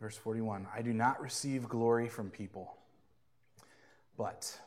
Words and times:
Verse 0.00 0.16
41 0.16 0.66
I 0.74 0.82
do 0.82 0.92
not 0.92 1.20
receive 1.20 1.68
glory 1.68 2.08
from 2.08 2.30
people, 2.30 2.76
but 4.16 4.58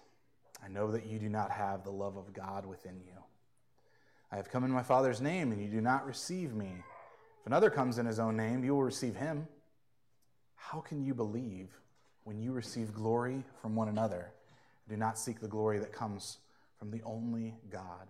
I 0.63 0.67
know 0.67 0.91
that 0.91 1.05
you 1.05 1.19
do 1.19 1.29
not 1.29 1.51
have 1.51 1.83
the 1.83 1.91
love 1.91 2.17
of 2.17 2.33
God 2.33 2.65
within 2.65 2.99
you. 3.05 3.13
I 4.31 4.37
have 4.37 4.49
come 4.49 4.63
in 4.63 4.71
my 4.71 4.83
Father's 4.83 5.19
name, 5.19 5.51
and 5.51 5.61
you 5.61 5.67
do 5.67 5.81
not 5.81 6.05
receive 6.05 6.53
me. 6.53 6.71
If 7.41 7.47
another 7.47 7.69
comes 7.69 7.97
in 7.97 8.05
his 8.05 8.19
own 8.19 8.37
name, 8.37 8.63
you 8.63 8.73
will 8.73 8.83
receive 8.83 9.15
him. 9.15 9.47
How 10.55 10.79
can 10.79 11.03
you 11.03 11.13
believe 11.13 11.69
when 12.23 12.39
you 12.39 12.53
receive 12.53 12.93
glory 12.93 13.43
from 13.61 13.75
one 13.75 13.89
another? 13.89 14.31
Do 14.87 14.95
not 14.95 15.17
seek 15.17 15.39
the 15.39 15.47
glory 15.47 15.79
that 15.79 15.91
comes 15.91 16.37
from 16.77 16.91
the 16.91 17.01
only 17.03 17.55
God. 17.69 18.07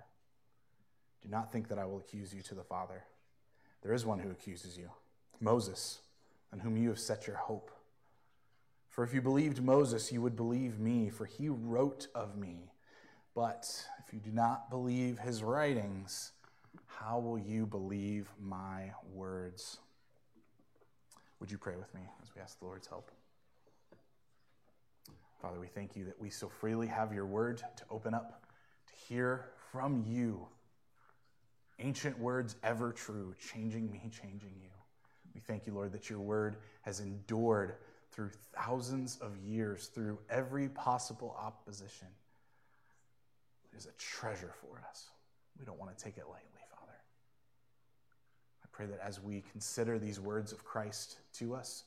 Do 1.21 1.29
not 1.29 1.51
think 1.51 1.69
that 1.69 1.79
I 1.79 1.85
will 1.85 1.99
accuse 1.99 2.33
you 2.33 2.41
to 2.43 2.55
the 2.55 2.63
Father. 2.63 3.03
There 3.81 3.93
is 3.93 4.05
one 4.05 4.19
who 4.19 4.31
accuses 4.31 4.77
you 4.77 4.89
Moses, 5.39 5.99
on 6.53 6.59
whom 6.59 6.77
you 6.77 6.89
have 6.89 6.99
set 6.99 7.27
your 7.27 7.37
hope. 7.37 7.71
For 8.89 9.03
if 9.03 9.13
you 9.13 9.21
believed 9.21 9.63
Moses, 9.63 10.11
you 10.11 10.21
would 10.21 10.35
believe 10.35 10.79
me, 10.79 11.09
for 11.09 11.25
he 11.25 11.47
wrote 11.47 12.07
of 12.13 12.37
me. 12.37 12.71
But 13.33 13.65
if 14.05 14.13
you 14.13 14.19
do 14.19 14.31
not 14.31 14.69
believe 14.69 15.17
his 15.19 15.43
writings, 15.43 16.33
how 16.85 17.19
will 17.19 17.39
you 17.39 17.65
believe 17.65 18.29
my 18.39 18.91
words? 19.13 19.79
Would 21.39 21.49
you 21.49 21.57
pray 21.57 21.75
with 21.77 21.93
me 21.95 22.01
as 22.21 22.29
we 22.35 22.41
ask 22.41 22.59
the 22.59 22.65
Lord's 22.65 22.87
help? 22.87 23.11
Father, 25.41 25.59
we 25.59 25.67
thank 25.67 25.95
you 25.95 26.05
that 26.05 26.19
we 26.21 26.29
so 26.29 26.49
freely 26.49 26.87
have 26.87 27.13
your 27.13 27.25
word 27.25 27.63
to 27.77 27.83
open 27.89 28.13
up, 28.13 28.45
to 28.87 28.93
hear 29.07 29.45
from 29.71 30.03
you. 30.05 30.47
Ancient 31.79 32.19
words 32.19 32.57
ever 32.61 32.91
true, 32.91 33.33
changing 33.51 33.89
me, 33.89 34.11
changing 34.11 34.53
you. 34.61 34.69
We 35.33 35.41
thank 35.41 35.65
you, 35.65 35.73
Lord, 35.73 35.91
that 35.93 36.09
your 36.09 36.19
word 36.19 36.57
has 36.81 36.99
endured 36.99 37.75
through 38.11 38.31
thousands 38.55 39.17
of 39.21 39.37
years, 39.37 39.87
through 39.87 40.19
every 40.29 40.67
possible 40.69 41.35
opposition. 41.39 42.07
It 43.71 43.77
is 43.77 43.85
a 43.85 43.91
treasure 43.97 44.53
for 44.59 44.83
us. 44.89 45.09
We 45.57 45.65
don't 45.65 45.79
want 45.79 45.97
to 45.97 46.03
take 46.03 46.17
it 46.17 46.25
lightly, 46.27 46.61
Father. 46.75 46.97
I 48.63 48.67
pray 48.71 48.85
that 48.87 48.99
as 49.01 49.21
we 49.21 49.43
consider 49.51 49.97
these 49.97 50.19
words 50.19 50.51
of 50.51 50.65
Christ 50.65 51.17
to 51.35 51.55
us, 51.55 51.85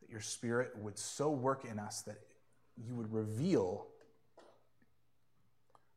that 0.00 0.10
your 0.10 0.20
Spirit 0.20 0.76
would 0.78 0.98
so 0.98 1.30
work 1.30 1.64
in 1.64 1.78
us 1.78 2.02
that 2.02 2.18
you 2.76 2.94
would 2.94 3.12
reveal 3.12 3.86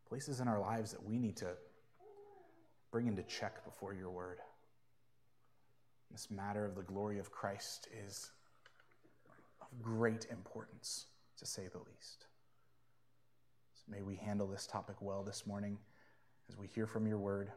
places 0.08 0.39
in 0.39 0.48
our 0.48 0.59
lives 0.59 0.92
that 0.92 1.03
we 1.03 1.17
need 1.17 1.36
to 1.38 1.48
bring 2.92 3.08
into 3.08 3.23
check 3.23 3.66
before 3.66 3.94
your 3.94 4.09
word. 4.09 4.38
This 6.16 6.31
matter 6.31 6.66
of 6.66 6.75
the 6.75 6.81
glory 6.81 7.19
of 7.19 7.30
Christ 7.30 7.89
is 8.08 8.31
of 9.61 9.67
great 9.83 10.27
importance, 10.31 11.08
to 11.38 11.45
say 11.45 11.63
the 11.69 11.80
least. 11.80 12.27
So 13.73 13.83
may 13.91 14.02
we 14.02 14.16
handle 14.16 14.47
this 14.47 14.66
topic 14.66 14.95
well 15.02 15.23
this 15.23 15.45
morning 15.45 15.77
as 16.47 16.58
we 16.58 16.67
hear 16.67 16.88
from 16.88 17.05
your 17.05 17.17
word, 17.17 17.52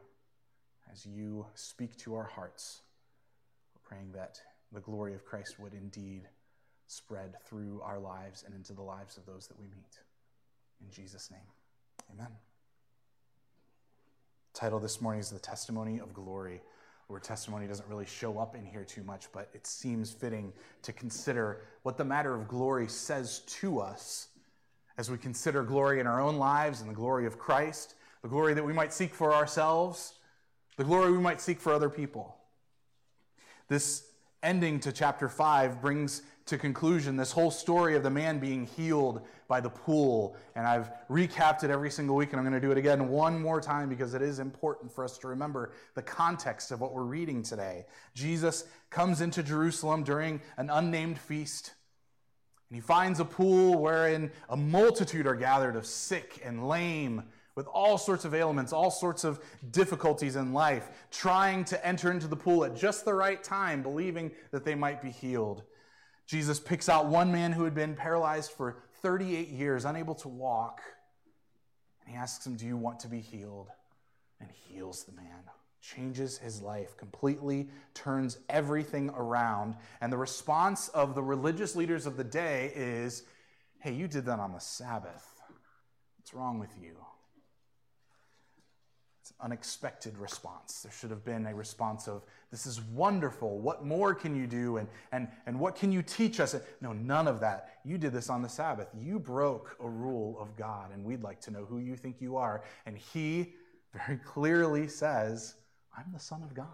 as 0.91 1.05
you 1.05 1.45
speak 1.53 1.95
to 1.99 2.15
our 2.15 2.25
hearts. 2.25 2.81
We're 3.73 3.95
praying 3.95 4.11
that 4.11 4.41
the 4.73 4.81
glory 4.81 5.13
of 5.13 5.23
Christ 5.23 5.57
would 5.57 5.73
indeed 5.73 6.23
spread 6.87 7.35
through 7.45 7.79
our 7.81 7.97
lives 7.97 8.43
and 8.45 8.53
into 8.53 8.73
the 8.73 8.81
lives 8.81 9.15
of 9.15 9.25
those 9.25 9.47
that 9.47 9.57
we 9.57 9.67
meet. 9.67 9.99
In 10.81 10.91
Jesus' 10.91 11.31
name, 11.31 11.47
amen. 12.13 12.35
The 14.53 14.59
Title 14.59 14.79
this 14.81 14.99
morning 14.99 15.21
is 15.21 15.29
The 15.29 15.39
Testimony 15.39 15.99
of 15.99 16.13
Glory. 16.13 16.61
Word 17.09 17.23
testimony 17.23 17.65
doesn't 17.65 17.89
really 17.89 18.05
show 18.05 18.37
up 18.37 18.55
in 18.55 18.63
here 18.63 18.83
too 18.83 19.01
much, 19.01 19.31
but 19.33 19.49
it 19.55 19.65
seems 19.65 20.11
fitting 20.11 20.53
to 20.83 20.93
consider 20.93 21.61
what 21.81 21.97
the 21.97 22.05
matter 22.05 22.35
of 22.35 22.47
glory 22.47 22.87
says 22.87 23.39
to 23.47 23.79
us 23.79 24.27
as 24.95 25.09
we 25.09 25.17
consider 25.17 25.63
glory 25.63 25.99
in 25.99 26.05
our 26.05 26.21
own 26.21 26.37
lives 26.37 26.81
and 26.81 26.89
the 26.89 26.93
glory 26.93 27.25
of 27.25 27.39
Christ, 27.39 27.95
the 28.21 28.27
glory 28.27 28.53
that 28.53 28.63
we 28.63 28.73
might 28.73 28.93
seek 28.93 29.15
for 29.15 29.33
ourselves, 29.33 30.19
the 30.77 30.83
glory 30.83 31.11
we 31.11 31.17
might 31.17 31.41
seek 31.41 31.59
for 31.59 31.73
other 31.73 31.89
people. 31.89 32.37
This 33.69 34.03
ending 34.43 34.79
to 34.81 34.91
chapter 34.91 35.27
5 35.27 35.81
brings 35.81 36.21
to 36.49 36.57
conclusion 36.57 37.15
this 37.15 37.31
whole 37.31 37.51
story 37.51 37.95
of 37.95 38.03
the 38.03 38.09
man 38.09 38.39
being 38.39 38.65
healed 38.65 39.21
by 39.47 39.61
the 39.61 39.69
pool. 39.69 40.35
And 40.55 40.65
I've 40.65 40.91
recapped 41.07 41.63
it 41.63 41.69
every 41.69 41.91
single 41.91 42.15
week, 42.15 42.31
and 42.31 42.39
I'm 42.39 42.43
going 42.43 42.59
to 42.59 42.65
do 42.65 42.71
it 42.71 42.77
again 42.77 43.07
one 43.09 43.41
more 43.41 43.61
time 43.61 43.87
because 43.87 44.13
it 44.13 44.21
is 44.21 44.39
important 44.39 44.91
for 44.91 45.03
us 45.03 45.17
to 45.19 45.27
remember 45.27 45.71
the 45.95 46.01
context 46.01 46.71
of 46.71 46.81
what 46.81 46.93
we're 46.93 47.03
reading 47.03 47.43
today. 47.43 47.85
Jesus 48.13 48.65
comes 48.89 49.21
into 49.21 49.43
Jerusalem 49.43 50.03
during 50.03 50.41
an 50.57 50.69
unnamed 50.69 51.19
feast. 51.19 51.73
And 52.69 52.75
he 52.75 52.81
finds 52.81 53.19
a 53.19 53.25
pool 53.25 53.79
wherein 53.79 54.31
a 54.49 54.57
multitude 54.57 55.27
are 55.27 55.35
gathered 55.35 55.75
of 55.75 55.85
sick 55.85 56.41
and 56.43 56.67
lame 56.67 57.23
with 57.55 57.67
all 57.67 57.97
sorts 57.97 58.25
of 58.25 58.33
ailments, 58.33 58.71
all 58.71 58.91
sorts 58.91 59.23
of 59.23 59.39
difficulties 59.71 60.35
in 60.35 60.53
life, 60.53 60.89
trying 61.11 61.65
to 61.65 61.85
enter 61.85 62.11
into 62.11 62.27
the 62.27 62.35
pool 62.35 62.63
at 62.63 62.75
just 62.75 63.05
the 63.05 63.13
right 63.13 63.43
time, 63.43 63.81
believing 63.81 64.31
that 64.51 64.63
they 64.63 64.75
might 64.75 65.01
be 65.01 65.09
healed. 65.09 65.63
Jesus 66.29 66.59
picks 66.59 66.89
out 66.89 67.07
one 67.07 67.31
man 67.31 67.51
who 67.51 67.63
had 67.63 67.73
been 67.73 67.95
paralyzed 67.95 68.51
for 68.51 68.83
38 69.01 69.47
years, 69.47 69.83
unable 69.83 70.13
to 70.13 70.27
walk, 70.27 70.79
and 72.01 72.13
he 72.13 72.15
asks 72.15 72.45
him, 72.45 72.55
Do 72.55 72.67
you 72.67 72.77
want 72.77 72.99
to 72.99 73.07
be 73.07 73.19
healed? 73.19 73.69
And 74.39 74.47
heals 74.51 75.05
the 75.05 75.11
man, 75.13 75.43
changes 75.81 76.37
his 76.37 76.61
life, 76.61 76.95
completely 76.97 77.69
turns 77.95 78.37
everything 78.47 79.09
around. 79.09 79.75
And 80.01 80.13
the 80.13 80.19
response 80.19 80.89
of 80.89 81.15
the 81.15 81.23
religious 81.23 81.75
leaders 81.75 82.05
of 82.05 82.15
the 82.15 82.23
day 82.23 82.73
is, 82.75 83.23
Hey, 83.79 83.95
you 83.95 84.07
did 84.07 84.25
that 84.25 84.39
on 84.39 84.53
the 84.53 84.59
Sabbath. 84.59 85.25
What's 86.19 86.35
wrong 86.35 86.59
with 86.59 86.77
you? 86.79 86.95
Unexpected 89.41 90.17
response. 90.17 90.81
There 90.81 90.91
should 90.91 91.09
have 91.09 91.23
been 91.23 91.45
a 91.45 91.55
response 91.55 92.07
of, 92.07 92.23
This 92.51 92.65
is 92.65 92.81
wonderful. 92.81 93.59
What 93.59 93.85
more 93.85 94.13
can 94.13 94.35
you 94.35 94.47
do? 94.47 94.77
And, 94.77 94.87
and, 95.11 95.27
and 95.45 95.59
what 95.59 95.75
can 95.75 95.91
you 95.91 96.01
teach 96.01 96.39
us? 96.39 96.55
No, 96.81 96.93
none 96.93 97.27
of 97.27 97.39
that. 97.39 97.79
You 97.85 97.97
did 97.97 98.13
this 98.13 98.29
on 98.29 98.41
the 98.41 98.49
Sabbath. 98.49 98.87
You 98.97 99.19
broke 99.19 99.75
a 99.79 99.87
rule 99.87 100.37
of 100.39 100.55
God, 100.55 100.91
and 100.93 101.03
we'd 101.03 101.23
like 101.23 101.39
to 101.41 101.51
know 101.51 101.65
who 101.65 101.79
you 101.79 101.95
think 101.95 102.17
you 102.19 102.35
are. 102.37 102.63
And 102.85 102.97
he 102.97 103.53
very 103.93 104.17
clearly 104.17 104.87
says, 104.87 105.55
I'm 105.97 106.11
the 106.13 106.19
Son 106.19 106.43
of 106.43 106.53
God. 106.53 106.67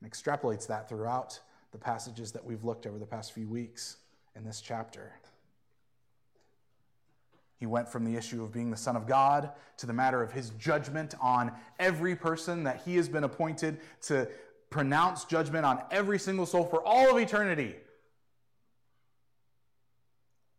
And 0.00 0.10
extrapolates 0.10 0.66
that 0.66 0.88
throughout 0.88 1.38
the 1.72 1.78
passages 1.78 2.32
that 2.32 2.44
we've 2.44 2.64
looked 2.64 2.86
over 2.86 2.98
the 2.98 3.06
past 3.06 3.32
few 3.32 3.48
weeks 3.48 3.96
in 4.36 4.44
this 4.44 4.60
chapter. 4.60 5.12
He 7.64 7.66
went 7.66 7.88
from 7.88 8.04
the 8.04 8.14
issue 8.14 8.44
of 8.44 8.52
being 8.52 8.70
the 8.70 8.76
Son 8.76 8.94
of 8.94 9.06
God 9.06 9.48
to 9.78 9.86
the 9.86 9.94
matter 9.94 10.22
of 10.22 10.30
his 10.30 10.50
judgment 10.50 11.14
on 11.18 11.50
every 11.78 12.14
person 12.14 12.64
that 12.64 12.82
he 12.84 12.96
has 12.96 13.08
been 13.08 13.24
appointed 13.24 13.80
to 14.02 14.28
pronounce 14.68 15.24
judgment 15.24 15.64
on 15.64 15.80
every 15.90 16.18
single 16.18 16.44
soul 16.44 16.66
for 16.66 16.84
all 16.84 17.10
of 17.10 17.16
eternity. 17.16 17.74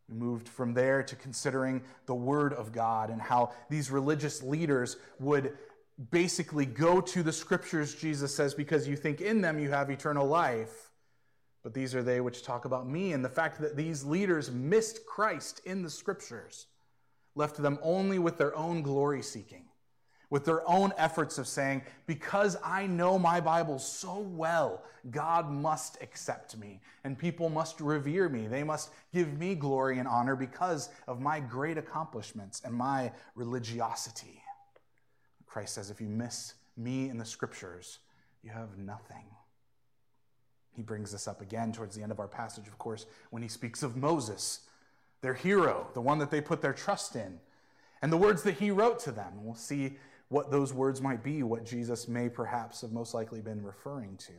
We 0.09 0.16
moved 0.16 0.49
from 0.49 0.73
there 0.73 1.03
to 1.03 1.16
considering 1.16 1.83
the 2.07 2.16
Word 2.16 2.53
of 2.53 2.71
God 2.71 3.11
and 3.11 3.22
how 3.22 3.51
these 3.69 3.91
religious 3.91 4.41
leaders 4.41 4.97
would 5.19 5.55
basically 6.09 6.66
go 6.66 7.01
to 7.01 7.22
the 7.22 7.31
Scriptures, 7.31 7.93
Jesus 7.93 8.33
says, 8.33 8.55
because 8.55 8.87
you 8.87 8.95
think 8.95 9.22
in 9.22 9.41
them 9.41 9.59
you 9.59 9.69
have 9.69 9.91
eternal 9.91 10.25
life. 10.25 10.89
But 11.61 11.75
these 11.75 11.93
are 11.93 12.01
they 12.01 12.19
which 12.19 12.41
talk 12.41 12.66
about 12.66 12.89
me, 12.89 13.13
and 13.13 13.23
the 13.23 13.29
fact 13.29 13.61
that 13.61 13.77
these 13.77 14.03
leaders 14.03 14.49
missed 14.49 15.05
Christ 15.05 15.61
in 15.66 15.83
the 15.83 15.89
Scriptures 15.91 16.66
left 17.35 17.57
them 17.57 17.78
only 17.81 18.18
with 18.18 18.38
their 18.38 18.56
own 18.56 18.81
glory 18.81 19.22
seeking, 19.22 19.66
with 20.29 20.46
their 20.46 20.68
own 20.68 20.94
efforts 20.97 21.38
of 21.38 21.47
saying, 21.47 21.84
Because 22.07 22.57
I 22.63 22.88
know 22.88 23.19
my 23.19 23.40
Bible 23.41 23.78
so 23.78 24.19
well, 24.19 24.84
God 25.12 25.51
must 25.51 26.02
accept 26.02 26.58
me, 26.58 26.82
and 27.03 27.17
people 27.17 27.49
must 27.49 27.79
revere 27.79 28.29
me. 28.29 28.47
They 28.47 28.64
must 28.64 28.90
give 29.14 29.37
me 29.37 29.53
glory 29.53 29.99
and 29.99 30.08
honor 30.08 30.35
because 30.35 30.90
of 31.08 31.22
my 31.22 31.40
great 31.40 31.78
accomplishments 31.78 32.61
and 32.66 32.73
my 32.73 33.11
religiosity. 33.35 34.41
Christ 35.46 35.76
says, 35.76 35.90
If 35.90 36.02
you 36.02 36.08
miss 36.08 36.55
me 36.78 37.09
in 37.09 37.17
the 37.17 37.26
scriptures, 37.26 37.99
you 38.43 38.52
have 38.52 38.78
nothing. 38.78 39.26
He 40.76 40.82
brings 40.82 41.11
this 41.11 41.28
up 41.28 41.41
again 41.41 41.72
towards 41.72 41.96
the 41.96 42.03
end 42.03 42.11
of 42.11 42.20
our 42.20 42.28
passage, 42.28 42.67
of 42.67 42.78
course, 42.78 43.05
when 43.29 43.41
he 43.41 43.47
speaks 43.47 43.82
of 43.82 43.96
Moses 43.96 44.61
their 45.25 45.33
hero, 45.33 45.87
the 45.95 46.01
one 46.01 46.19
that 46.19 46.29
they 46.29 46.39
put 46.39 46.61
their 46.61 46.72
trust 46.72 47.16
in, 47.16 47.39
and 48.03 48.13
the 48.13 48.17
words 48.17 48.43
that 48.43 48.53
he 48.53 48.69
wrote 48.69 48.99
to 48.99 49.11
them. 49.11 49.33
We'll 49.43 49.55
see 49.55 49.97
what 50.27 50.51
those 50.51 50.72
words 50.72 51.01
might 51.01 51.23
be, 51.23 51.41
what 51.41 51.66
Jesus 51.66 52.07
may 52.07 52.29
perhaps 52.29 52.81
have 52.81 52.91
most 52.91 53.16
likely 53.16 53.41
been 53.41 53.63
referring 53.63 54.17
to. 54.17 54.33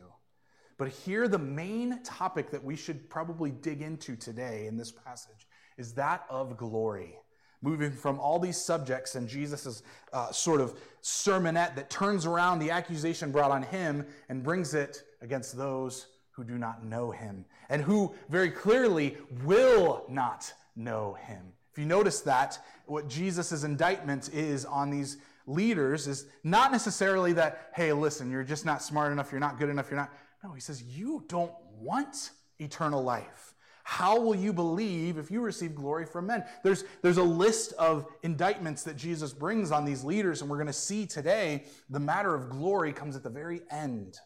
But 0.77 0.87
here, 0.87 1.27
the 1.27 1.39
main 1.39 2.01
topic 2.03 2.51
that 2.51 2.63
we 2.63 2.77
should 2.77 3.09
probably 3.09 3.51
dig 3.51 3.81
into 3.81 4.15
today 4.15 4.67
in 4.67 4.77
this 4.77 4.93
passage 4.93 5.45
is 5.77 5.91
that 5.95 6.25
of 6.29 6.55
glory. 6.55 7.17
Moving 7.61 7.91
from 7.91 8.17
all 8.17 8.39
these 8.39 8.55
subjects 8.55 9.15
and 9.15 9.27
Jesus' 9.27 9.83
uh, 10.13 10.31
sort 10.31 10.61
of 10.61 10.79
sermonette 11.03 11.75
that 11.75 11.89
turns 11.89 12.25
around 12.25 12.59
the 12.59 12.71
accusation 12.71 13.33
brought 13.33 13.51
on 13.51 13.63
him 13.63 14.05
and 14.29 14.41
brings 14.41 14.73
it 14.73 15.03
against 15.21 15.57
those 15.57 16.07
who 16.31 16.45
do 16.45 16.57
not 16.57 16.85
know 16.85 17.11
him, 17.11 17.43
and 17.67 17.81
who 17.81 18.15
very 18.29 18.51
clearly 18.51 19.17
will 19.43 20.05
not 20.07 20.53
know 20.77 21.17
him. 21.25 21.53
If 21.71 21.79
you 21.79 21.85
notice 21.85 22.21
that, 22.21 22.59
what 22.85 23.07
Jesus' 23.07 23.63
indictment 23.63 24.29
is 24.33 24.65
on 24.65 24.89
these 24.89 25.17
leaders 25.45 26.07
is 26.07 26.25
not 26.43 26.71
necessarily 26.71 27.33
that, 27.33 27.69
hey, 27.75 27.93
listen, 27.93 28.31
you're 28.31 28.43
just 28.43 28.65
not 28.65 28.81
smart 28.81 29.11
enough, 29.11 29.31
you're 29.31 29.39
not 29.39 29.59
good 29.59 29.69
enough, 29.69 29.89
you're 29.89 29.99
not. 29.99 30.13
No, 30.43 30.53
he 30.53 30.61
says, 30.61 30.81
you 30.83 31.23
don't 31.27 31.53
want 31.79 32.31
eternal 32.59 33.03
life. 33.03 33.53
How 33.83 34.19
will 34.19 34.35
you 34.35 34.51
believe 34.51 35.17
if 35.17 35.31
you 35.31 35.39
receive 35.39 35.73
glory 35.73 36.05
from 36.05 36.27
men? 36.27 36.43
There's, 36.61 36.83
there's 37.01 37.17
a 37.17 37.23
list 37.23 37.71
of 37.73 38.05
indictments 38.21 38.83
that 38.83 38.97
Jesus 38.97 39.31
brings 39.31 39.71
on 39.71 39.85
these 39.85 40.03
leaders, 40.03 40.41
and 40.41 40.49
we're 40.49 40.57
going 40.57 40.67
to 40.67 40.73
see 40.73 41.05
today 41.05 41.63
the 41.89 41.99
matter 41.99 42.35
of 42.35 42.49
glory 42.49 42.91
comes 42.91 43.15
at 43.15 43.23
the 43.23 43.29
very 43.29 43.61
end 43.71 44.17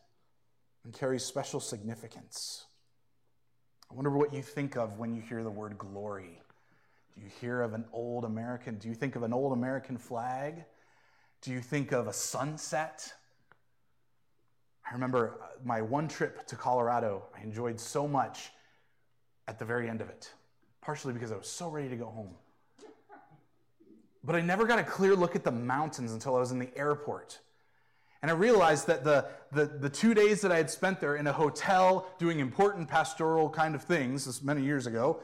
and 0.83 0.92
carries 0.94 1.24
special 1.24 1.59
significance. 1.59 2.65
I 3.91 3.93
wonder 3.93 4.09
what 4.09 4.33
you 4.33 4.41
think 4.41 4.77
of 4.77 4.99
when 4.99 5.13
you 5.13 5.21
hear 5.21 5.43
the 5.43 5.51
word 5.51 5.77
glory. 5.77 6.39
Do 7.13 7.21
you 7.21 7.29
hear 7.41 7.61
of 7.61 7.73
an 7.73 7.83
old 7.91 8.23
American? 8.23 8.77
Do 8.77 8.88
you 8.88 8.95
think 8.95 9.17
of 9.17 9.23
an 9.23 9.33
old 9.33 9.51
American 9.51 9.97
flag? 9.97 10.63
Do 11.41 11.51
you 11.51 11.59
think 11.59 11.91
of 11.91 12.07
a 12.07 12.13
sunset? 12.13 13.11
I 14.89 14.93
remember 14.93 15.41
uh, 15.43 15.47
my 15.65 15.81
one 15.81 16.07
trip 16.07 16.47
to 16.47 16.55
Colorado, 16.55 17.23
I 17.38 17.43
enjoyed 17.43 17.77
so 17.81 18.07
much 18.07 18.51
at 19.49 19.59
the 19.59 19.65
very 19.65 19.89
end 19.89 19.99
of 19.99 20.07
it, 20.07 20.31
partially 20.81 21.11
because 21.11 21.33
I 21.33 21.35
was 21.35 21.49
so 21.49 21.69
ready 21.69 21.89
to 21.89 21.97
go 21.97 22.05
home. 22.05 22.35
But 24.23 24.37
I 24.37 24.41
never 24.41 24.65
got 24.65 24.79
a 24.79 24.83
clear 24.83 25.17
look 25.17 25.35
at 25.35 25.44
the 25.44 25.51
mountains 25.51 26.13
until 26.13 26.37
I 26.37 26.39
was 26.39 26.51
in 26.51 26.59
the 26.59 26.69
airport. 26.77 27.39
And 28.21 28.29
I 28.29 28.35
realized 28.35 28.88
that 28.88 29.03
the, 29.03 29.25
the, 29.51 29.65
the, 29.65 29.89
two 29.89 30.13
days 30.13 30.41
that 30.41 30.51
I 30.51 30.57
had 30.57 30.69
spent 30.69 31.00
there 31.00 31.15
in 31.15 31.25
a 31.25 31.33
hotel 31.33 32.07
doing 32.19 32.39
important 32.39 32.88
pastoral 32.88 33.50
kind 33.50 33.73
of 33.73 33.83
things, 33.83 34.25
this 34.25 34.44
many 34.44 34.62
years 34.62 34.85
ago, 34.85 35.21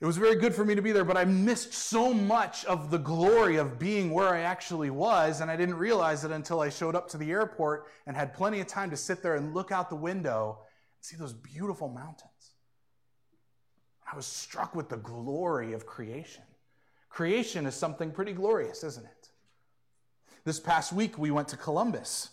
it 0.00 0.06
was 0.06 0.16
very 0.16 0.36
good 0.36 0.54
for 0.54 0.64
me 0.64 0.74
to 0.74 0.82
be 0.82 0.90
there, 0.90 1.04
but 1.04 1.16
I 1.16 1.24
missed 1.24 1.72
so 1.72 2.12
much 2.12 2.64
of 2.64 2.90
the 2.90 2.98
glory 2.98 3.56
of 3.56 3.78
being 3.78 4.10
where 4.10 4.34
I 4.34 4.40
actually 4.40 4.90
was, 4.90 5.40
and 5.40 5.50
I 5.50 5.56
didn't 5.56 5.76
realize 5.76 6.24
it 6.24 6.32
until 6.32 6.60
I 6.60 6.70
showed 6.70 6.96
up 6.96 7.08
to 7.10 7.18
the 7.18 7.30
airport 7.30 7.86
and 8.06 8.16
had 8.16 8.34
plenty 8.34 8.60
of 8.60 8.66
time 8.66 8.90
to 8.90 8.96
sit 8.96 9.22
there 9.22 9.36
and 9.36 9.54
look 9.54 9.70
out 9.70 9.90
the 9.90 9.96
window 9.96 10.58
and 10.96 11.04
see 11.04 11.16
those 11.16 11.32
beautiful 11.32 11.88
mountains. 11.88 12.52
I 14.10 14.16
was 14.16 14.26
struck 14.26 14.74
with 14.74 14.88
the 14.88 14.96
glory 14.96 15.72
of 15.72 15.86
creation. 15.86 16.44
Creation 17.08 17.66
is 17.66 17.74
something 17.74 18.10
pretty 18.10 18.32
glorious, 18.32 18.82
isn't 18.82 19.06
it? 19.06 19.31
This 20.44 20.58
past 20.58 20.92
week, 20.92 21.18
we 21.18 21.30
went 21.30 21.46
to 21.48 21.56
Columbus. 21.56 22.30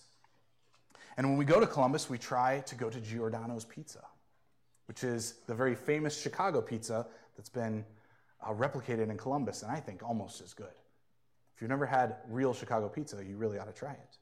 And 1.16 1.30
when 1.30 1.38
we 1.38 1.46
go 1.46 1.60
to 1.60 1.68
Columbus, 1.68 2.10
we 2.10 2.18
try 2.18 2.62
to 2.62 2.74
go 2.74 2.90
to 2.90 3.00
Giordano's 3.00 3.66
Pizza, 3.66 4.04
which 4.88 5.04
is 5.04 5.36
the 5.46 5.54
very 5.54 5.76
famous 5.76 6.20
Chicago 6.20 6.60
pizza 6.60 7.06
that's 7.36 7.50
been 7.50 7.86
uh, 8.42 8.52
replicated 8.52 9.12
in 9.12 9.18
Columbus, 9.18 9.62
and 9.62 9.72
I 9.72 9.80
think 9.80 10.02
almost 10.02 10.42
as 10.42 10.56
good. 10.56 10.74
If 11.56 11.62
you've 11.62 11.70
never 11.70 11.86
had 11.86 12.16
real 12.28 12.52
Chicago 12.52 12.90
pizza, 12.90 13.24
you 13.24 13.38
really 13.38 13.60
ought 13.60 13.68
to 13.68 13.80
try 13.80 13.92
it. 13.92 14.18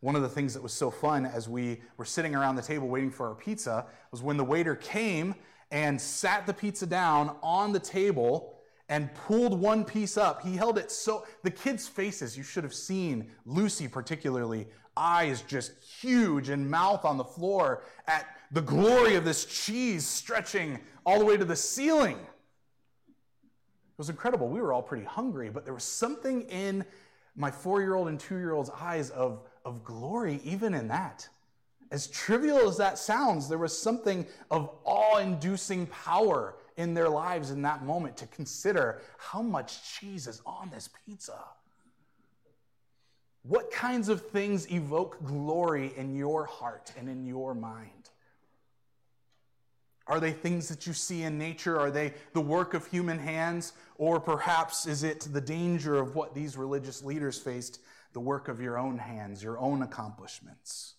One 0.00 0.16
of 0.16 0.22
the 0.22 0.28
things 0.28 0.52
that 0.54 0.62
was 0.62 0.72
so 0.72 0.90
fun 0.90 1.26
as 1.26 1.48
we 1.48 1.82
were 1.98 2.04
sitting 2.04 2.34
around 2.34 2.56
the 2.56 2.62
table 2.62 2.88
waiting 2.88 3.12
for 3.12 3.28
our 3.28 3.36
pizza 3.36 3.86
was 4.10 4.20
when 4.20 4.36
the 4.36 4.44
waiter 4.44 4.74
came 4.74 5.36
and 5.70 6.00
sat 6.00 6.44
the 6.44 6.52
pizza 6.52 6.86
down 6.86 7.36
on 7.40 7.72
the 7.72 7.78
table 7.78 8.55
and 8.88 9.12
pulled 9.14 9.58
one 9.58 9.84
piece 9.84 10.16
up. 10.16 10.42
He 10.42 10.56
held 10.56 10.78
it 10.78 10.90
so, 10.90 11.26
the 11.42 11.50
kids' 11.50 11.88
faces, 11.88 12.36
you 12.36 12.42
should 12.42 12.64
have 12.64 12.74
seen, 12.74 13.30
Lucy 13.44 13.88
particularly, 13.88 14.68
eyes 14.96 15.42
just 15.42 15.72
huge 15.82 16.48
and 16.48 16.70
mouth 16.70 17.04
on 17.04 17.16
the 17.16 17.24
floor 17.24 17.82
at 18.06 18.26
the 18.52 18.62
glory 18.62 19.16
of 19.16 19.24
this 19.24 19.44
cheese 19.44 20.06
stretching 20.06 20.78
all 21.04 21.18
the 21.18 21.24
way 21.24 21.36
to 21.36 21.44
the 21.44 21.56
ceiling. 21.56 22.16
It 22.16 23.98
was 23.98 24.08
incredible. 24.08 24.48
We 24.48 24.60
were 24.60 24.72
all 24.72 24.82
pretty 24.82 25.04
hungry, 25.04 25.50
but 25.50 25.64
there 25.64 25.74
was 25.74 25.84
something 25.84 26.42
in 26.42 26.84
my 27.34 27.50
four 27.50 27.80
year 27.80 27.94
old 27.94 28.08
and 28.08 28.18
two 28.18 28.36
year 28.36 28.52
old's 28.52 28.70
eyes 28.70 29.10
of, 29.10 29.42
of 29.64 29.84
glory, 29.84 30.40
even 30.44 30.74
in 30.74 30.88
that. 30.88 31.28
As 31.90 32.08
trivial 32.08 32.68
as 32.68 32.76
that 32.78 32.98
sounds, 32.98 33.48
there 33.48 33.58
was 33.58 33.76
something 33.76 34.26
of 34.50 34.70
awe 34.84 35.18
inducing 35.18 35.86
power 35.86 36.56
in 36.76 36.94
their 36.94 37.08
lives 37.08 37.50
in 37.50 37.62
that 37.62 37.84
moment 37.84 38.16
to 38.18 38.26
consider 38.26 39.00
how 39.18 39.42
much 39.42 39.94
cheese 39.94 40.26
is 40.26 40.42
on 40.44 40.70
this 40.70 40.88
pizza. 41.06 41.38
What 43.42 43.70
kinds 43.70 44.08
of 44.08 44.26
things 44.28 44.70
evoke 44.72 45.24
glory 45.24 45.92
in 45.96 46.16
your 46.16 46.46
heart 46.46 46.92
and 46.98 47.08
in 47.08 47.24
your 47.24 47.54
mind? 47.54 48.10
Are 50.08 50.20
they 50.20 50.32
things 50.32 50.68
that 50.68 50.86
you 50.86 50.92
see 50.92 51.22
in 51.22 51.38
nature? 51.38 51.78
Are 51.78 51.90
they 51.90 52.14
the 52.32 52.40
work 52.40 52.74
of 52.74 52.86
human 52.86 53.18
hands? 53.18 53.72
Or 53.98 54.20
perhaps 54.20 54.86
is 54.86 55.02
it 55.02 55.28
the 55.32 55.40
danger 55.40 55.96
of 55.96 56.14
what 56.14 56.34
these 56.34 56.56
religious 56.56 57.02
leaders 57.02 57.38
faced, 57.38 57.80
the 58.12 58.20
work 58.20 58.48
of 58.48 58.60
your 58.60 58.78
own 58.78 58.98
hands, 58.98 59.42
your 59.42 59.58
own 59.58 59.82
accomplishments? 59.82 60.94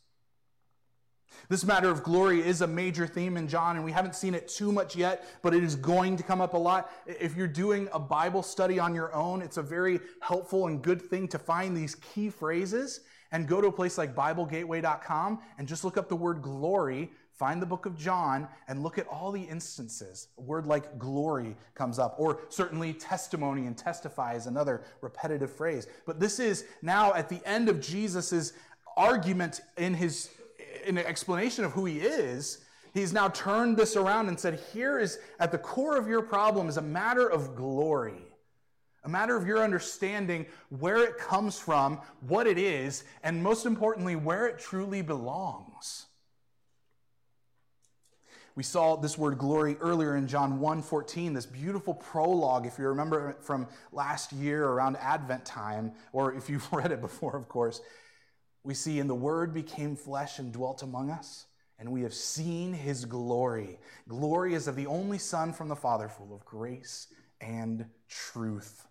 This 1.50 1.64
matter 1.64 1.90
of 1.90 2.04
glory 2.04 2.46
is 2.46 2.62
a 2.62 2.68
major 2.68 3.08
theme 3.08 3.38
in 3.38 3.48
John, 3.48 3.76
and 3.76 3.86
we 3.86 3.92
haven't 3.92 4.16
seen 4.16 4.34
it 4.34 4.48
too 4.48 4.72
much 4.72 4.96
yet, 4.96 5.28
but 5.42 5.54
it 5.54 5.64
is 5.64 5.76
going 5.76 6.18
to 6.18 6.24
come 6.24 6.42
up 6.42 6.54
a 6.54 6.58
lot. 6.58 6.92
If 7.06 7.36
you're 7.36 7.48
doing 7.48 7.88
a 7.94 8.00
Bible 8.00 8.44
study 8.44 8.80
on 8.80 8.94
your 8.94 9.14
own, 9.14 9.42
it's 9.42 9.58
a 9.58 9.64
very 9.64 10.00
helpful 10.22 10.68
and 10.68 10.82
good 10.82 11.02
thing 11.02 11.28
to 11.30 11.40
find 11.40 11.76
these 11.76 11.96
key 11.96 12.30
phrases 12.30 13.02
and 13.32 13.48
go 13.48 13.62
to 13.62 13.68
a 13.68 13.72
place 13.72 13.98
like 13.98 14.16
BibleGateway.com 14.16 15.40
and 15.58 15.68
just 15.68 15.84
look 15.84 15.98
up 15.98 16.10
the 16.10 16.16
word 16.16 16.42
glory 16.42 17.12
Find 17.38 17.62
the 17.62 17.68
book 17.68 17.86
of 17.86 17.96
John 17.96 18.48
and 18.68 18.82
look 18.82 18.98
at 18.98 19.08
all 19.08 19.32
the 19.32 19.44
instances. 19.44 20.30
A 20.40 20.42
word 20.42 20.66
like 20.66 20.98
glory 20.98 21.56
comes 21.76 22.00
up, 22.00 22.16
or 22.18 22.40
certainly 22.50 22.94
testimony 22.94 23.68
and 23.68 23.78
testify 23.78 24.34
is 24.34 24.48
another 24.48 24.82
repetitive 25.02 25.52
phrase. 25.52 25.86
But 26.08 26.20
this 26.20 26.40
is 26.40 26.66
now 26.82 27.14
at 27.14 27.30
the 27.30 27.40
end 27.46 27.70
of 27.70 27.80
Jesus' 27.80 28.54
argument 28.98 29.62
in 29.78 29.94
his 29.94 30.32
in 30.88 30.98
explanation 30.98 31.64
of 31.64 31.72
who 31.74 31.86
he 31.86 32.00
is. 32.00 32.60
He's 32.94 33.14
now 33.14 33.28
turned 33.30 33.78
this 33.78 33.96
around 33.96 34.28
and 34.28 34.40
said, 34.40 34.60
Here 34.74 34.98
is 34.98 35.20
at 35.40 35.52
the 35.52 35.58
core 35.58 35.98
of 35.98 36.08
your 36.08 36.22
problem 36.22 36.68
is 36.68 36.78
a 36.78 36.82
matter 36.82 37.28
of 37.28 37.56
glory 37.56 38.28
a 39.08 39.10
matter 39.10 39.38
of 39.38 39.48
your 39.48 39.64
understanding 39.64 40.46
where 40.68 40.98
it 40.98 41.18
comes 41.18 41.58
from, 41.58 42.02
what 42.28 42.46
it 42.46 42.58
is, 42.58 43.06
and 43.24 43.42
most 43.42 43.66
importantly, 43.66 44.18
where 44.18 44.48
it 44.48 44.60
truly 44.60 45.02
belongs. 45.02 46.08
We 48.56 48.64
saw 48.64 48.98
this 48.98 49.18
word 49.18 49.38
glory 49.38 49.78
earlier 49.80 50.18
in 50.18 50.28
John 50.28 50.60
1:14, 50.60 51.34
this 51.34 51.46
beautiful 51.46 51.94
prologue, 51.94 52.66
if 52.66 52.78
you 52.78 52.88
remember 52.88 53.38
from 53.40 53.68
last 53.94 54.34
year 54.34 54.68
around 54.68 54.98
Advent 54.98 55.46
time, 55.46 55.94
or 56.12 56.34
if 56.34 56.50
you've 56.50 56.70
read 56.74 56.92
it 56.92 57.00
before, 57.00 57.38
of 57.38 57.48
course. 57.48 57.80
We 58.64 58.74
see, 58.74 59.00
and 59.00 59.10
the 59.10 59.16
Word 59.16 59.54
became 59.54 59.96
flesh 59.96 60.40
and 60.40 60.52
dwelt 60.52 60.84
among 60.84 61.10
us, 61.10 61.46
and 61.80 61.92
we 61.92 62.02
have 62.02 62.14
seen 62.14 62.74
his 62.74 63.06
glory. 63.06 63.80
Glory 64.08 64.54
is 64.54 64.68
of 64.68 64.76
the 64.76 64.88
only 64.88 65.18
Son 65.18 65.54
from 65.54 65.68
the 65.70 65.76
Father, 65.76 66.10
full 66.10 66.34
of 66.34 66.44
grace 66.44 67.08
and 67.40 67.86
truth. 68.10 68.86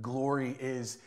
Glory 0.00 0.56
is 0.58 0.98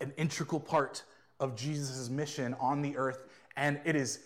an 0.00 0.12
integral 0.16 0.60
part 0.60 1.02
of 1.38 1.56
Jesus' 1.56 2.08
mission 2.08 2.54
on 2.60 2.82
the 2.82 2.96
earth, 2.96 3.24
and 3.56 3.80
it 3.84 3.96
is 3.96 4.20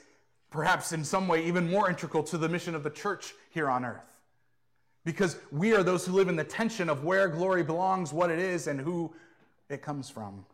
perhaps 0.51 0.93
in 0.93 1.05
some 1.05 1.29
way 1.29 1.45
even 1.47 1.71
more 1.71 1.91
integral 1.91 2.23
to 2.23 2.39
the 2.39 2.49
mission 2.49 2.75
of 2.75 2.83
the 2.83 2.91
church 2.91 3.35
here 3.51 3.69
on 3.69 3.85
earth. 3.85 4.05
Because 5.05 5.37
we 5.53 5.75
are 5.75 5.83
those 5.83 6.05
who 6.07 6.13
live 6.13 6.29
in 6.29 6.37
the 6.37 6.45
tension 6.45 6.89
of 6.89 7.05
where 7.05 7.29
glory 7.29 7.63
belongs, 7.63 8.13
what 8.13 8.31
it 8.31 8.39
is, 8.39 8.67
and 8.67 8.81
who 8.81 9.13
it 9.69 9.83
comes 9.83 10.09
from. 10.09 10.45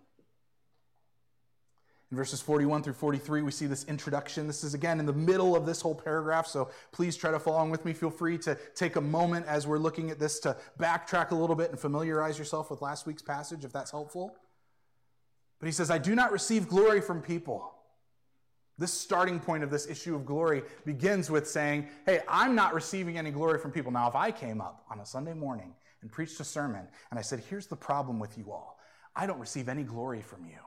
In 2.12 2.16
verses 2.16 2.42
41 2.42 2.82
through 2.82 2.92
43, 2.92 3.40
we 3.40 3.50
see 3.50 3.64
this 3.64 3.84
introduction. 3.84 4.46
This 4.46 4.64
is 4.64 4.74
again 4.74 5.00
in 5.00 5.06
the 5.06 5.14
middle 5.14 5.56
of 5.56 5.64
this 5.64 5.80
whole 5.80 5.94
paragraph, 5.94 6.46
so 6.46 6.68
please 6.92 7.16
try 7.16 7.30
to 7.30 7.38
follow 7.38 7.56
along 7.56 7.70
with 7.70 7.86
me. 7.86 7.94
Feel 7.94 8.10
free 8.10 8.36
to 8.36 8.54
take 8.74 8.96
a 8.96 9.00
moment 9.00 9.46
as 9.46 9.66
we're 9.66 9.78
looking 9.78 10.10
at 10.10 10.18
this 10.18 10.38
to 10.40 10.54
backtrack 10.78 11.30
a 11.30 11.34
little 11.34 11.56
bit 11.56 11.70
and 11.70 11.80
familiarize 11.80 12.38
yourself 12.38 12.70
with 12.70 12.82
last 12.82 13.06
week's 13.06 13.22
passage 13.22 13.64
if 13.64 13.72
that's 13.72 13.90
helpful. 13.90 14.36
But 15.58 15.68
he 15.68 15.72
says, 15.72 15.90
I 15.90 15.96
do 15.96 16.14
not 16.14 16.32
receive 16.32 16.68
glory 16.68 17.00
from 17.00 17.22
people. 17.22 17.72
This 18.76 18.92
starting 18.92 19.40
point 19.40 19.64
of 19.64 19.70
this 19.70 19.86
issue 19.86 20.14
of 20.14 20.26
glory 20.26 20.64
begins 20.84 21.30
with 21.30 21.48
saying, 21.48 21.88
Hey, 22.04 22.20
I'm 22.28 22.54
not 22.54 22.74
receiving 22.74 23.16
any 23.16 23.30
glory 23.30 23.58
from 23.58 23.70
people. 23.70 23.90
Now, 23.90 24.06
if 24.06 24.14
I 24.14 24.32
came 24.32 24.60
up 24.60 24.84
on 24.90 25.00
a 25.00 25.06
Sunday 25.06 25.32
morning 25.32 25.72
and 26.02 26.12
preached 26.12 26.38
a 26.40 26.44
sermon 26.44 26.86
and 27.10 27.18
I 27.18 27.22
said, 27.22 27.42
Here's 27.48 27.68
the 27.68 27.76
problem 27.76 28.18
with 28.18 28.36
you 28.36 28.52
all 28.52 28.78
I 29.16 29.26
don't 29.26 29.40
receive 29.40 29.70
any 29.70 29.82
glory 29.82 30.20
from 30.20 30.44
you. 30.44 30.58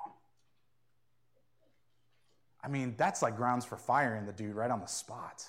I 2.65 2.67
mean, 2.67 2.95
that's 2.98 3.22
like 3.22 3.38
grounds 3.38 3.63
for 3.63 3.77
firing 3.77 4.25
the 4.25 4.34
dude 4.34 4.55
right 4.55 4.72
on 4.72 4.79
the 4.79 4.88
spot. 4.88 5.48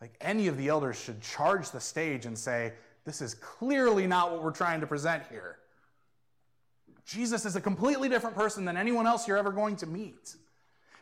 Like 0.00 0.16
any 0.20 0.48
of 0.48 0.56
the 0.56 0.68
elders 0.68 1.00
should 1.00 1.22
charge 1.22 1.70
the 1.70 1.80
stage 1.80 2.26
and 2.26 2.36
say, 2.36 2.72
This 3.04 3.22
is 3.22 3.34
clearly 3.34 4.08
not 4.08 4.32
what 4.32 4.42
we're 4.42 4.50
trying 4.50 4.80
to 4.80 4.86
present 4.86 5.22
here. 5.30 5.58
Jesus 7.06 7.46
is 7.46 7.54
a 7.54 7.60
completely 7.60 8.08
different 8.08 8.34
person 8.34 8.64
than 8.64 8.76
anyone 8.76 9.06
else 9.06 9.28
you're 9.28 9.36
ever 9.36 9.52
going 9.52 9.76
to 9.76 9.86
meet. 9.86 10.34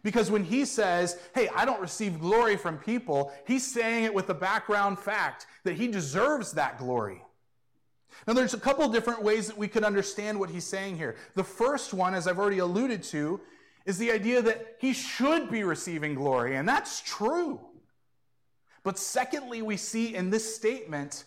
Because 0.02 0.30
when 0.30 0.44
he 0.44 0.66
says, 0.66 1.18
hey, 1.34 1.48
I 1.56 1.64
don't 1.64 1.80
receive 1.80 2.20
glory 2.20 2.58
from 2.58 2.76
people, 2.76 3.32
he's 3.46 3.66
saying 3.66 4.04
it 4.04 4.12
with 4.12 4.26
the 4.26 4.34
background 4.34 4.98
fact 4.98 5.46
that 5.64 5.76
he 5.76 5.88
deserves 5.88 6.52
that 6.52 6.76
glory. 6.76 7.22
Now, 8.26 8.34
there's 8.34 8.52
a 8.52 8.60
couple 8.60 8.86
different 8.90 9.22
ways 9.22 9.46
that 9.46 9.56
we 9.56 9.66
could 9.66 9.82
understand 9.82 10.38
what 10.38 10.50
he's 10.50 10.64
saying 10.64 10.98
here. 10.98 11.16
The 11.34 11.42
first 11.42 11.94
one, 11.94 12.14
as 12.14 12.28
I've 12.28 12.38
already 12.38 12.58
alluded 12.58 13.02
to, 13.04 13.40
is 13.86 13.98
the 13.98 14.10
idea 14.10 14.40
that 14.42 14.76
he 14.78 14.92
should 14.92 15.50
be 15.50 15.64
receiving 15.64 16.14
glory, 16.14 16.56
and 16.56 16.68
that's 16.68 17.00
true. 17.02 17.60
But 18.82 18.98
secondly, 18.98 19.62
we 19.62 19.76
see 19.76 20.14
in 20.14 20.30
this 20.30 20.54
statement 20.54 21.24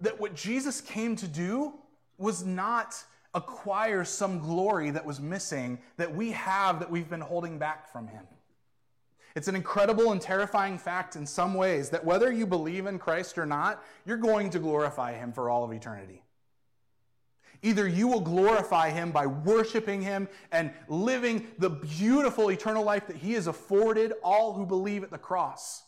that 0.00 0.20
what 0.20 0.34
Jesus 0.34 0.80
came 0.80 1.16
to 1.16 1.28
do 1.28 1.74
was 2.18 2.44
not 2.44 2.96
acquire 3.34 4.04
some 4.04 4.38
glory 4.38 4.90
that 4.90 5.04
was 5.04 5.20
missing 5.20 5.78
that 5.96 6.14
we 6.14 6.32
have 6.32 6.78
that 6.80 6.90
we've 6.90 7.08
been 7.08 7.20
holding 7.20 7.58
back 7.58 7.90
from 7.90 8.06
him. 8.06 8.26
It's 9.34 9.48
an 9.48 9.56
incredible 9.56 10.12
and 10.12 10.20
terrifying 10.20 10.76
fact 10.76 11.16
in 11.16 11.26
some 11.26 11.54
ways 11.54 11.88
that 11.90 12.04
whether 12.04 12.30
you 12.30 12.46
believe 12.46 12.86
in 12.86 12.98
Christ 12.98 13.38
or 13.38 13.46
not, 13.46 13.82
you're 14.04 14.18
going 14.18 14.50
to 14.50 14.58
glorify 14.58 15.14
him 15.14 15.32
for 15.32 15.48
all 15.48 15.64
of 15.64 15.72
eternity. 15.72 16.22
Either 17.62 17.86
you 17.86 18.08
will 18.08 18.20
glorify 18.20 18.90
him 18.90 19.12
by 19.12 19.26
worshiping 19.26 20.02
him 20.02 20.28
and 20.50 20.72
living 20.88 21.46
the 21.58 21.70
beautiful 21.70 22.50
eternal 22.50 22.82
life 22.82 23.06
that 23.06 23.16
he 23.16 23.34
has 23.34 23.46
afforded 23.46 24.12
all 24.24 24.52
who 24.52 24.66
believe 24.66 25.04
at 25.04 25.10
the 25.10 25.18
cross. 25.18 25.84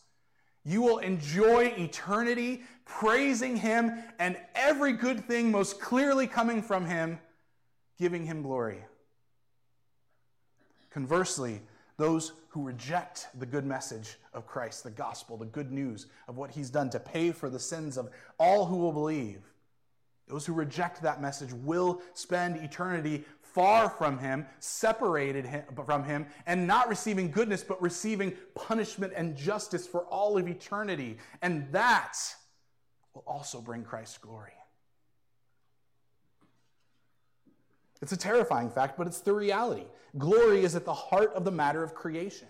You 0.64 0.82
will 0.82 0.98
enjoy 0.98 1.74
eternity 1.76 2.62
praising 2.84 3.56
him 3.56 3.92
and 4.18 4.36
every 4.54 4.92
good 4.92 5.24
thing 5.26 5.50
most 5.50 5.80
clearly 5.80 6.26
coming 6.26 6.62
from 6.62 6.86
him, 6.86 7.18
giving 7.98 8.24
him 8.24 8.42
glory. 8.42 8.84
Conversely, 10.90 11.60
those 11.96 12.32
who 12.48 12.62
reject 12.62 13.28
the 13.38 13.46
good 13.46 13.66
message 13.66 14.16
of 14.32 14.46
Christ, 14.46 14.84
the 14.84 14.90
gospel, 14.90 15.36
the 15.36 15.44
good 15.44 15.72
news 15.72 16.06
of 16.28 16.36
what 16.36 16.52
he's 16.52 16.70
done 16.70 16.88
to 16.90 17.00
pay 17.00 17.32
for 17.32 17.50
the 17.50 17.58
sins 17.58 17.98
of 17.98 18.10
all 18.38 18.64
who 18.66 18.76
will 18.76 18.92
believe, 18.92 19.40
those 20.26 20.46
who 20.46 20.52
reject 20.52 21.02
that 21.02 21.20
message 21.20 21.52
will 21.52 22.00
spend 22.14 22.56
eternity 22.56 23.24
far 23.42 23.88
from 23.88 24.18
him, 24.18 24.46
separated 24.58 25.48
from 25.86 26.02
him, 26.04 26.26
and 26.46 26.66
not 26.66 26.88
receiving 26.88 27.30
goodness, 27.30 27.62
but 27.62 27.80
receiving 27.80 28.32
punishment 28.54 29.12
and 29.14 29.36
justice 29.36 29.86
for 29.86 30.00
all 30.06 30.36
of 30.36 30.48
eternity. 30.48 31.18
And 31.40 31.70
that 31.72 32.16
will 33.14 33.24
also 33.26 33.60
bring 33.60 33.84
Christ 33.84 34.20
glory. 34.20 34.52
It's 38.02 38.12
a 38.12 38.16
terrifying 38.16 38.70
fact, 38.70 38.98
but 38.98 39.06
it's 39.06 39.20
the 39.20 39.32
reality. 39.32 39.84
Glory 40.18 40.64
is 40.64 40.74
at 40.74 40.84
the 40.84 40.92
heart 40.92 41.32
of 41.34 41.44
the 41.44 41.50
matter 41.50 41.82
of 41.82 41.94
creation. 41.94 42.48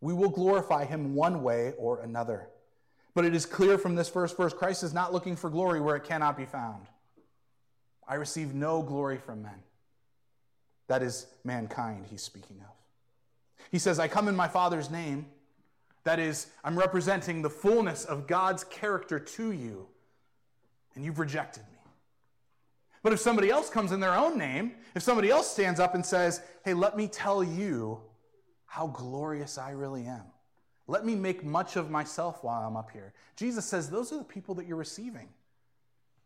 We 0.00 0.14
will 0.14 0.30
glorify 0.30 0.84
him 0.84 1.14
one 1.14 1.42
way 1.42 1.74
or 1.78 2.00
another. 2.00 2.48
But 3.16 3.24
it 3.24 3.34
is 3.34 3.46
clear 3.46 3.78
from 3.78 3.94
this 3.94 4.10
first 4.10 4.36
verse 4.36 4.52
Christ 4.52 4.82
is 4.82 4.92
not 4.92 5.10
looking 5.10 5.36
for 5.36 5.48
glory 5.48 5.80
where 5.80 5.96
it 5.96 6.04
cannot 6.04 6.36
be 6.36 6.44
found. 6.44 6.86
I 8.06 8.16
receive 8.16 8.54
no 8.54 8.82
glory 8.82 9.16
from 9.16 9.42
men. 9.42 9.62
That 10.88 11.02
is 11.02 11.26
mankind 11.42 12.04
he's 12.10 12.20
speaking 12.20 12.58
of. 12.60 12.74
He 13.72 13.78
says, 13.78 13.98
I 13.98 14.06
come 14.06 14.28
in 14.28 14.36
my 14.36 14.48
Father's 14.48 14.90
name. 14.90 15.24
That 16.04 16.18
is, 16.18 16.48
I'm 16.62 16.78
representing 16.78 17.40
the 17.40 17.48
fullness 17.48 18.04
of 18.04 18.26
God's 18.26 18.64
character 18.64 19.18
to 19.18 19.50
you, 19.50 19.86
and 20.94 21.02
you've 21.02 21.18
rejected 21.18 21.62
me. 21.72 21.78
But 23.02 23.14
if 23.14 23.18
somebody 23.18 23.48
else 23.48 23.70
comes 23.70 23.92
in 23.92 24.00
their 24.00 24.14
own 24.14 24.36
name, 24.36 24.72
if 24.94 25.02
somebody 25.02 25.30
else 25.30 25.50
stands 25.50 25.80
up 25.80 25.94
and 25.94 26.04
says, 26.04 26.42
Hey, 26.66 26.74
let 26.74 26.98
me 26.98 27.08
tell 27.08 27.42
you 27.42 27.98
how 28.66 28.88
glorious 28.88 29.56
I 29.56 29.70
really 29.70 30.04
am, 30.04 30.24
let 30.88 31.04
me 31.04 31.14
make 31.14 31.44
much 31.44 31.76
of 31.76 31.90
myself 31.90 32.42
while 32.42 32.62
I'm 32.62 32.76
up 32.76 32.90
here, 32.90 33.12
Jesus 33.36 33.64
says, 33.64 33.90
Those 33.90 34.12
are 34.12 34.18
the 34.18 34.24
people 34.24 34.54
that 34.56 34.66
you're 34.66 34.76
receiving. 34.76 35.28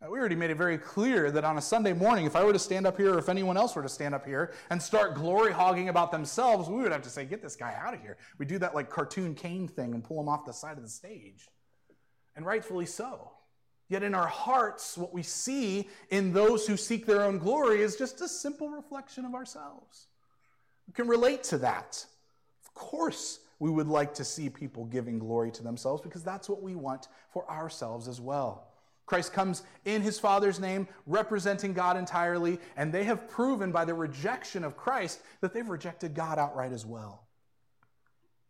We 0.03 0.19
already 0.19 0.35
made 0.35 0.49
it 0.49 0.57
very 0.57 0.79
clear 0.79 1.31
that 1.31 1.45
on 1.45 1.59
a 1.59 1.61
Sunday 1.61 1.93
morning, 1.93 2.25
if 2.25 2.35
I 2.35 2.43
were 2.43 2.55
to 2.55 2.59
stand 2.59 2.87
up 2.87 2.97
here 2.97 3.15
or 3.15 3.19
if 3.19 3.29
anyone 3.29 3.59
else 3.59 3.77
were 3.77 3.83
to 3.83 3.89
stand 3.89 4.15
up 4.15 4.25
here 4.25 4.55
and 4.71 4.81
start 4.81 5.15
glory 5.15 5.53
hogging 5.53 5.91
about 5.91 6.11
themselves, 6.11 6.71
we 6.71 6.81
would 6.81 6.91
have 6.91 7.03
to 7.03 7.11
say, 7.11 7.27
get 7.27 7.43
this 7.43 7.55
guy 7.55 7.75
out 7.79 7.93
of 7.93 8.01
here. 8.01 8.17
We 8.39 8.47
do 8.47 8.59
that 8.61 8.75
like 8.75 8.89
cartoon 8.89 9.35
cane 9.35 9.69
thing 9.69 9.93
and 9.93 10.03
pull 10.03 10.19
him 10.19 10.27
off 10.27 10.47
the 10.47 10.55
side 10.55 10.79
of 10.79 10.83
the 10.83 10.89
stage. 10.89 11.49
And 12.35 12.47
rightfully 12.47 12.87
so. 12.87 13.31
Yet 13.91 14.03
in 14.03 14.15
our 14.15 14.27
hearts, 14.27 14.97
what 14.97 15.13
we 15.13 15.23
see 15.23 15.91
in 16.09 16.33
those 16.33 16.67
who 16.67 16.79
seek 16.79 17.05
their 17.05 17.23
own 17.23 17.37
glory 17.37 17.83
is 17.83 17.97
just 17.97 18.23
a 18.23 18.29
simple 18.29 18.71
reflection 18.71 19.27
of 19.27 19.35
ourselves. 19.35 20.07
We 20.87 20.95
can 20.95 21.09
relate 21.09 21.43
to 21.45 21.59
that. 21.59 22.07
Of 22.65 22.73
course, 22.73 23.41
we 23.61 23.71
would 23.71 23.87
like 23.87 24.15
to 24.15 24.25
see 24.25 24.51
people 24.51 24.87
giving 24.87 25.19
glory 25.19 25.53
to 25.53 25.63
themselves 25.63 26.03
because 26.03 26.25
that's 26.25 26.49
what 26.49 26.63
we 26.63 26.75
want 26.75 27.07
for 27.33 27.49
ourselves 27.49 28.09
as 28.09 28.21
well. 28.21 28.67
Christ 29.07 29.33
comes 29.33 29.65
in 29.85 30.03
his 30.03 30.19
Father's 30.19 30.59
name, 30.59 30.89
representing 31.07 31.75
God 31.75 31.97
entirely, 31.97 32.59
and 32.77 32.93
they 32.93 33.05
have 33.05 33.29
proven 33.29 33.71
by 33.71 33.85
the 33.85 33.95
rejection 33.95 34.65
of 34.65 34.77
Christ 34.77 35.21
that 35.41 35.53
they've 35.53 35.69
rejected 35.69 36.15
God 36.15 36.39
outright 36.39 36.73
as 36.73 36.87
well. 36.87 37.27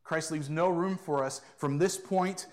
Christ 0.04 0.30
leaves 0.30 0.50
no 0.50 0.68
room 0.68 0.96
for 0.96 1.24
us 1.24 1.40
from 1.56 1.78
this 1.78 1.96
point 1.96 2.46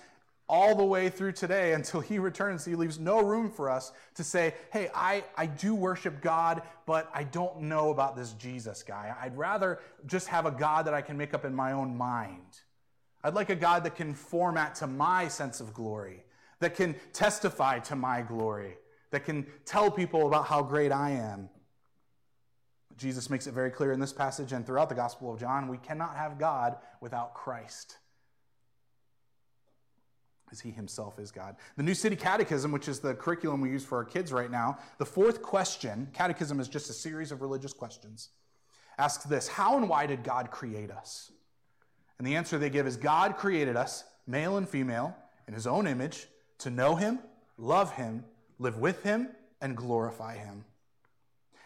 all 0.49 0.75
the 0.75 0.83
way 0.83 1.09
through 1.09 1.33
today 1.33 1.73
until 1.73 1.99
he 1.99 2.19
returns. 2.19 2.63
He 2.63 2.75
leaves 2.75 2.99
no 2.99 3.21
room 3.21 3.49
for 3.49 3.69
us 3.69 3.91
to 4.15 4.23
say, 4.23 4.53
hey, 4.71 4.89
I, 4.95 5.23
I 5.35 5.45
do 5.45 5.75
worship 5.75 6.21
God, 6.21 6.61
but 6.85 7.09
I 7.13 7.23
don't 7.23 7.61
know 7.61 7.91
about 7.91 8.15
this 8.15 8.33
Jesus 8.33 8.83
guy. 8.83 9.13
I'd 9.21 9.37
rather 9.37 9.79
just 10.05 10.27
have 10.27 10.45
a 10.45 10.51
God 10.51 10.85
that 10.85 10.93
I 10.93 11.01
can 11.01 11.17
make 11.17 11.33
up 11.33 11.43
in 11.45 11.53
my 11.53 11.73
own 11.73 11.97
mind. 11.97 12.61
I'd 13.23 13.33
like 13.33 13.49
a 13.49 13.55
God 13.55 13.83
that 13.83 13.95
can 13.95 14.13
format 14.13 14.75
to 14.75 14.87
my 14.87 15.27
sense 15.27 15.59
of 15.59 15.73
glory 15.73 16.23
that 16.59 16.75
can 16.75 16.95
testify 17.13 17.79
to 17.79 17.95
my 17.95 18.21
glory, 18.21 18.77
that 19.11 19.25
can 19.25 19.45
tell 19.65 19.91
people 19.91 20.27
about 20.27 20.47
how 20.47 20.63
great 20.63 20.91
I 20.91 21.11
am. 21.11 21.49
Jesus 22.97 23.29
makes 23.29 23.45
it 23.45 23.53
very 23.53 23.69
clear 23.69 23.91
in 23.91 23.99
this 23.99 24.13
passage 24.13 24.53
and 24.53 24.65
throughout 24.65 24.89
the 24.89 24.95
Gospel 24.95 25.31
of 25.31 25.39
John 25.39 25.67
we 25.67 25.77
cannot 25.77 26.15
have 26.15 26.39
God 26.39 26.77
without 26.99 27.35
Christ, 27.35 27.97
as 30.51 30.59
he 30.59 30.71
himself 30.71 31.19
is 31.19 31.31
God. 31.31 31.55
The 31.75 31.83
New 31.83 31.93
City 31.93 32.15
Catechism, 32.15 32.71
which 32.71 32.87
is 32.87 32.99
the 32.99 33.13
curriculum 33.13 33.61
we 33.61 33.69
use 33.69 33.83
for 33.83 33.97
our 33.97 34.05
kids 34.05 34.31
right 34.31 34.49
now, 34.49 34.77
the 34.97 35.05
fourth 35.05 35.41
question, 35.41 36.07
catechism 36.13 36.59
is 36.59 36.67
just 36.67 36.89
a 36.89 36.93
series 36.93 37.31
of 37.31 37.41
religious 37.41 37.73
questions, 37.73 38.29
asks 38.97 39.25
this 39.25 39.47
How 39.47 39.77
and 39.77 39.89
why 39.89 40.05
did 40.05 40.23
God 40.23 40.51
create 40.51 40.91
us? 40.91 41.31
And 42.17 42.25
the 42.25 42.35
answer 42.35 42.57
they 42.57 42.69
give 42.69 42.87
is 42.87 42.97
God 42.97 43.37
created 43.37 43.75
us, 43.75 44.03
male 44.25 44.57
and 44.57 44.67
female, 44.67 45.15
in 45.47 45.53
his 45.53 45.67
own 45.67 45.87
image 45.87 46.27
to 46.59 46.69
know 46.69 46.95
him, 46.95 47.19
love 47.57 47.93
him, 47.93 48.25
live 48.59 48.77
with 48.77 49.03
him, 49.03 49.29
and 49.61 49.75
glorify 49.75 50.35
him. 50.37 50.65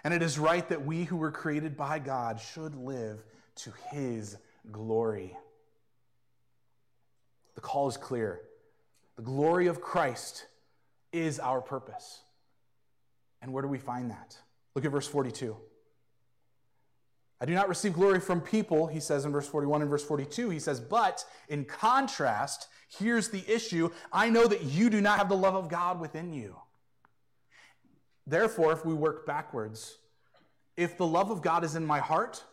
And 0.03 0.13
it 0.13 0.21
is 0.21 0.39
right 0.39 0.67
that 0.69 0.85
we 0.85 1.03
who 1.03 1.17
were 1.17 1.31
created 1.31 1.77
by 1.77 1.99
God 1.99 2.39
should 2.39 2.75
live 2.75 3.23
to 3.57 3.71
his 3.91 4.37
glory. 4.71 5.37
The 7.55 7.61
call 7.61 7.87
is 7.87 7.97
clear. 7.97 8.41
The 9.17 9.23
glory 9.23 9.67
of 9.67 9.81
Christ 9.81 10.45
is 11.11 11.39
our 11.39 11.61
purpose. 11.61 12.21
And 13.41 13.53
where 13.53 13.61
do 13.61 13.67
we 13.67 13.79
find 13.79 14.11
that? 14.11 14.37
Look 14.75 14.85
at 14.85 14.91
verse 14.91 15.07
42. 15.07 15.55
I 17.39 17.45
do 17.45 17.53
not 17.53 17.69
receive 17.69 17.93
glory 17.93 18.19
from 18.19 18.39
people, 18.39 18.85
he 18.87 18.99
says 18.99 19.25
in 19.25 19.31
verse 19.31 19.47
41 19.47 19.81
and 19.81 19.89
verse 19.89 20.03
42. 20.03 20.49
He 20.51 20.59
says, 20.59 20.79
but 20.79 21.25
in 21.49 21.65
contrast, 21.65 22.67
Here's 22.99 23.29
the 23.29 23.43
issue 23.47 23.89
I 24.11 24.29
know 24.29 24.47
that 24.47 24.63
you 24.63 24.89
do 24.89 25.01
not 25.01 25.17
have 25.17 25.29
the 25.29 25.37
love 25.37 25.55
of 25.55 25.69
God 25.69 25.99
within 25.99 26.33
you. 26.33 26.57
Therefore, 28.27 28.73
if 28.73 28.85
we 28.85 28.93
work 28.93 29.25
backwards, 29.25 29.97
if 30.77 30.97
the 30.97 31.07
love 31.07 31.31
of 31.31 31.41
God 31.41 31.63
is 31.63 31.75
in 31.75 31.85
my 31.85 31.99
heart, 31.99 32.43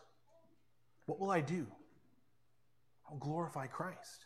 what 1.05 1.19
will 1.19 1.31
I 1.31 1.41
do? 1.41 1.67
I'll 3.09 3.17
glorify 3.17 3.67
Christ. 3.67 4.25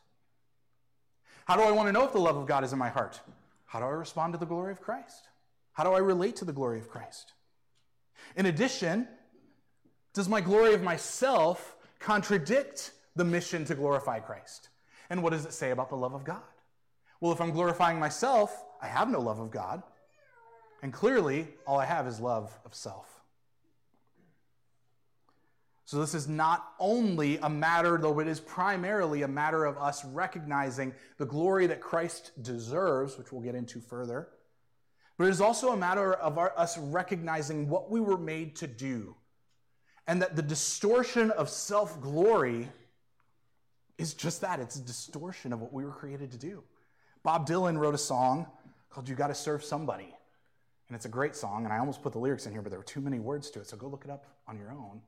How 1.46 1.56
do 1.56 1.64
I 1.64 1.72
want 1.72 1.88
to 1.88 1.92
know 1.92 2.06
if 2.06 2.14
the 2.14 2.20
love 2.20 2.38
of 2.38 2.48
God 2.48 2.64
is 2.64 2.74
in 2.74 2.80
my 2.80 2.90
heart? 2.90 3.20
How 3.66 3.80
do 3.80 3.86
I 3.86 3.90
respond 3.90 4.34
to 4.34 4.40
the 4.40 4.46
glory 4.46 4.72
of 4.72 4.82
Christ? 4.82 5.28
How 5.74 5.84
do 5.84 5.92
I 5.92 6.00
relate 6.00 6.38
to 6.38 6.46
the 6.46 6.54
glory 6.54 6.80
of 6.80 6.90
Christ? 6.90 7.34
In 8.36 8.46
addition, 8.46 9.08
does 10.14 10.30
my 10.30 10.42
glory 10.42 10.74
of 10.74 10.84
myself 10.84 11.76
contradict 12.00 12.92
the 13.16 13.26
mission 13.26 13.66
to 13.66 13.76
glorify 13.76 14.20
Christ? 14.20 14.70
And 15.10 15.24
what 15.24 15.32
does 15.32 15.46
it 15.46 15.54
say 15.54 15.72
about 15.72 15.90
the 15.90 15.98
love 15.98 16.14
of 16.14 16.24
God? 16.24 16.42
Well, 17.20 17.32
if 17.32 17.42
I'm 17.42 17.52
glorifying 17.52 18.00
myself, 18.00 18.64
I 18.82 18.88
have 18.88 19.10
no 19.10 19.20
love 19.20 19.40
of 19.40 19.52
God. 19.52 19.82
And 20.82 20.92
clearly, 20.92 21.48
all 21.66 21.80
I 21.80 21.86
have 21.86 22.08
is 22.08 22.20
love 22.20 22.58
of 22.66 22.76
self. 22.76 23.23
So, 25.86 26.00
this 26.00 26.14
is 26.14 26.30
not 26.30 26.74
only 26.80 27.38
a 27.40 27.50
matter, 27.50 27.98
though 27.98 28.20
it 28.20 28.28
is 28.28 28.40
primarily 28.40 29.24
a 29.24 29.28
matter 29.28 29.66
of 29.66 29.78
us 29.78 30.06
recognizing 30.06 30.94
the 31.18 31.26
glory 31.26 31.68
that 31.68 31.82
Christ 31.82 32.32
deserves, 32.42 33.18
which 33.18 33.34
we'll 33.34 33.42
get 33.42 33.56
into 33.56 33.82
further, 33.82 34.30
but 35.18 35.26
it 35.26 35.32
is 35.32 35.42
also 35.42 35.74
a 35.74 35.78
matter 35.78 36.14
of 36.14 36.38
our, 36.38 36.58
us 36.58 36.78
recognizing 36.78 37.68
what 37.70 37.92
we 37.92 38.00
were 38.00 38.18
made 38.18 38.56
to 38.58 38.68
do. 38.68 39.16
And 40.08 40.22
that 40.22 40.36
the 40.36 40.42
distortion 40.42 41.32
of 41.32 41.50
self 41.50 42.00
glory 42.02 42.70
is 43.98 44.14
just 44.14 44.42
that 44.42 44.60
it's 44.60 44.76
a 44.76 44.82
distortion 44.82 45.54
of 45.54 45.62
what 45.62 45.72
we 45.72 45.86
were 45.86 45.92
created 45.92 46.32
to 46.32 46.38
do. 46.38 46.64
Bob 47.24 47.48
Dylan 47.48 47.78
wrote 47.78 47.96
a 47.96 48.00
song 48.00 48.48
called 48.90 49.08
You 49.08 49.16
Gotta 49.16 49.36
Serve 49.36 49.64
Somebody. 49.64 50.14
And 50.88 50.96
it's 50.96 51.06
a 51.06 51.10
great 51.10 51.36
song, 51.36 51.64
and 51.64 51.74
I 51.74 51.78
almost 51.78 52.02
put 52.02 52.12
the 52.12 52.20
lyrics 52.20 52.46
in 52.46 52.52
here, 52.52 52.62
but 52.62 52.70
there 52.70 52.80
were 52.80 52.86
too 52.86 53.02
many 53.02 53.20
words 53.20 53.50
to 53.52 53.62
it, 53.62 53.68
so 53.68 53.78
go 53.78 53.88
look 53.88 54.04
it 54.04 54.12
up 54.12 54.26
on 54.48 54.58
your 54.58 54.72
own. 54.72 55.02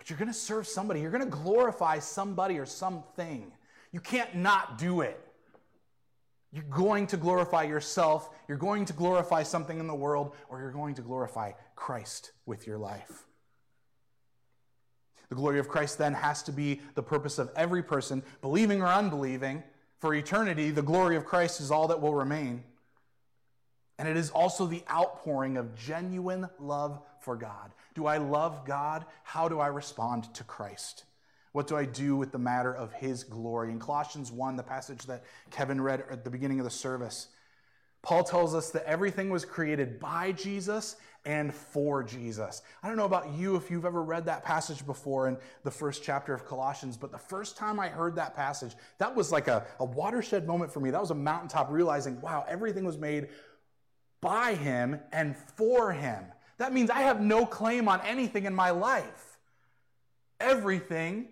But 0.00 0.08
you're 0.08 0.18
gonna 0.18 0.32
serve 0.32 0.66
somebody, 0.66 1.02
you're 1.02 1.10
gonna 1.10 1.26
glorify 1.26 1.98
somebody 1.98 2.58
or 2.58 2.64
something. 2.64 3.52
You 3.92 4.00
can't 4.00 4.34
not 4.34 4.78
do 4.78 5.02
it. 5.02 5.20
You're 6.52 6.64
going 6.64 7.06
to 7.08 7.18
glorify 7.18 7.64
yourself, 7.64 8.30
you're 8.48 8.56
going 8.56 8.86
to 8.86 8.94
glorify 8.94 9.42
something 9.42 9.78
in 9.78 9.86
the 9.86 9.94
world, 9.94 10.34
or 10.48 10.58
you're 10.58 10.72
going 10.72 10.94
to 10.94 11.02
glorify 11.02 11.52
Christ 11.76 12.32
with 12.46 12.66
your 12.66 12.78
life. 12.78 13.26
The 15.28 15.34
glory 15.34 15.58
of 15.58 15.68
Christ 15.68 15.98
then 15.98 16.14
has 16.14 16.42
to 16.44 16.52
be 16.52 16.80
the 16.94 17.02
purpose 17.02 17.38
of 17.38 17.50
every 17.54 17.82
person, 17.82 18.22
believing 18.40 18.80
or 18.80 18.86
unbelieving. 18.88 19.62
For 19.98 20.14
eternity, 20.14 20.70
the 20.70 20.80
glory 20.80 21.14
of 21.16 21.26
Christ 21.26 21.60
is 21.60 21.70
all 21.70 21.88
that 21.88 22.00
will 22.00 22.14
remain. 22.14 22.64
And 24.00 24.08
it 24.08 24.16
is 24.16 24.30
also 24.30 24.64
the 24.64 24.82
outpouring 24.90 25.58
of 25.58 25.74
genuine 25.74 26.48
love 26.58 27.02
for 27.20 27.36
God. 27.36 27.70
Do 27.94 28.06
I 28.06 28.16
love 28.16 28.64
God? 28.64 29.04
How 29.24 29.46
do 29.46 29.60
I 29.60 29.66
respond 29.66 30.32
to 30.32 30.42
Christ? 30.42 31.04
What 31.52 31.66
do 31.66 31.76
I 31.76 31.84
do 31.84 32.16
with 32.16 32.32
the 32.32 32.38
matter 32.38 32.74
of 32.74 32.94
his 32.94 33.24
glory? 33.24 33.70
In 33.70 33.78
Colossians 33.78 34.32
1, 34.32 34.56
the 34.56 34.62
passage 34.62 35.04
that 35.04 35.24
Kevin 35.50 35.82
read 35.82 36.04
at 36.10 36.24
the 36.24 36.30
beginning 36.30 36.60
of 36.60 36.64
the 36.64 36.70
service, 36.70 37.28
Paul 38.00 38.24
tells 38.24 38.54
us 38.54 38.70
that 38.70 38.86
everything 38.86 39.28
was 39.28 39.44
created 39.44 40.00
by 40.00 40.32
Jesus 40.32 40.96
and 41.26 41.52
for 41.52 42.02
Jesus. 42.02 42.62
I 42.82 42.88
don't 42.88 42.96
know 42.96 43.04
about 43.04 43.34
you 43.34 43.54
if 43.56 43.70
you've 43.70 43.84
ever 43.84 44.02
read 44.02 44.24
that 44.24 44.42
passage 44.42 44.86
before 44.86 45.28
in 45.28 45.36
the 45.62 45.70
first 45.70 46.02
chapter 46.02 46.32
of 46.32 46.46
Colossians, 46.46 46.96
but 46.96 47.12
the 47.12 47.18
first 47.18 47.58
time 47.58 47.78
I 47.78 47.88
heard 47.88 48.16
that 48.16 48.34
passage, 48.34 48.72
that 48.96 49.14
was 49.14 49.30
like 49.30 49.48
a, 49.48 49.66
a 49.78 49.84
watershed 49.84 50.46
moment 50.46 50.72
for 50.72 50.80
me. 50.80 50.90
That 50.90 51.02
was 51.02 51.10
a 51.10 51.14
mountaintop 51.14 51.70
realizing, 51.70 52.18
wow, 52.22 52.46
everything 52.48 52.86
was 52.86 52.96
made 52.96 53.28
by 54.20 54.54
him 54.54 55.00
and 55.12 55.36
for 55.36 55.92
him. 55.92 56.24
That 56.58 56.72
means 56.72 56.90
I 56.90 57.00
have 57.00 57.20
no 57.20 57.46
claim 57.46 57.88
on 57.88 58.00
anything 58.02 58.44
in 58.44 58.54
my 58.54 58.70
life. 58.70 59.38
Everything 60.40 61.28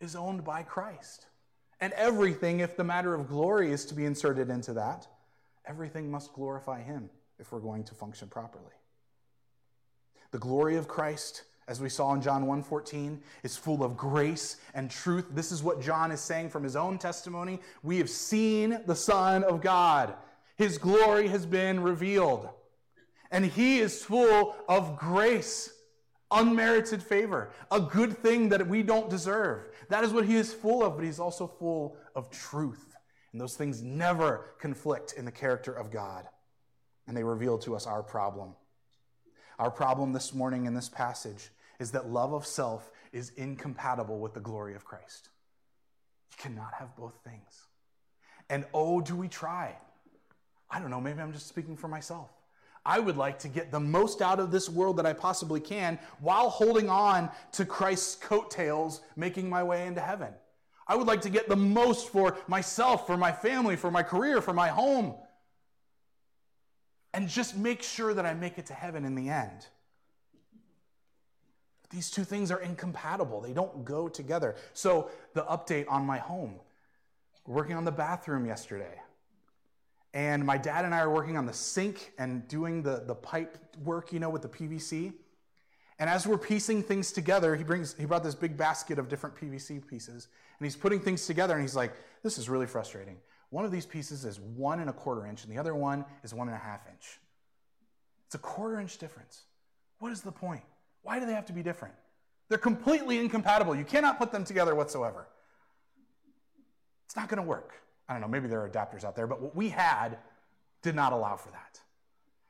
is 0.00 0.14
owned 0.14 0.44
by 0.44 0.62
Christ. 0.62 1.26
And 1.80 1.92
everything, 1.94 2.60
if 2.60 2.76
the 2.76 2.84
matter 2.84 3.14
of 3.14 3.28
glory 3.28 3.72
is 3.72 3.84
to 3.86 3.94
be 3.94 4.04
inserted 4.04 4.50
into 4.50 4.72
that, 4.74 5.06
everything 5.66 6.10
must 6.10 6.32
glorify 6.32 6.82
him 6.82 7.10
if 7.38 7.52
we're 7.52 7.60
going 7.60 7.84
to 7.84 7.94
function 7.94 8.28
properly. 8.28 8.64
The 10.30 10.38
glory 10.38 10.76
of 10.76 10.88
Christ, 10.88 11.42
as 11.68 11.80
we 11.80 11.88
saw 11.88 12.14
in 12.14 12.22
John 12.22 12.46
1:14, 12.46 13.20
is 13.42 13.56
full 13.56 13.82
of 13.82 13.96
grace 13.96 14.56
and 14.72 14.90
truth. 14.90 15.26
This 15.30 15.52
is 15.52 15.62
what 15.62 15.80
John 15.80 16.10
is 16.10 16.20
saying 16.20 16.50
from 16.50 16.62
his 16.62 16.76
own 16.76 16.98
testimony. 16.98 17.60
We 17.82 17.98
have 17.98 18.10
seen 18.10 18.80
the 18.86 18.96
Son 18.96 19.44
of 19.44 19.60
God. 19.60 20.14
His 20.56 20.78
glory 20.78 21.28
has 21.28 21.46
been 21.46 21.82
revealed. 21.82 22.48
And 23.30 23.44
he 23.44 23.80
is 23.80 24.04
full 24.04 24.54
of 24.68 24.96
grace, 24.96 25.72
unmerited 26.30 27.02
favor, 27.02 27.50
a 27.70 27.80
good 27.80 28.16
thing 28.18 28.50
that 28.50 28.68
we 28.68 28.82
don't 28.82 29.10
deserve. 29.10 29.66
That 29.88 30.04
is 30.04 30.12
what 30.12 30.24
he 30.24 30.36
is 30.36 30.52
full 30.52 30.84
of, 30.84 30.96
but 30.96 31.04
he's 31.04 31.18
also 31.18 31.46
full 31.46 31.96
of 32.14 32.30
truth. 32.30 32.94
And 33.32 33.40
those 33.40 33.56
things 33.56 33.82
never 33.82 34.54
conflict 34.60 35.14
in 35.16 35.24
the 35.24 35.32
character 35.32 35.72
of 35.72 35.90
God. 35.90 36.28
And 37.08 37.16
they 37.16 37.24
reveal 37.24 37.58
to 37.58 37.74
us 37.74 37.86
our 37.86 38.02
problem. 38.02 38.54
Our 39.58 39.70
problem 39.70 40.12
this 40.12 40.32
morning 40.32 40.66
in 40.66 40.74
this 40.74 40.88
passage 40.88 41.50
is 41.80 41.90
that 41.90 42.08
love 42.08 42.32
of 42.32 42.46
self 42.46 42.90
is 43.12 43.30
incompatible 43.30 44.20
with 44.20 44.34
the 44.34 44.40
glory 44.40 44.74
of 44.74 44.84
Christ. 44.84 45.30
You 46.30 46.36
cannot 46.50 46.74
have 46.78 46.96
both 46.96 47.14
things. 47.24 47.66
And 48.48 48.64
oh, 48.72 49.00
do 49.00 49.16
we 49.16 49.28
try? 49.28 49.76
I 50.74 50.80
don't 50.80 50.90
know, 50.90 51.00
maybe 51.00 51.20
I'm 51.20 51.32
just 51.32 51.46
speaking 51.46 51.76
for 51.76 51.86
myself. 51.86 52.30
I 52.84 52.98
would 52.98 53.16
like 53.16 53.38
to 53.40 53.48
get 53.48 53.70
the 53.70 53.78
most 53.78 54.20
out 54.20 54.40
of 54.40 54.50
this 54.50 54.68
world 54.68 54.96
that 54.96 55.06
I 55.06 55.12
possibly 55.12 55.60
can 55.60 56.00
while 56.18 56.50
holding 56.50 56.90
on 56.90 57.30
to 57.52 57.64
Christ's 57.64 58.16
coattails, 58.16 59.00
making 59.14 59.48
my 59.48 59.62
way 59.62 59.86
into 59.86 60.00
heaven. 60.00 60.34
I 60.88 60.96
would 60.96 61.06
like 61.06 61.22
to 61.22 61.30
get 61.30 61.48
the 61.48 61.56
most 61.56 62.08
for 62.08 62.36
myself, 62.48 63.06
for 63.06 63.16
my 63.16 63.30
family, 63.30 63.76
for 63.76 63.90
my 63.90 64.02
career, 64.02 64.42
for 64.42 64.52
my 64.52 64.68
home, 64.68 65.14
and 67.14 67.28
just 67.28 67.56
make 67.56 67.82
sure 67.82 68.12
that 68.12 68.26
I 68.26 68.34
make 68.34 68.58
it 68.58 68.66
to 68.66 68.74
heaven 68.74 69.04
in 69.04 69.14
the 69.14 69.30
end. 69.30 69.68
These 71.90 72.10
two 72.10 72.24
things 72.24 72.50
are 72.50 72.60
incompatible, 72.60 73.40
they 73.40 73.52
don't 73.52 73.84
go 73.84 74.08
together. 74.08 74.56
So, 74.72 75.10
the 75.34 75.44
update 75.44 75.86
on 75.88 76.04
my 76.04 76.18
home 76.18 76.56
working 77.46 77.76
on 77.76 77.84
the 77.84 77.92
bathroom 77.92 78.44
yesterday. 78.44 79.00
And 80.14 80.46
my 80.46 80.56
dad 80.56 80.84
and 80.84 80.94
I 80.94 81.00
are 81.00 81.10
working 81.10 81.36
on 81.36 81.44
the 81.44 81.52
sink 81.52 82.12
and 82.18 82.46
doing 82.46 82.82
the, 82.82 83.02
the 83.04 83.16
pipe 83.16 83.58
work, 83.82 84.12
you 84.12 84.20
know, 84.20 84.30
with 84.30 84.42
the 84.42 84.48
PVC. 84.48 85.12
And 85.98 86.08
as 86.08 86.24
we're 86.24 86.38
piecing 86.38 86.84
things 86.84 87.10
together, 87.10 87.56
he 87.56 87.64
brings 87.64 87.94
he 87.94 88.04
brought 88.04 88.22
this 88.22 88.36
big 88.36 88.56
basket 88.56 88.98
of 88.98 89.08
different 89.08 89.36
PVC 89.36 89.86
pieces, 89.86 90.28
and 90.58 90.66
he's 90.66 90.76
putting 90.76 91.00
things 91.00 91.26
together, 91.26 91.54
and 91.54 91.62
he's 91.62 91.76
like, 91.76 91.92
"This 92.22 92.38
is 92.38 92.48
really 92.48 92.66
frustrating. 92.66 93.16
One 93.50 93.64
of 93.64 93.70
these 93.70 93.86
pieces 93.86 94.24
is 94.24 94.40
one 94.40 94.80
and 94.80 94.90
a 94.90 94.92
quarter 94.92 95.26
inch, 95.26 95.44
and 95.44 95.52
the 95.52 95.58
other 95.58 95.74
one 95.74 96.04
is 96.22 96.32
one 96.32 96.48
and 96.48 96.56
a 96.56 96.60
half 96.60 96.80
inch. 96.88 97.20
It's 98.26 98.34
a 98.34 98.38
quarter 98.38 98.80
inch 98.80 98.98
difference. 98.98 99.42
What 99.98 100.10
is 100.10 100.22
the 100.22 100.32
point? 100.32 100.62
Why 101.02 101.20
do 101.20 101.26
they 101.26 101.34
have 101.34 101.46
to 101.46 101.52
be 101.52 101.62
different? 101.62 101.94
They're 102.48 102.58
completely 102.58 103.18
incompatible. 103.18 103.76
You 103.76 103.84
cannot 103.84 104.18
put 104.18 104.32
them 104.32 104.44
together 104.44 104.74
whatsoever. 104.74 105.28
It's 107.06 107.14
not 107.14 107.28
going 107.28 107.42
to 107.42 107.48
work. 107.48 107.74
I 108.08 108.12
don't 108.12 108.20
know, 108.20 108.28
maybe 108.28 108.48
there 108.48 108.62
are 108.62 108.68
adapters 108.68 109.04
out 109.04 109.16
there, 109.16 109.26
but 109.26 109.40
what 109.40 109.56
we 109.56 109.70
had 109.70 110.18
did 110.82 110.94
not 110.94 111.12
allow 111.12 111.36
for 111.36 111.50
that. 111.50 111.80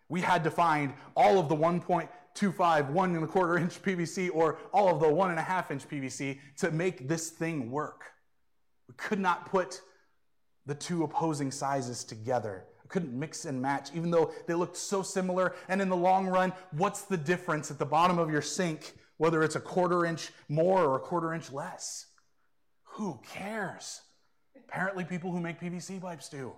We 0.09 0.21
had 0.21 0.45
to 0.45 0.51
find 0.51 0.93
all 1.17 1.39
of 1.39 1.49
the 1.49 1.57
1.25, 1.57 2.91
one 2.91 3.15
and 3.15 3.25
a 3.25 3.27
quarter 3.27 3.57
inch 3.57 3.81
PVC, 3.81 4.31
or 4.33 4.59
all 4.73 4.89
of 4.89 5.01
the 5.01 5.09
one 5.09 5.31
and 5.31 5.39
a 5.39 5.43
half 5.43 5.71
inch 5.71 5.89
PVC 5.89 6.39
to 6.59 6.71
make 6.71 7.09
this 7.09 7.31
thing 7.31 7.71
work. 7.71 8.03
We 8.89 8.95
could 8.97 9.21
not 9.21 9.51
put 9.51 9.81
the 10.67 10.75
two 10.75 11.05
opposing 11.05 11.51
sizes 11.51 12.05
together. 12.05 12.65
I 12.83 12.89
couldn't 12.89 13.19
mix 13.19 13.45
and 13.45 13.61
match, 13.61 13.91
even 13.95 14.11
though 14.11 14.33
they 14.47 14.55
looked 14.55 14.77
so 14.77 15.03
similar. 15.03 15.55
And 15.69 15.81
in 15.81 15.89
the 15.89 15.97
long 15.97 16.27
run, 16.27 16.53
what's 16.73 17.03
the 17.03 17.17
difference 17.17 17.71
at 17.71 17.79
the 17.79 17.87
bottom 17.87 18.19
of 18.19 18.31
your 18.31 18.43
sink, 18.43 18.95
whether 19.17 19.43
it's 19.43 19.57
a 19.57 19.61
quarter 19.61 20.05
inch 20.05 20.33
more 20.49 20.85
or 20.85 20.97
a 20.97 21.01
quarter 21.01 21.33
inch 21.33 21.51
less? 21.53 22.07
Who 22.83 23.21
cares? 23.27 24.03
Apparently, 24.69 25.05
people 25.05 25.31
who 25.31 25.41
make 25.41 25.61
PVC 25.61 26.01
pipes 26.01 26.29
do. 26.29 26.53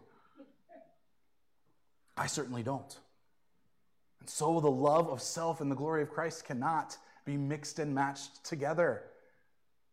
I 2.17 2.27
certainly 2.27 2.63
don't. 2.63 2.99
And 4.21 4.29
so, 4.29 4.61
the 4.61 4.71
love 4.71 5.09
of 5.09 5.21
self 5.21 5.61
and 5.61 5.71
the 5.71 5.77
glory 5.77 6.03
of 6.03 6.11
Christ 6.11 6.45
cannot 6.45 6.97
be 7.25 7.37
mixed 7.37 7.79
and 7.79 7.95
matched 7.95 8.45
together. 8.45 9.03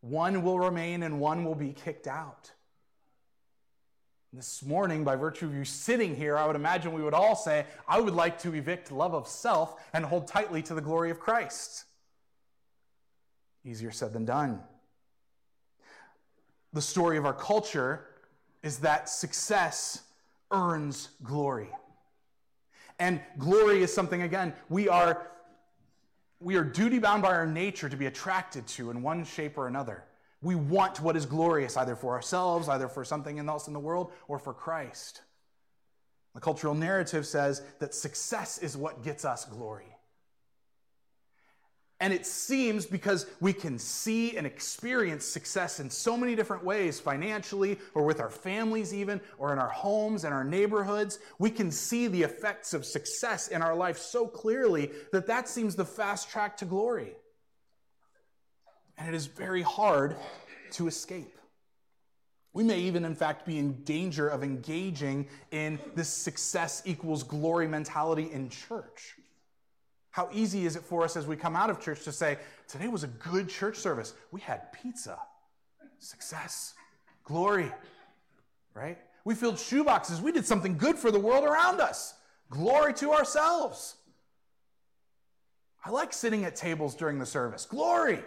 One 0.02 0.44
will 0.44 0.60
remain 0.60 1.04
and 1.04 1.20
one 1.20 1.44
will 1.44 1.56
be 1.56 1.74
kicked 1.74 2.08
out. 2.08 2.52
This 4.32 4.64
morning, 4.64 5.04
by 5.04 5.16
virtue 5.16 5.46
of 5.46 5.54
you 5.54 5.64
sitting 5.64 6.16
here, 6.16 6.38
I 6.38 6.48
would 6.48 6.56
imagine 6.56 6.94
we 6.94 7.04
would 7.04 7.14
all 7.14 7.36
say, 7.36 7.66
I 7.88 8.00
would 8.02 8.16
like 8.16 8.40
to 8.40 8.54
evict 8.56 8.92
love 8.92 9.14
of 9.14 9.28
self 9.28 9.80
and 9.94 10.04
hold 10.04 10.28
tightly 10.28 10.64
to 10.64 10.74
the 10.74 10.82
glory 10.82 11.12
of 11.12 11.20
Christ. 11.20 11.86
Easier 13.64 13.92
said 13.92 14.12
than 14.12 14.26
done. 14.26 14.62
The 16.74 16.82
story 16.82 17.18
of 17.18 17.26
our 17.26 17.34
culture 17.34 18.06
is 18.64 18.80
that 18.80 19.10
success 19.10 20.02
earns 20.52 21.10
glory. 21.24 21.70
And 23.00 23.22
glory 23.38 23.84
is 23.84 23.94
something, 23.94 24.22
again, 24.22 24.54
we 24.70 24.88
are, 24.88 25.30
we 26.40 26.56
are 26.56 26.64
duty 26.64 27.00
bound 27.00 27.22
by 27.22 27.34
our 27.34 27.46
nature 27.46 27.90
to 27.90 27.98
be 27.98 28.06
attracted 28.06 28.68
to 28.68 28.92
in 28.92 29.02
one 29.02 29.24
shape 29.24 29.58
or 29.58 29.68
another. 29.68 30.04
We 30.42 30.56
want 30.56 31.00
what 31.00 31.16
is 31.16 31.26
glorious, 31.26 31.78
either 31.78 31.96
for 31.96 32.14
ourselves, 32.14 32.68
either 32.68 32.88
for 32.88 33.06
something 33.06 33.40
else 33.40 33.68
in 33.68 33.74
the 33.74 33.80
world, 33.80 34.12
or 34.28 34.40
for 34.40 34.54
Christ. 34.54 35.22
The 36.34 36.42
cultural 36.42 36.74
narrative 36.74 37.26
says 37.26 37.62
that 37.80 37.94
success 37.94 38.58
is 38.58 38.76
what 38.76 39.04
gets 39.04 39.26
us 39.26 39.46
glory. 39.46 39.93
And 42.04 42.12
it 42.12 42.26
seems 42.26 42.86
because 42.86 43.28
we 43.40 43.54
can 43.54 43.80
see 43.80 44.36
and 44.36 44.46
experience 44.46 45.24
success 45.24 45.80
in 45.80 45.90
so 45.90 46.18
many 46.18 46.36
different 46.36 46.66
ways, 46.66 47.00
financially, 47.00 47.80
or 47.94 48.04
with 48.04 48.20
our 48.20 48.30
families, 48.30 48.94
even, 48.94 49.22
or 49.38 49.54
in 49.54 49.58
our 49.58 49.70
homes 49.70 50.26
and 50.26 50.34
our 50.34 50.44
neighborhoods, 50.44 51.20
we 51.40 51.50
can 51.50 51.72
see 51.72 52.08
the 52.08 52.22
effects 52.22 52.74
of 52.74 52.86
success 52.86 53.48
in 53.48 53.62
our 53.62 53.74
life 53.74 53.98
so 53.98 54.28
clearly 54.28 54.92
that 55.14 55.28
that 55.28 55.48
seems 55.48 55.76
the 55.76 55.86
fast 55.86 56.30
track 56.30 56.58
to 56.58 56.66
glory 56.66 57.14
and 58.98 59.08
it 59.08 59.16
is 59.16 59.26
very 59.26 59.62
hard 59.62 60.16
to 60.72 60.88
escape. 60.88 61.38
We 62.54 62.64
may 62.64 62.80
even, 62.82 63.04
in 63.06 63.16
fact, 63.16 63.46
be 63.46 63.58
in 63.58 63.84
danger 63.84 64.28
of 64.28 64.44
engaging 64.44 65.28
in 65.52 65.80
this 65.96 66.10
success 66.10 66.84
equals 66.86 67.24
glory 67.24 67.68
mentality 67.68 68.30
in 68.32 68.50
church. 68.50 69.16
How 70.14 70.30
easy 70.32 70.68
is 70.68 70.76
it 70.76 70.84
for 70.84 71.04
us 71.04 71.18
as 71.18 71.26
we 71.26 71.36
come 71.36 71.56
out 71.56 71.72
of 71.72 71.82
church 71.82 72.04
to 72.04 72.12
say, 72.12 72.38
Today 72.68 72.88
was 72.88 73.04
a 73.04 73.08
good 73.08 73.50
church 73.50 73.78
service. 73.78 74.14
We 74.32 74.42
had 74.42 74.72
pizza. 74.72 75.18
Success, 75.98 76.76
glory, 77.24 77.72
right? 78.76 79.00
We 79.26 79.34
filled 79.34 79.56
shoeboxes. 79.56 80.22
We 80.22 80.32
did 80.32 80.46
something 80.46 80.78
good 80.78 80.98
for 80.98 81.10
the 81.10 81.20
world 81.20 81.44
around 81.44 81.82
us. 81.82 82.14
Glory 82.52 82.94
to 82.96 83.12
ourselves. 83.12 83.96
I 85.84 85.90
like 85.90 86.14
sitting 86.14 86.46
at 86.46 86.56
tables 86.56 86.94
during 86.94 87.18
the 87.18 87.26
service. 87.26 87.66
Glory. 87.66 88.20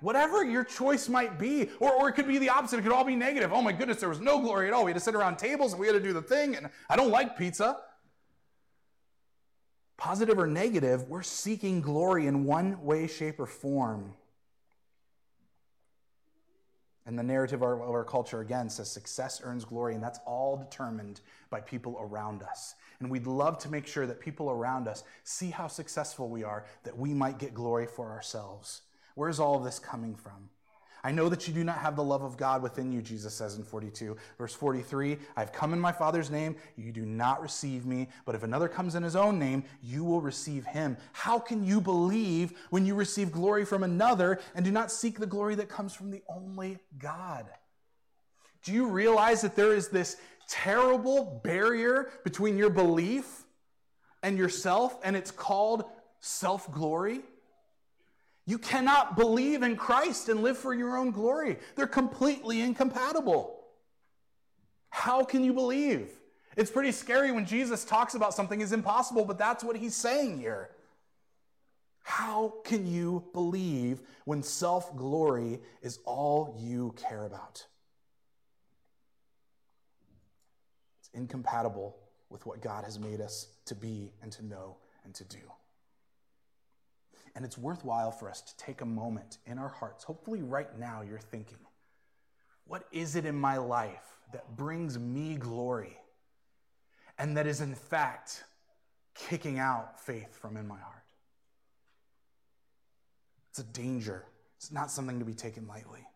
Whatever 0.00 0.44
your 0.44 0.64
choice 0.64 1.08
might 1.08 1.38
be, 1.38 1.70
or, 1.80 1.92
or 1.94 2.10
it 2.10 2.12
could 2.12 2.28
be 2.28 2.36
the 2.36 2.50
opposite. 2.50 2.78
It 2.78 2.82
could 2.82 2.92
all 2.92 3.04
be 3.04 3.16
negative. 3.16 3.52
Oh 3.54 3.62
my 3.62 3.72
goodness, 3.72 4.00
there 4.00 4.10
was 4.10 4.20
no 4.20 4.38
glory 4.38 4.68
at 4.68 4.74
all. 4.74 4.84
We 4.84 4.90
had 4.90 4.98
to 4.98 5.04
sit 5.04 5.14
around 5.14 5.38
tables 5.38 5.72
and 5.72 5.80
we 5.80 5.86
had 5.86 5.94
to 5.94 6.00
do 6.00 6.12
the 6.12 6.20
thing, 6.20 6.56
and 6.56 6.68
I 6.90 6.96
don't 6.96 7.10
like 7.10 7.38
pizza. 7.38 7.78
Positive 10.02 10.36
or 10.36 10.48
negative, 10.48 11.08
we're 11.08 11.22
seeking 11.22 11.80
glory 11.80 12.26
in 12.26 12.42
one 12.42 12.84
way, 12.84 13.06
shape, 13.06 13.38
or 13.38 13.46
form. 13.46 14.14
And 17.06 17.16
the 17.16 17.22
narrative 17.22 17.62
of 17.62 17.80
our, 17.80 18.02
culture, 18.02 18.40
again, 18.40 18.68
says 18.68 18.90
success 18.90 19.40
earns 19.44 19.64
glory, 19.64 19.94
and 19.94 20.02
that's 20.02 20.18
all 20.26 20.56
determined 20.56 21.20
by 21.50 21.60
people 21.60 21.96
around 22.00 22.42
us. 22.42 22.74
And 22.98 23.12
we'd 23.12 23.28
love 23.28 23.58
to 23.58 23.68
make 23.68 23.86
sure 23.86 24.08
that 24.08 24.18
people 24.18 24.50
around 24.50 24.88
us 24.88 25.04
see 25.22 25.50
how 25.50 25.68
successful 25.68 26.28
we 26.28 26.42
are, 26.42 26.66
that 26.82 26.98
we 26.98 27.14
might 27.14 27.38
get 27.38 27.54
glory 27.54 27.86
for 27.86 28.10
ourselves. 28.10 28.82
Where's 29.14 29.38
all 29.38 29.58
of 29.58 29.62
this 29.62 29.78
coming 29.78 30.16
from? 30.16 30.48
I 31.04 31.10
know 31.10 31.28
that 31.28 31.48
you 31.48 31.54
do 31.54 31.64
not 31.64 31.78
have 31.78 31.96
the 31.96 32.04
love 32.04 32.22
of 32.22 32.36
God 32.36 32.62
within 32.62 32.92
you, 32.92 33.02
Jesus 33.02 33.34
says 33.34 33.56
in 33.56 33.64
42. 33.64 34.16
Verse 34.38 34.54
43 34.54 35.18
I've 35.36 35.52
come 35.52 35.72
in 35.72 35.80
my 35.80 35.90
Father's 35.90 36.30
name, 36.30 36.56
you 36.76 36.92
do 36.92 37.04
not 37.04 37.42
receive 37.42 37.84
me, 37.86 38.08
but 38.24 38.34
if 38.34 38.44
another 38.44 38.68
comes 38.68 38.94
in 38.94 39.02
his 39.02 39.16
own 39.16 39.38
name, 39.38 39.64
you 39.82 40.04
will 40.04 40.20
receive 40.20 40.64
him. 40.64 40.96
How 41.12 41.38
can 41.38 41.64
you 41.64 41.80
believe 41.80 42.52
when 42.70 42.86
you 42.86 42.94
receive 42.94 43.32
glory 43.32 43.64
from 43.64 43.82
another 43.82 44.40
and 44.54 44.64
do 44.64 44.70
not 44.70 44.92
seek 44.92 45.18
the 45.18 45.26
glory 45.26 45.56
that 45.56 45.68
comes 45.68 45.92
from 45.92 46.10
the 46.10 46.22
only 46.28 46.78
God? 46.98 47.46
Do 48.62 48.72
you 48.72 48.86
realize 48.86 49.42
that 49.42 49.56
there 49.56 49.74
is 49.74 49.88
this 49.88 50.18
terrible 50.48 51.40
barrier 51.42 52.10
between 52.22 52.56
your 52.56 52.70
belief 52.70 53.44
and 54.22 54.38
yourself, 54.38 54.96
and 55.02 55.16
it's 55.16 55.32
called 55.32 55.84
self 56.20 56.70
glory? 56.70 57.22
You 58.46 58.58
cannot 58.58 59.16
believe 59.16 59.62
in 59.62 59.76
Christ 59.76 60.28
and 60.28 60.42
live 60.42 60.58
for 60.58 60.74
your 60.74 60.96
own 60.96 61.12
glory. 61.12 61.58
They're 61.76 61.86
completely 61.86 62.60
incompatible. 62.60 63.62
How 64.90 65.24
can 65.24 65.44
you 65.44 65.52
believe? 65.52 66.10
It's 66.56 66.70
pretty 66.70 66.92
scary 66.92 67.32
when 67.32 67.46
Jesus 67.46 67.84
talks 67.84 68.14
about 68.14 68.34
something 68.34 68.60
is 68.60 68.72
impossible, 68.72 69.24
but 69.24 69.38
that's 69.38 69.64
what 69.64 69.76
he's 69.76 69.94
saying 69.94 70.38
here. 70.38 70.70
How 72.02 72.54
can 72.64 72.86
you 72.86 73.24
believe 73.32 74.02
when 74.24 74.42
self 74.42 74.94
glory 74.96 75.60
is 75.80 76.00
all 76.04 76.56
you 76.58 76.94
care 76.96 77.24
about? 77.24 77.64
It's 81.00 81.10
incompatible 81.14 81.96
with 82.28 82.44
what 82.44 82.60
God 82.60 82.84
has 82.84 82.98
made 82.98 83.20
us 83.20 83.46
to 83.66 83.74
be 83.74 84.10
and 84.20 84.32
to 84.32 84.44
know 84.44 84.76
and 85.04 85.14
to 85.14 85.24
do. 85.24 85.38
And 87.34 87.44
it's 87.44 87.56
worthwhile 87.56 88.10
for 88.10 88.28
us 88.28 88.42
to 88.42 88.56
take 88.58 88.82
a 88.82 88.86
moment 88.86 89.38
in 89.46 89.58
our 89.58 89.68
hearts. 89.68 90.04
Hopefully, 90.04 90.42
right 90.42 90.78
now, 90.78 91.02
you're 91.02 91.18
thinking, 91.18 91.58
what 92.66 92.84
is 92.92 93.16
it 93.16 93.24
in 93.24 93.34
my 93.34 93.56
life 93.56 94.18
that 94.32 94.56
brings 94.56 94.98
me 94.98 95.36
glory 95.36 95.96
and 97.18 97.36
that 97.36 97.46
is, 97.46 97.60
in 97.60 97.74
fact, 97.74 98.44
kicking 99.14 99.58
out 99.58 100.00
faith 100.00 100.36
from 100.36 100.56
in 100.56 100.66
my 100.66 100.78
heart? 100.78 101.04
It's 103.50 103.58
a 103.58 103.64
danger, 103.64 104.24
it's 104.56 104.72
not 104.72 104.90
something 104.90 105.18
to 105.18 105.24
be 105.24 105.34
taken 105.34 105.66
lightly. 105.66 106.06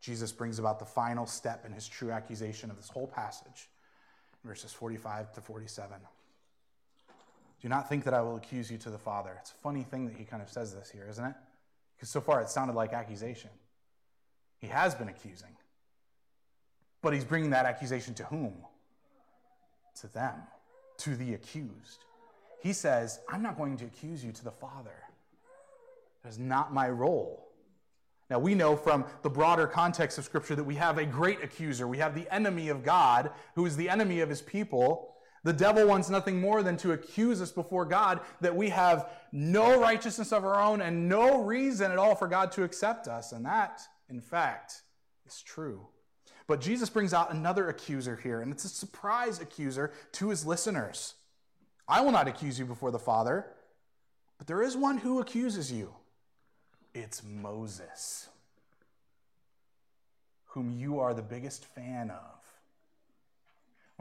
Jesus 0.00 0.32
brings 0.32 0.58
about 0.58 0.78
the 0.78 0.84
final 0.84 1.26
step 1.26 1.64
in 1.64 1.72
his 1.72 1.86
true 1.86 2.10
accusation 2.10 2.70
of 2.70 2.76
this 2.76 2.88
whole 2.88 3.06
passage, 3.06 3.68
verses 4.44 4.72
45 4.72 5.32
to 5.34 5.40
47. 5.40 5.96
Do 7.62 7.68
not 7.68 7.88
think 7.88 8.04
that 8.04 8.12
I 8.12 8.20
will 8.22 8.36
accuse 8.36 8.70
you 8.70 8.78
to 8.78 8.90
the 8.90 8.98
Father. 8.98 9.36
It's 9.40 9.52
a 9.52 9.62
funny 9.62 9.84
thing 9.84 10.06
that 10.08 10.16
he 10.16 10.24
kind 10.24 10.42
of 10.42 10.50
says 10.50 10.74
this 10.74 10.90
here, 10.90 11.06
isn't 11.08 11.24
it? 11.24 11.34
Because 11.96 12.08
so 12.08 12.20
far 12.20 12.40
it 12.42 12.48
sounded 12.48 12.74
like 12.74 12.92
accusation. 12.92 13.50
He 14.60 14.66
has 14.66 14.96
been 14.96 15.08
accusing. 15.08 15.56
But 17.02 17.14
he's 17.14 17.24
bringing 17.24 17.50
that 17.50 17.64
accusation 17.64 18.14
to 18.14 18.24
whom? 18.24 18.54
To 20.00 20.12
them, 20.12 20.34
to 20.98 21.14
the 21.14 21.34
accused. 21.34 22.04
He 22.60 22.72
says, 22.72 23.20
I'm 23.28 23.42
not 23.42 23.56
going 23.56 23.76
to 23.76 23.84
accuse 23.84 24.24
you 24.24 24.32
to 24.32 24.44
the 24.44 24.50
Father. 24.50 24.90
That 26.22 26.30
is 26.30 26.38
not 26.38 26.72
my 26.72 26.88
role. 26.90 27.48
Now, 28.28 28.38
we 28.38 28.54
know 28.54 28.76
from 28.76 29.04
the 29.22 29.30
broader 29.30 29.66
context 29.66 30.16
of 30.18 30.24
Scripture 30.24 30.56
that 30.56 30.64
we 30.64 30.76
have 30.76 30.98
a 30.98 31.04
great 31.04 31.42
accuser. 31.44 31.86
We 31.86 31.98
have 31.98 32.14
the 32.14 32.32
enemy 32.32 32.70
of 32.70 32.82
God, 32.82 33.30
who 33.54 33.66
is 33.66 33.76
the 33.76 33.88
enemy 33.88 34.20
of 34.20 34.28
his 34.28 34.40
people, 34.40 35.11
the 35.44 35.52
devil 35.52 35.86
wants 35.86 36.08
nothing 36.08 36.40
more 36.40 36.62
than 36.62 36.76
to 36.78 36.92
accuse 36.92 37.42
us 37.42 37.50
before 37.50 37.84
God 37.84 38.20
that 38.40 38.54
we 38.54 38.68
have 38.68 39.10
no 39.32 39.80
righteousness 39.80 40.32
of 40.32 40.44
our 40.44 40.60
own 40.60 40.80
and 40.80 41.08
no 41.08 41.42
reason 41.42 41.90
at 41.90 41.98
all 41.98 42.14
for 42.14 42.28
God 42.28 42.52
to 42.52 42.62
accept 42.62 43.08
us. 43.08 43.32
And 43.32 43.44
that, 43.44 43.80
in 44.08 44.20
fact, 44.20 44.82
is 45.26 45.42
true. 45.42 45.88
But 46.46 46.60
Jesus 46.60 46.90
brings 46.90 47.12
out 47.12 47.32
another 47.32 47.68
accuser 47.68 48.16
here, 48.16 48.40
and 48.40 48.52
it's 48.52 48.64
a 48.64 48.68
surprise 48.68 49.40
accuser 49.40 49.92
to 50.12 50.28
his 50.28 50.46
listeners. 50.46 51.14
I 51.88 52.02
will 52.02 52.12
not 52.12 52.28
accuse 52.28 52.58
you 52.58 52.64
before 52.64 52.90
the 52.90 52.98
Father, 52.98 53.46
but 54.38 54.46
there 54.46 54.62
is 54.62 54.76
one 54.76 54.98
who 54.98 55.20
accuses 55.20 55.72
you. 55.72 55.92
It's 56.94 57.22
Moses, 57.24 58.28
whom 60.46 60.70
you 60.70 61.00
are 61.00 61.14
the 61.14 61.22
biggest 61.22 61.64
fan 61.64 62.10
of 62.10 62.41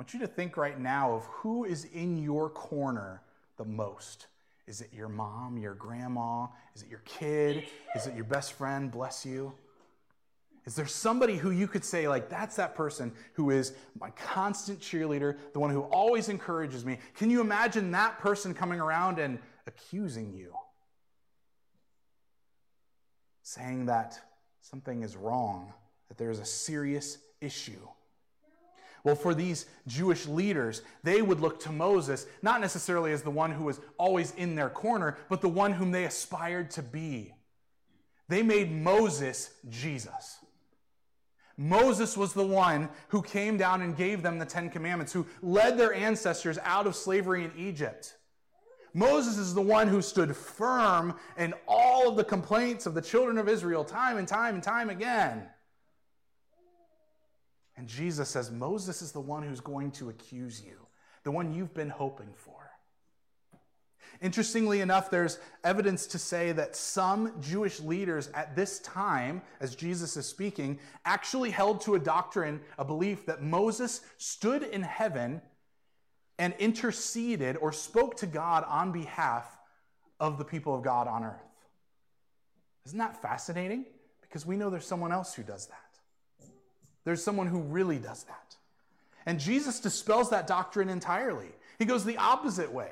want 0.02 0.16
you 0.16 0.20
to 0.20 0.26
think 0.26 0.58
right 0.58 0.80
now 0.80 1.14
of 1.14 1.26
who 1.26 1.64
is 1.64 1.86
in 1.94 2.18
your 2.18 2.50
corner 2.50 3.22
the 3.58 3.64
most. 3.64 4.26
Is 4.66 4.82
it 4.82 4.90
your 4.92 5.08
mom, 5.08 5.60
your 5.60 5.76
grandma? 5.76 6.48
Is 6.74 6.82
it 6.82 6.90
your 6.90 7.04
kid? 7.06 7.66
Is 7.96 8.08
it 8.08 8.16
your 8.16 8.24
best 8.24 8.54
friend? 8.54 8.90
Bless 8.90 9.28
you. 9.28 9.54
Is 10.66 10.74
there 10.74 10.88
somebody 10.88 11.38
who 11.38 11.52
you 11.52 11.68
could 11.68 11.86
say, 11.86 12.08
like, 12.08 12.30
that's 12.30 12.56
that 12.56 12.74
person 12.74 13.12
who 13.34 13.52
is 13.52 13.74
my 14.00 14.10
constant 14.10 14.80
cheerleader, 14.80 15.38
the 15.54 15.60
one 15.60 15.70
who 15.70 15.82
always 15.82 16.30
encourages 16.30 16.84
me? 16.84 16.98
Can 17.14 17.30
you 17.30 17.40
imagine 17.40 17.92
that 17.92 18.18
person 18.18 18.56
coming 18.56 18.80
around 18.80 19.20
and 19.20 19.38
accusing 19.68 20.34
you? 20.34 20.56
Saying 23.44 23.86
that 23.86 24.20
something 24.62 25.04
is 25.04 25.16
wrong, 25.16 25.72
that 26.08 26.18
there 26.18 26.32
is 26.32 26.40
a 26.40 26.46
serious 26.46 27.20
issue. 27.40 27.88
Well, 29.04 29.16
for 29.16 29.34
these 29.34 29.66
Jewish 29.88 30.28
leaders, 30.28 30.84
they 31.04 31.22
would 31.22 31.40
look 31.40 31.60
to 31.62 31.72
Moses 31.72 32.28
not 32.42 32.62
necessarily 32.62 33.12
as 33.12 33.24
the 33.24 33.32
one 33.32 33.52
who 33.52 33.64
was 33.64 33.80
always 33.98 34.32
in 34.36 34.56
their 34.56 34.70
corner, 34.70 35.18
but 35.30 35.42
the 35.42 35.50
one 35.50 35.74
whom 35.74 35.92
they 35.92 36.06
aspired 36.06 36.70
to 36.72 36.84
be. 36.84 37.34
They 38.28 38.44
made 38.44 38.72
Moses 38.72 39.52
Jesus. 39.70 40.38
Moses 41.58 42.16
was 42.16 42.34
the 42.34 42.46
one 42.46 42.90
who 43.10 43.22
came 43.22 43.58
down 43.58 43.82
and 43.82 43.96
gave 43.96 44.24
them 44.24 44.40
the 44.40 44.46
Ten 44.46 44.70
Commandments, 44.70 45.14
who 45.14 45.28
led 45.42 45.78
their 45.78 45.94
ancestors 45.94 46.58
out 46.64 46.88
of 46.88 46.96
slavery 46.96 47.44
in 47.44 47.52
Egypt. 47.58 48.16
Moses 48.94 49.38
is 49.38 49.54
the 49.54 49.62
one 49.62 49.88
who 49.88 50.02
stood 50.02 50.36
firm 50.36 51.16
in 51.38 51.54
all 51.68 52.10
of 52.10 52.18
the 52.18 52.24
complaints 52.24 52.86
of 52.86 52.94
the 52.94 53.02
children 53.02 53.38
of 53.38 53.48
Israel 53.48 53.84
time 53.84 54.18
and 54.18 54.28
time 54.28 54.56
and 54.56 54.64
time 54.64 54.90
again. 54.90 55.48
And 57.82 57.90
Jesus 57.90 58.30
says, 58.30 58.52
Moses 58.52 59.02
is 59.02 59.12
the 59.12 59.20
one 59.20 59.42
who's 59.42 59.60
going 59.60 59.90
to 59.94 60.10
accuse 60.10 60.62
you, 60.62 60.86
the 61.24 61.32
one 61.32 61.52
you've 61.52 61.74
been 61.74 61.90
hoping 61.90 62.30
for. 62.36 62.70
Interestingly 64.22 64.82
enough, 64.82 65.10
there's 65.10 65.40
evidence 65.64 66.06
to 66.06 66.20
say 66.20 66.52
that 66.52 66.76
some 66.76 67.34
Jewish 67.42 67.80
leaders 67.80 68.30
at 68.36 68.56
this 68.56 68.78
time, 68.82 69.42
as 69.60 69.74
Jesus 69.74 70.16
is 70.16 70.28
speaking, 70.28 70.78
actually 71.06 71.50
held 71.50 71.82
to 71.82 71.96
a 71.96 72.00
doctrine, 72.00 72.62
a 72.78 72.86
belief 72.86 73.26
that 73.26 73.42
Moses 73.42 74.02
stood 74.20 74.62
in 74.62 74.84
heaven 74.84 75.42
and 76.38 76.54
interceded 76.60 77.58
or 77.58 77.72
spoke 77.72 78.16
to 78.18 78.28
God 78.28 78.64
on 78.68 78.92
behalf 78.92 79.58
of 80.20 80.38
the 80.38 80.46
people 80.46 80.76
of 80.76 80.84
God 80.84 81.08
on 81.08 81.24
earth. 81.24 81.42
Isn't 82.86 83.00
that 83.00 83.24
fascinating? 83.24 83.86
Because 84.22 84.46
we 84.46 84.56
know 84.56 84.70
there's 84.70 84.86
someone 84.86 85.12
else 85.12 85.34
who 85.34 85.42
does 85.42 85.66
that. 85.66 85.91
There's 87.04 87.24
someone 87.24 87.48
who 87.48 87.60
really 87.60 87.98
does 87.98 88.24
that. 88.24 88.56
And 89.26 89.40
Jesus 89.40 89.80
dispels 89.80 90.30
that 90.30 90.48
doctrine 90.48 90.90
entirely. 90.90 91.50
He 91.80 91.86
goes 91.86 92.06
the 92.06 92.18
opposite 92.18 92.72
way. 92.72 92.92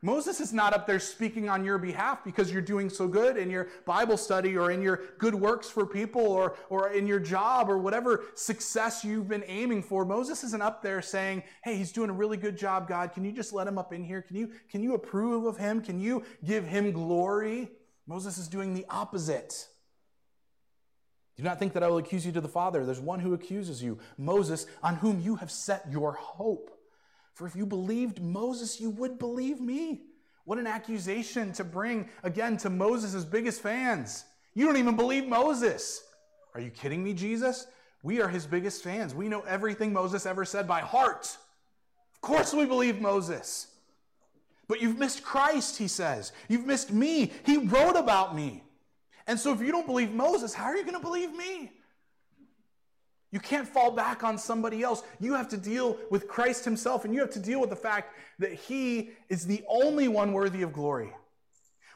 Moses 0.00 0.40
is 0.40 0.52
not 0.52 0.74
up 0.74 0.86
there 0.86 1.00
speaking 1.00 1.48
on 1.48 1.64
your 1.64 1.76
behalf 1.76 2.22
because 2.22 2.52
you're 2.52 2.62
doing 2.62 2.88
so 2.88 3.08
good 3.08 3.36
in 3.36 3.50
your 3.50 3.66
Bible 3.84 4.16
study 4.16 4.56
or 4.56 4.70
in 4.70 4.80
your 4.80 5.00
good 5.18 5.34
works 5.34 5.68
for 5.68 5.84
people 5.84 6.22
or, 6.24 6.54
or 6.70 6.90
in 6.90 7.04
your 7.04 7.18
job 7.18 7.68
or 7.68 7.78
whatever 7.78 8.26
success 8.36 9.04
you've 9.04 9.28
been 9.28 9.42
aiming 9.48 9.82
for. 9.82 10.04
Moses 10.04 10.44
isn't 10.44 10.62
up 10.62 10.84
there 10.84 11.02
saying, 11.02 11.42
Hey, 11.64 11.76
he's 11.76 11.90
doing 11.90 12.10
a 12.10 12.12
really 12.12 12.36
good 12.36 12.56
job, 12.56 12.86
God. 12.86 13.12
Can 13.12 13.24
you 13.24 13.32
just 13.32 13.52
let 13.52 13.66
him 13.66 13.76
up 13.76 13.92
in 13.92 14.04
here? 14.04 14.22
Can 14.22 14.36
you, 14.36 14.52
can 14.70 14.84
you 14.84 14.94
approve 14.94 15.46
of 15.46 15.56
him? 15.56 15.80
Can 15.82 15.98
you 15.98 16.22
give 16.44 16.64
him 16.64 16.92
glory? 16.92 17.68
Moses 18.06 18.38
is 18.38 18.46
doing 18.46 18.74
the 18.74 18.86
opposite. 18.88 19.66
Do 21.38 21.44
not 21.44 21.60
think 21.60 21.72
that 21.74 21.84
I 21.84 21.88
will 21.88 21.98
accuse 21.98 22.26
you 22.26 22.32
to 22.32 22.40
the 22.40 22.48
Father. 22.48 22.84
There's 22.84 22.98
one 22.98 23.20
who 23.20 23.32
accuses 23.32 23.80
you, 23.80 24.00
Moses, 24.18 24.66
on 24.82 24.96
whom 24.96 25.20
you 25.20 25.36
have 25.36 25.52
set 25.52 25.86
your 25.88 26.12
hope. 26.12 26.76
For 27.34 27.46
if 27.46 27.54
you 27.54 27.64
believed 27.64 28.20
Moses, 28.20 28.80
you 28.80 28.90
would 28.90 29.20
believe 29.20 29.60
me. 29.60 30.02
What 30.46 30.58
an 30.58 30.66
accusation 30.66 31.52
to 31.52 31.62
bring, 31.62 32.08
again, 32.24 32.56
to 32.58 32.70
Moses' 32.70 33.24
biggest 33.24 33.62
fans. 33.62 34.24
You 34.54 34.66
don't 34.66 34.78
even 34.78 34.96
believe 34.96 35.28
Moses. 35.28 36.02
Are 36.54 36.60
you 36.60 36.70
kidding 36.70 37.04
me, 37.04 37.14
Jesus? 37.14 37.68
We 38.02 38.20
are 38.20 38.28
his 38.28 38.44
biggest 38.44 38.82
fans. 38.82 39.14
We 39.14 39.28
know 39.28 39.42
everything 39.42 39.92
Moses 39.92 40.26
ever 40.26 40.44
said 40.44 40.66
by 40.66 40.80
heart. 40.80 41.36
Of 42.16 42.20
course, 42.20 42.52
we 42.52 42.64
believe 42.64 43.00
Moses. 43.00 43.68
But 44.66 44.82
you've 44.82 44.98
missed 44.98 45.22
Christ, 45.22 45.78
he 45.78 45.86
says. 45.86 46.32
You've 46.48 46.66
missed 46.66 46.92
me. 46.92 47.30
He 47.46 47.58
wrote 47.58 47.94
about 47.94 48.34
me. 48.34 48.64
And 49.28 49.38
so 49.38 49.52
if 49.52 49.60
you 49.60 49.70
don't 49.70 49.86
believe 49.86 50.12
Moses, 50.12 50.54
how 50.54 50.64
are 50.64 50.76
you 50.76 50.82
going 50.82 50.96
to 50.96 51.00
believe 51.00 51.36
me? 51.36 51.70
You 53.30 53.38
can't 53.38 53.68
fall 53.68 53.90
back 53.90 54.24
on 54.24 54.38
somebody 54.38 54.82
else. 54.82 55.02
You 55.20 55.34
have 55.34 55.48
to 55.50 55.58
deal 55.58 55.98
with 56.10 56.26
Christ 56.26 56.64
himself, 56.64 57.04
and 57.04 57.14
you 57.14 57.20
have 57.20 57.30
to 57.32 57.38
deal 57.38 57.60
with 57.60 57.68
the 57.68 57.76
fact 57.76 58.14
that 58.38 58.54
he 58.54 59.10
is 59.28 59.46
the 59.46 59.62
only 59.68 60.08
one 60.08 60.32
worthy 60.32 60.62
of 60.62 60.72
glory. 60.72 61.12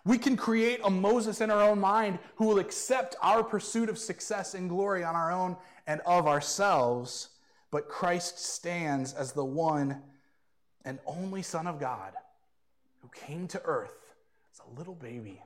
We 0.04 0.18
can 0.18 0.36
create 0.36 0.80
a 0.84 0.90
Moses 0.90 1.40
in 1.40 1.50
our 1.50 1.62
own 1.62 1.78
mind 1.78 2.18
who 2.34 2.46
will 2.46 2.58
accept 2.58 3.16
our 3.22 3.42
pursuit 3.42 3.88
of 3.88 3.98
success 3.98 4.52
and 4.52 4.68
glory 4.68 5.02
on 5.02 5.16
our 5.16 5.32
own 5.32 5.56
and 5.86 6.02
of 6.02 6.26
ourselves, 6.26 7.30
but 7.70 7.88
Christ 7.88 8.38
stands 8.38 9.14
as 9.14 9.32
the 9.32 9.44
one 9.44 10.02
and 10.84 10.98
only 11.06 11.40
Son 11.40 11.66
of 11.66 11.80
God 11.80 12.12
who 13.00 13.08
came 13.08 13.48
to 13.48 13.62
earth 13.64 14.14
as 14.52 14.60
a 14.66 14.78
little 14.78 14.96
baby 14.96 15.40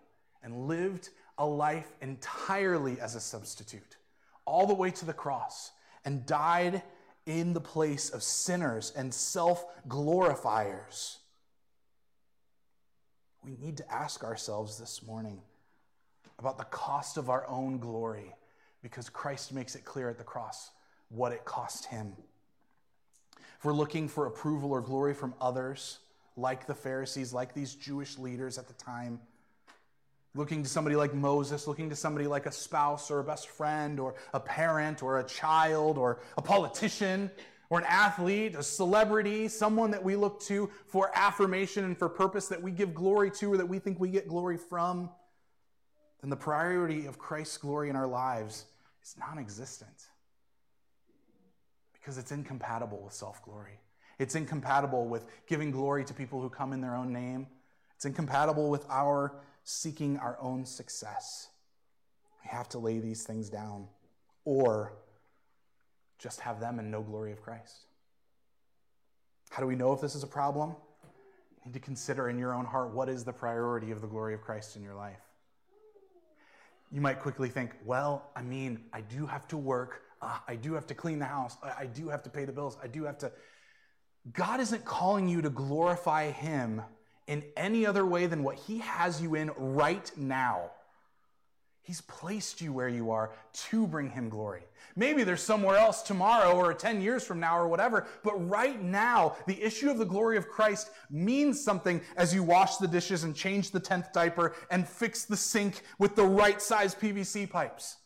and 0.47 0.69
lived 0.69 1.11
a 1.39 1.45
life 1.45 1.93
entirely 2.01 3.01
as 3.01 3.17
a 3.17 3.21
substitute, 3.21 3.97
all 4.45 4.65
the 4.67 4.73
way 4.75 4.93
to 4.93 5.05
the 5.05 5.13
cross, 5.13 5.73
and 6.05 6.25
died 6.25 6.83
in 7.27 7.53
the 7.53 7.61
place 7.61 8.11
of 8.11 8.23
sinners 8.23 8.93
and 8.97 9.13
self 9.13 9.67
glorifiers. 9.89 11.17
We 13.45 13.57
need 13.61 13.77
to 13.79 13.93
ask 13.93 14.23
ourselves 14.23 14.79
this 14.79 15.03
morning 15.03 15.43
about 16.39 16.59
the 16.59 16.65
cost 16.65 17.17
of 17.17 17.29
our 17.29 17.47
own 17.49 17.79
glory 17.79 18.33
because 18.83 19.09
Christ 19.09 19.53
makes 19.53 19.75
it 19.75 19.85
clear 19.85 20.09
at 20.09 20.17
the 20.17 20.25
cross 20.25 20.71
what 21.09 21.33
it 21.33 21.45
cost 21.45 21.87
him. 21.87 22.13
If 23.59 23.65
we're 23.65 23.73
looking 23.73 24.07
for 24.07 24.27
approval 24.27 24.71
or 24.71 24.81
glory 24.81 25.13
from 25.13 25.35
others, 25.41 25.99
like 26.37 26.67
the 26.67 26.75
Pharisees, 26.75 27.33
like 27.33 27.53
these 27.53 27.75
Jewish 27.75 28.17
leaders 28.17 28.59
at 28.59 28.69
the 28.69 28.75
time. 28.75 29.19
Looking 30.37 30.63
to 30.63 30.69
somebody 30.69 30.97
like 30.97 31.15
Moses, 31.15 31.67
looking 31.67 31.89
to 31.89 31.97
somebody 31.97 32.27
like 32.27 32.45
a 32.45 32.53
spouse 32.53 33.11
or 33.11 33.21
a 33.21 33.25
best 33.25 33.49
friend 33.49 33.99
or 33.99 34.15
a 34.35 34.41
parent 34.41 35.03
or 35.03 35.19
a 35.19 35.25
child 35.25 35.97
or 35.97 36.21
a 36.37 36.43
politician 36.43 37.31
or 37.71 37.79
an 37.79 37.87
athlete, 37.89 38.55
a 38.55 38.63
celebrity, 38.63 39.49
someone 39.49 39.91
that 39.91 40.05
we 40.05 40.15
look 40.15 40.41
to 40.43 40.71
for 40.87 41.11
affirmation 41.15 41.85
and 41.85 41.99
for 41.99 42.09
purpose 42.09 42.49
that 42.49 42.63
we 42.63 42.71
give 42.71 42.95
glory 42.95 43.31
to 43.31 43.53
or 43.53 43.57
that 43.57 43.69
we 43.69 43.79
think 43.79 43.99
we 43.99 44.09
get 44.09 44.29
glory 44.29 44.59
from, 44.59 45.09
then 46.21 46.31
the 46.31 46.37
priority 46.37 47.07
of 47.07 47.19
Christ's 47.19 47.57
glory 47.57 47.89
in 47.89 47.97
our 47.97 48.07
lives 48.07 48.67
is 49.03 49.17
non 49.19 49.39
existent 49.39 50.09
because 51.93 52.19
it's 52.19 52.31
incompatible 52.31 53.01
with 53.03 53.15
self 53.15 53.43
glory. 53.43 53.81
It's 54.19 54.35
incompatible 54.35 55.07
with 55.07 55.27
giving 55.47 55.71
glory 55.71 56.05
to 56.05 56.15
people 56.15 56.41
who 56.41 56.49
come 56.49 56.73
in 56.73 56.81
their 56.81 56.95
own 56.95 57.13
name. 57.13 57.47
It's 57.97 58.05
incompatible 58.05 58.71
with 58.71 58.87
our 58.89 59.41
seeking 59.69 60.17
our 60.19 60.39
own 60.41 60.65
success. 60.65 61.49
We 62.45 62.51
have 62.51 62.69
to 62.69 62.79
lay 62.79 63.01
these 63.01 63.25
things 63.25 63.51
down 63.51 63.89
or 64.45 64.93
just 66.21 66.39
have 66.41 66.61
them 66.61 66.79
and 66.79 66.89
no 66.89 67.03
glory 67.03 67.33
of 67.33 67.43
Christ. 67.43 67.75
How 69.51 69.61
do 69.61 69.67
we 69.67 69.75
know 69.75 69.93
if 69.93 70.01
this 70.01 70.15
is 70.15 70.23
a 70.23 70.29
problem? 70.29 70.71
You 70.71 71.67
need 71.67 71.75
to 71.75 71.81
consider 71.81 72.29
in 72.29 72.39
your 72.39 72.55
own 72.55 72.65
heart 72.65 72.95
what 72.95 73.09
is 73.09 73.25
the 73.25 73.33
priority 73.33 73.91
of 73.91 74.01
the 74.01 74.07
glory 74.07 74.35
of 74.35 74.41
Christ 74.41 74.77
in 74.77 74.85
your 74.85 74.95
life. 74.95 75.19
You 76.93 77.01
might 77.01 77.19
quickly 77.21 77.49
think, 77.49 77.73
well, 77.85 78.31
I 78.37 78.43
mean, 78.43 78.85
I 78.93 79.01
do 79.01 79.27
have 79.27 79.49
to 79.49 79.57
work. 79.57 80.03
Uh, 80.23 80.39
I 80.47 80.55
do 80.55 80.75
have 80.75 80.87
to 80.87 80.95
clean 80.95 81.19
the 81.19 81.25
house. 81.25 81.57
I, 81.61 81.73
I 81.81 81.87
do 81.87 82.09
have 82.09 82.23
to 82.23 82.31
pay 82.31 82.45
the 82.45 82.53
bills. 82.53 82.79
I 82.81 82.87
do 82.87 83.03
have 83.03 83.19
to. 83.19 83.33
God 84.33 84.61
isn't 84.61 84.85
calling 84.85 85.27
you 85.27 85.43
to 85.43 85.51
glorify 85.51 86.31
Him 86.31 86.83
in 87.27 87.45
any 87.57 87.87
other 87.87 88.07
way 88.07 88.27
than 88.27 88.43
what 88.43 88.57
He 88.57 88.79
has 88.79 89.21
you 89.21 89.35
in 89.35 89.51
right 89.57 90.11
now. 90.17 90.71
He's 91.83 92.01
placed 92.01 92.61
you 92.61 92.73
where 92.73 92.89
you 92.89 93.13
are 93.13 93.31
to 93.71 93.87
bring 93.87 94.11
Him 94.11 94.29
glory. 94.29 94.63
Maybe 94.97 95.23
there's 95.23 95.43
somewhere 95.43 95.77
else 95.77 96.03
tomorrow 96.03 96.53
or 96.57 96.75
10 96.75 97.01
years 97.01 97.23
from 97.25 97.39
now 97.39 97.59
or 97.59 97.69
whatever, 97.69 98.09
but 98.25 98.35
right 98.49 98.83
now, 98.83 99.37
the 99.47 99.63
issue 99.63 99.89
of 99.89 99.99
the 99.99 100.05
glory 100.05 100.37
of 100.37 100.49
Christ 100.49 100.91
means 101.11 101.63
something 101.63 102.01
as 102.17 102.35
you 102.35 102.43
wash 102.43 102.79
the 102.79 102.89
dishes 102.89 103.23
and 103.23 103.37
change 103.37 103.71
the 103.71 103.81
10th 103.81 104.13
diaper 104.13 104.55
and 104.71 104.89
fix 104.89 105.25
the 105.25 105.37
sink 105.37 105.83
with 105.99 106.17
the 106.17 106.25
right 106.25 106.61
size 106.61 106.95
PVC 106.95 107.49
pipes. 107.49 107.99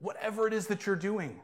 Whatever 0.00 0.48
it 0.48 0.52
is 0.52 0.66
that 0.68 0.86
you're 0.86 0.96
doing. 0.96 1.40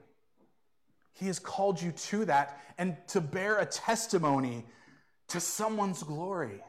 He 1.12 1.26
has 1.26 1.38
called 1.38 1.80
you 1.80 1.92
to 1.92 2.24
that 2.24 2.60
and 2.78 2.96
to 3.08 3.20
bear 3.20 3.58
a 3.58 3.66
testimony 3.66 4.64
to 5.28 5.40
someone's 5.40 6.02
glory. 6.02 6.62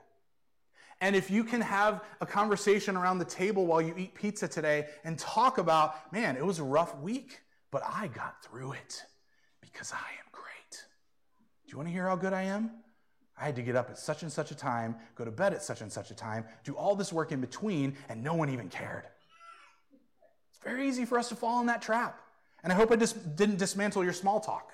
And 1.01 1.15
if 1.15 1.31
you 1.31 1.43
can 1.43 1.61
have 1.61 2.03
a 2.19 2.25
conversation 2.25 2.97
around 2.97 3.19
the 3.19 3.25
table 3.25 3.65
while 3.65 3.81
you 3.81 3.93
eat 3.97 4.13
pizza 4.13 4.47
today 4.47 4.87
and 5.03 5.17
talk 5.17 5.57
about, 5.57 6.11
man, 6.11 6.35
it 6.35 6.45
was 6.45 6.59
a 6.59 6.63
rough 6.63 6.97
week, 6.97 7.39
but 7.71 7.81
I 7.85 8.07
got 8.07 8.43
through 8.43 8.73
it 8.73 9.03
because 9.61 9.93
I 9.93 9.95
am 9.97 10.27
great. 10.31 10.83
Do 11.65 11.71
you 11.71 11.77
want 11.77 11.87
to 11.87 11.93
hear 11.93 12.07
how 12.07 12.17
good 12.17 12.33
I 12.33 12.43
am? 12.43 12.71
I 13.39 13.45
had 13.45 13.55
to 13.55 13.61
get 13.61 13.77
up 13.77 13.89
at 13.89 13.97
such 13.97 14.23
and 14.23 14.31
such 14.31 14.51
a 14.51 14.55
time, 14.55 14.97
go 15.15 15.23
to 15.23 15.31
bed 15.31 15.53
at 15.53 15.63
such 15.63 15.79
and 15.79 15.89
such 15.89 16.11
a 16.11 16.15
time, 16.15 16.43
do 16.65 16.73
all 16.73 16.95
this 16.95 17.13
work 17.13 17.31
in 17.31 17.39
between, 17.39 17.95
and 18.09 18.21
no 18.21 18.33
one 18.33 18.49
even 18.49 18.67
cared. 18.67 19.05
It's 20.49 20.61
very 20.61 20.89
easy 20.89 21.05
for 21.05 21.17
us 21.17 21.29
to 21.29 21.35
fall 21.35 21.61
in 21.61 21.67
that 21.67 21.81
trap. 21.81 22.19
And 22.61 22.73
I 22.73 22.75
hope 22.75 22.91
I 22.91 22.97
just 22.97 23.37
didn't 23.37 23.57
dismantle 23.57 24.03
your 24.03 24.11
small 24.11 24.41
talk. 24.41 24.73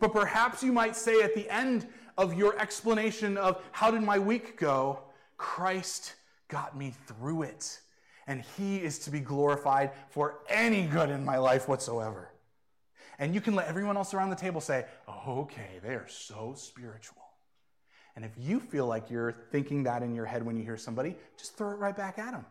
But 0.00 0.12
perhaps 0.12 0.64
you 0.64 0.72
might 0.72 0.96
say 0.96 1.22
at 1.22 1.36
the 1.36 1.48
end 1.48 1.86
of 2.18 2.34
your 2.34 2.58
explanation 2.58 3.36
of 3.36 3.62
how 3.72 3.90
did 3.90 4.02
my 4.02 4.18
week 4.18 4.58
go, 4.58 5.00
Christ 5.36 6.14
got 6.48 6.76
me 6.76 6.94
through 7.06 7.42
it. 7.42 7.80
And 8.26 8.42
he 8.56 8.76
is 8.76 8.98
to 9.00 9.10
be 9.10 9.20
glorified 9.20 9.92
for 10.08 10.40
any 10.48 10.86
good 10.86 11.10
in 11.10 11.24
my 11.24 11.38
life 11.38 11.68
whatsoever. 11.68 12.30
And 13.18 13.34
you 13.34 13.40
can 13.40 13.54
let 13.54 13.68
everyone 13.68 13.96
else 13.96 14.14
around 14.14 14.30
the 14.30 14.36
table 14.36 14.60
say, 14.60 14.86
okay, 15.28 15.80
they 15.82 15.90
are 15.94 16.08
so 16.08 16.54
spiritual. 16.56 17.22
And 18.16 18.24
if 18.24 18.32
you 18.38 18.60
feel 18.60 18.86
like 18.86 19.10
you're 19.10 19.34
thinking 19.50 19.84
that 19.84 20.02
in 20.02 20.14
your 20.14 20.26
head 20.26 20.44
when 20.44 20.56
you 20.56 20.64
hear 20.64 20.76
somebody, 20.76 21.16
just 21.36 21.56
throw 21.56 21.70
it 21.70 21.78
right 21.78 21.96
back 21.96 22.18
at 22.18 22.32
them. 22.32 22.44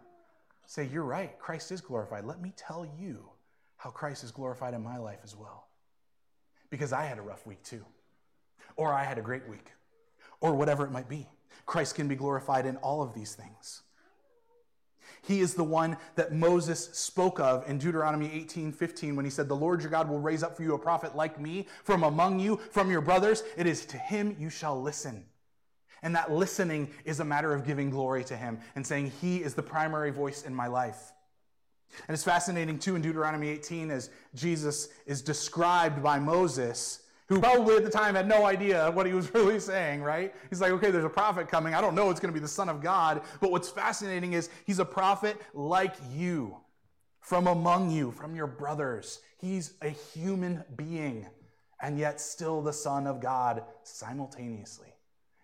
Say, 0.68 0.88
you're 0.92 1.04
right, 1.04 1.38
Christ 1.40 1.72
is 1.72 1.82
glorified. 1.82 2.26
Let 2.26 2.42
me 2.42 2.54
tell 2.56 2.88
you 3.00 3.30
how 3.78 3.90
Christ 3.90 4.24
is 4.24 4.32
glorified 4.32 4.74
in 4.74 4.84
my 4.84 4.98
life 4.98 5.20
as 5.24 5.36
well. 5.36 5.68
Because 6.70 6.94
I 6.94 7.06
had 7.06 7.18
a 7.18 7.22
rough 7.22 7.48
week 7.48 7.64
too, 7.64 7.84
or 8.80 8.94
I 8.94 9.04
had 9.04 9.18
a 9.18 9.22
great 9.22 9.48
week, 9.48 9.74
or 10.40 10.54
whatever 10.56 10.86
it 10.86 10.92
might 10.92 11.10
be. 11.10 11.28
Christ 11.66 11.96
can 11.96 12.08
be 12.08 12.16
glorified 12.16 12.66
in 12.66 12.78
all 12.78 13.02
of 13.02 13.14
these 13.14 13.36
things. 13.36 13.84
He 15.22 15.42
is 15.42 15.54
the 15.54 15.66
one 15.66 15.98
that 16.16 16.34
Moses 16.34 16.90
spoke 16.94 17.42
of 17.42 17.70
in 17.70 17.78
Deuteronomy 17.78 18.32
18 18.34 18.72
15 18.72 19.18
when 19.18 19.26
he 19.26 19.32
said, 19.32 19.50
The 19.50 19.56
Lord 19.56 19.82
your 19.82 19.92
God 19.92 20.08
will 20.08 20.20
raise 20.20 20.44
up 20.44 20.56
for 20.56 20.64
you 20.64 20.74
a 20.76 20.80
prophet 20.80 21.14
like 21.14 21.40
me 21.40 21.68
from 21.84 22.04
among 22.04 22.40
you, 22.40 22.56
from 22.72 22.90
your 22.90 23.02
brothers. 23.02 23.44
It 23.58 23.68
is 23.68 23.86
to 23.88 23.98
him 23.98 24.36
you 24.40 24.50
shall 24.50 24.82
listen. 24.82 25.26
And 26.02 26.16
that 26.16 26.32
listening 26.32 26.90
is 27.04 27.20
a 27.20 27.26
matter 27.26 27.54
of 27.54 27.66
giving 27.66 27.90
glory 27.90 28.24
to 28.26 28.38
him 28.38 28.60
and 28.76 28.88
saying, 28.88 29.12
He 29.20 29.44
is 29.44 29.56
the 29.56 29.62
primary 29.62 30.12
voice 30.12 30.44
in 30.44 30.56
my 30.56 30.68
life. 30.68 31.12
And 32.08 32.16
it's 32.16 32.24
fascinating 32.24 32.80
too 32.80 32.96
in 32.96 33.02
Deuteronomy 33.02 33.50
18 33.50 33.92
as 33.92 34.10
Jesus 34.34 34.88
is 35.06 35.22
described 35.22 36.02
by 36.02 36.18
Moses, 36.18 37.02
who 37.30 37.40
probably 37.40 37.76
at 37.76 37.84
the 37.84 37.90
time 37.90 38.16
had 38.16 38.28
no 38.28 38.46
idea 38.46 38.92
what 38.92 39.06
he 39.06 39.14
was 39.14 39.34
really 39.34 39.60
saying, 39.60 40.02
right? 40.02 40.34
He's 40.50 40.60
like, 40.60 40.72
okay, 40.74 40.92
there's 40.92 41.06
a 41.06 41.10
prophet 41.10 41.48
coming. 41.48 41.74
I 41.76 41.82
don't 41.82 41.96
know 41.96 42.10
it's 42.10 42.20
going 42.20 42.34
to 42.34 42.38
be 42.38 42.42
the 42.42 42.48
Son 42.48 42.68
of 42.68 42.82
God. 42.82 43.22
But 43.40 43.52
what's 43.52 43.70
fascinating 43.70 44.34
is 44.34 44.50
he's 44.66 44.80
a 44.80 44.86
prophet 44.86 45.40
like 45.54 45.96
you, 46.12 46.58
from 47.22 47.48
among 47.48 47.92
you, 47.92 48.12
from 48.12 48.36
your 48.36 48.48
brothers. 48.48 49.20
He's 49.38 49.74
a 49.82 49.90
human 49.90 50.64
being, 50.76 51.28
and 51.82 52.00
yet 52.00 52.20
still 52.20 52.62
the 52.62 52.74
Son 52.74 53.06
of 53.06 53.22
God 53.22 53.64
simultaneously. 53.84 54.90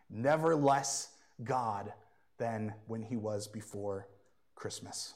Never 0.10 0.56
less 0.56 1.10
God 1.44 1.94
than 2.38 2.74
when 2.88 3.04
he 3.04 3.16
was 3.16 3.48
before 3.48 4.08
Christmas 4.56 5.14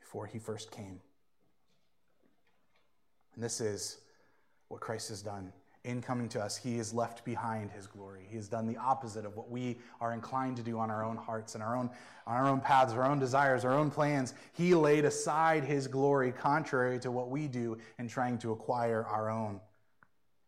before 0.00 0.26
he 0.26 0.38
first 0.38 0.70
came. 0.70 1.00
And 3.34 3.44
this 3.44 3.60
is 3.60 3.98
what 4.68 4.80
Christ 4.80 5.10
has 5.10 5.22
done 5.22 5.52
in 5.86 6.02
coming 6.02 6.28
to 6.30 6.42
us, 6.42 6.56
he 6.56 6.76
has 6.78 6.92
left 6.92 7.24
behind 7.24 7.70
his 7.70 7.86
glory. 7.86 8.26
He 8.28 8.36
has 8.36 8.48
done 8.48 8.66
the 8.66 8.76
opposite 8.76 9.24
of 9.24 9.36
what 9.36 9.48
we 9.48 9.78
are 10.00 10.12
inclined 10.12 10.56
to 10.56 10.62
do 10.62 10.78
on 10.78 10.90
our 10.90 11.04
own 11.04 11.16
hearts 11.16 11.54
and 11.54 11.62
our 11.62 11.76
own, 11.76 11.88
on 12.26 12.36
our 12.36 12.48
own 12.48 12.60
paths, 12.60 12.92
our 12.92 13.08
own 13.08 13.20
desires, 13.20 13.64
our 13.64 13.72
own 13.72 13.90
plans. 13.90 14.34
He 14.52 14.74
laid 14.74 15.04
aside 15.04 15.64
his 15.64 15.86
glory, 15.86 16.32
contrary 16.32 16.98
to 17.00 17.10
what 17.12 17.30
we 17.30 17.46
do 17.46 17.78
in 18.00 18.08
trying 18.08 18.38
to 18.38 18.50
acquire 18.50 19.04
our 19.04 19.30
own. 19.30 19.60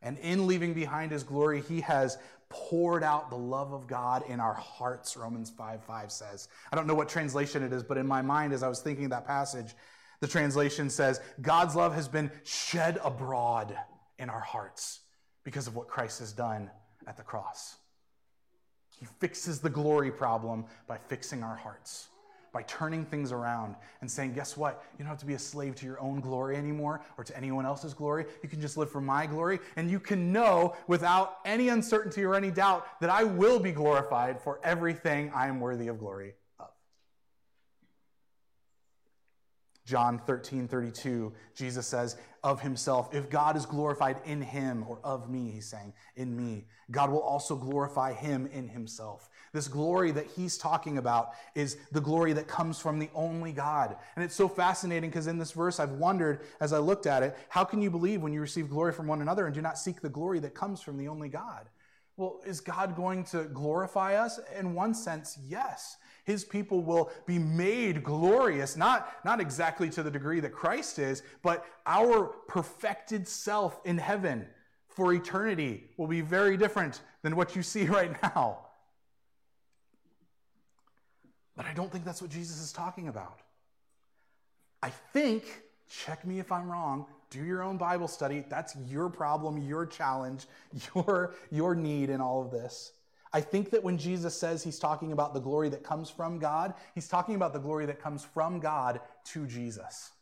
And 0.02 0.18
in 0.18 0.48
leaving 0.48 0.74
behind 0.74 1.12
his 1.12 1.22
glory, 1.22 1.62
he 1.62 1.80
has 1.82 2.18
poured 2.48 3.04
out 3.04 3.30
the 3.30 3.36
love 3.36 3.72
of 3.72 3.86
God 3.86 4.24
in 4.28 4.40
our 4.40 4.54
hearts, 4.54 5.16
Romans 5.16 5.50
5 5.50 5.84
5 5.84 6.10
says. 6.10 6.48
I 6.72 6.76
don't 6.76 6.86
know 6.88 6.94
what 6.94 7.08
translation 7.08 7.62
it 7.62 7.72
is, 7.72 7.84
but 7.84 7.96
in 7.96 8.06
my 8.06 8.22
mind, 8.22 8.52
as 8.52 8.64
I 8.64 8.68
was 8.68 8.80
thinking 8.80 9.08
that 9.10 9.26
passage, 9.26 9.74
the 10.20 10.26
translation 10.26 10.90
says, 10.90 11.20
God's 11.40 11.76
love 11.76 11.94
has 11.94 12.08
been 12.08 12.32
shed 12.42 12.98
abroad 13.04 13.76
in 14.18 14.28
our 14.30 14.40
hearts 14.40 15.00
because 15.48 15.66
of 15.66 15.74
what 15.74 15.88
Christ 15.88 16.18
has 16.18 16.30
done 16.30 16.70
at 17.06 17.16
the 17.16 17.22
cross. 17.22 17.76
He 19.00 19.06
fixes 19.18 19.60
the 19.60 19.70
glory 19.70 20.10
problem 20.10 20.66
by 20.86 20.98
fixing 20.98 21.42
our 21.42 21.56
hearts, 21.56 22.08
by 22.52 22.64
turning 22.64 23.06
things 23.06 23.32
around 23.32 23.74
and 24.02 24.10
saying, 24.10 24.34
Guess 24.34 24.58
what? 24.58 24.84
You 24.98 25.04
don't 25.04 25.08
have 25.08 25.20
to 25.20 25.24
be 25.24 25.32
a 25.32 25.38
slave 25.38 25.74
to 25.76 25.86
your 25.86 25.98
own 26.02 26.20
glory 26.20 26.56
anymore 26.56 27.00
or 27.16 27.24
to 27.24 27.34
anyone 27.34 27.64
else's 27.64 27.94
glory. 27.94 28.26
You 28.42 28.50
can 28.50 28.60
just 28.60 28.76
live 28.76 28.90
for 28.90 29.00
my 29.00 29.24
glory, 29.24 29.60
and 29.76 29.90
you 29.90 29.98
can 29.98 30.32
know 30.34 30.76
without 30.86 31.38
any 31.46 31.70
uncertainty 31.70 32.24
or 32.24 32.34
any 32.34 32.50
doubt 32.50 33.00
that 33.00 33.08
I 33.08 33.24
will 33.24 33.58
be 33.58 33.72
glorified 33.72 34.42
for 34.42 34.60
everything 34.62 35.32
I 35.34 35.46
am 35.46 35.60
worthy 35.60 35.88
of 35.88 35.98
glory 35.98 36.34
John 39.88 40.18
13, 40.18 40.68
32, 40.68 41.32
Jesus 41.54 41.86
says 41.86 42.18
of 42.44 42.60
himself, 42.60 43.14
If 43.14 43.30
God 43.30 43.56
is 43.56 43.64
glorified 43.64 44.18
in 44.26 44.42
him, 44.42 44.84
or 44.86 44.98
of 45.02 45.30
me, 45.30 45.50
he's 45.50 45.64
saying, 45.64 45.94
in 46.14 46.36
me, 46.36 46.66
God 46.90 47.10
will 47.10 47.22
also 47.22 47.56
glorify 47.56 48.12
him 48.12 48.46
in 48.52 48.68
himself. 48.68 49.30
This 49.54 49.66
glory 49.66 50.10
that 50.10 50.26
he's 50.26 50.58
talking 50.58 50.98
about 50.98 51.30
is 51.54 51.78
the 51.90 52.02
glory 52.02 52.34
that 52.34 52.46
comes 52.46 52.78
from 52.78 52.98
the 52.98 53.08
only 53.14 53.50
God. 53.50 53.96
And 54.14 54.22
it's 54.22 54.34
so 54.34 54.46
fascinating 54.46 55.08
because 55.08 55.26
in 55.26 55.38
this 55.38 55.52
verse, 55.52 55.80
I've 55.80 55.92
wondered 55.92 56.42
as 56.60 56.74
I 56.74 56.78
looked 56.80 57.06
at 57.06 57.22
it, 57.22 57.34
how 57.48 57.64
can 57.64 57.80
you 57.80 57.90
believe 57.90 58.20
when 58.20 58.34
you 58.34 58.42
receive 58.42 58.68
glory 58.68 58.92
from 58.92 59.06
one 59.06 59.22
another 59.22 59.46
and 59.46 59.54
do 59.54 59.62
not 59.62 59.78
seek 59.78 60.02
the 60.02 60.10
glory 60.10 60.38
that 60.40 60.54
comes 60.54 60.82
from 60.82 60.98
the 60.98 61.08
only 61.08 61.30
God? 61.30 61.66
Well, 62.18 62.42
is 62.44 62.60
God 62.60 62.94
going 62.94 63.24
to 63.26 63.44
glorify 63.44 64.16
us? 64.16 64.38
In 64.58 64.74
one 64.74 64.92
sense, 64.92 65.38
yes 65.48 65.96
his 66.28 66.44
people 66.44 66.82
will 66.82 67.10
be 67.24 67.38
made 67.38 68.04
glorious, 68.04 68.76
not, 68.76 69.10
not 69.24 69.40
exactly 69.40 69.88
to 69.88 70.02
the 70.02 70.10
degree 70.10 70.40
that 70.40 70.52
Christ 70.52 70.98
is, 70.98 71.22
but 71.42 71.64
our 71.86 72.26
perfected 72.46 73.26
self 73.26 73.80
in 73.86 73.96
heaven 73.96 74.46
for 74.88 75.14
eternity 75.14 75.88
will 75.96 76.06
be 76.06 76.20
very 76.20 76.58
different 76.58 77.00
than 77.22 77.34
what 77.34 77.56
you 77.56 77.62
see 77.62 77.86
right 77.98 78.14
now. 78.22 78.58
But 81.56 81.64
I 81.64 81.72
don't 81.72 81.90
think 81.90 82.04
that's 82.04 82.20
what 82.20 82.30
Jesus 82.30 82.60
is 82.60 82.72
talking 82.72 83.08
about. 83.08 83.40
I 84.82 84.90
think, 84.90 85.44
check 85.88 86.26
me 86.26 86.40
if 86.40 86.52
I'm 86.52 86.70
wrong, 86.70 87.06
do 87.30 87.42
your 87.42 87.62
own 87.62 87.78
Bible 87.78 88.06
study. 88.06 88.44
That's 88.50 88.76
your 88.86 89.08
problem, 89.08 89.56
your 89.56 89.86
challenge, 89.86 90.44
your, 90.94 91.34
your 91.50 91.74
need 91.74 92.10
in 92.10 92.20
all 92.20 92.42
of 92.42 92.50
this. 92.50 92.92
I 93.32 93.40
think 93.40 93.70
that 93.70 93.82
when 93.82 93.98
Jesus 93.98 94.38
says 94.38 94.62
he's 94.62 94.78
talking 94.78 95.12
about 95.12 95.34
the 95.34 95.40
glory 95.40 95.68
that 95.68 95.82
comes 95.82 96.08
from 96.08 96.38
God, 96.38 96.74
he's 96.94 97.08
talking 97.08 97.34
about 97.34 97.52
the 97.52 97.58
glory 97.58 97.86
that 97.86 98.00
comes 98.00 98.24
from 98.24 98.58
God 98.58 99.00
to 99.26 99.46
Jesus. 99.46 100.12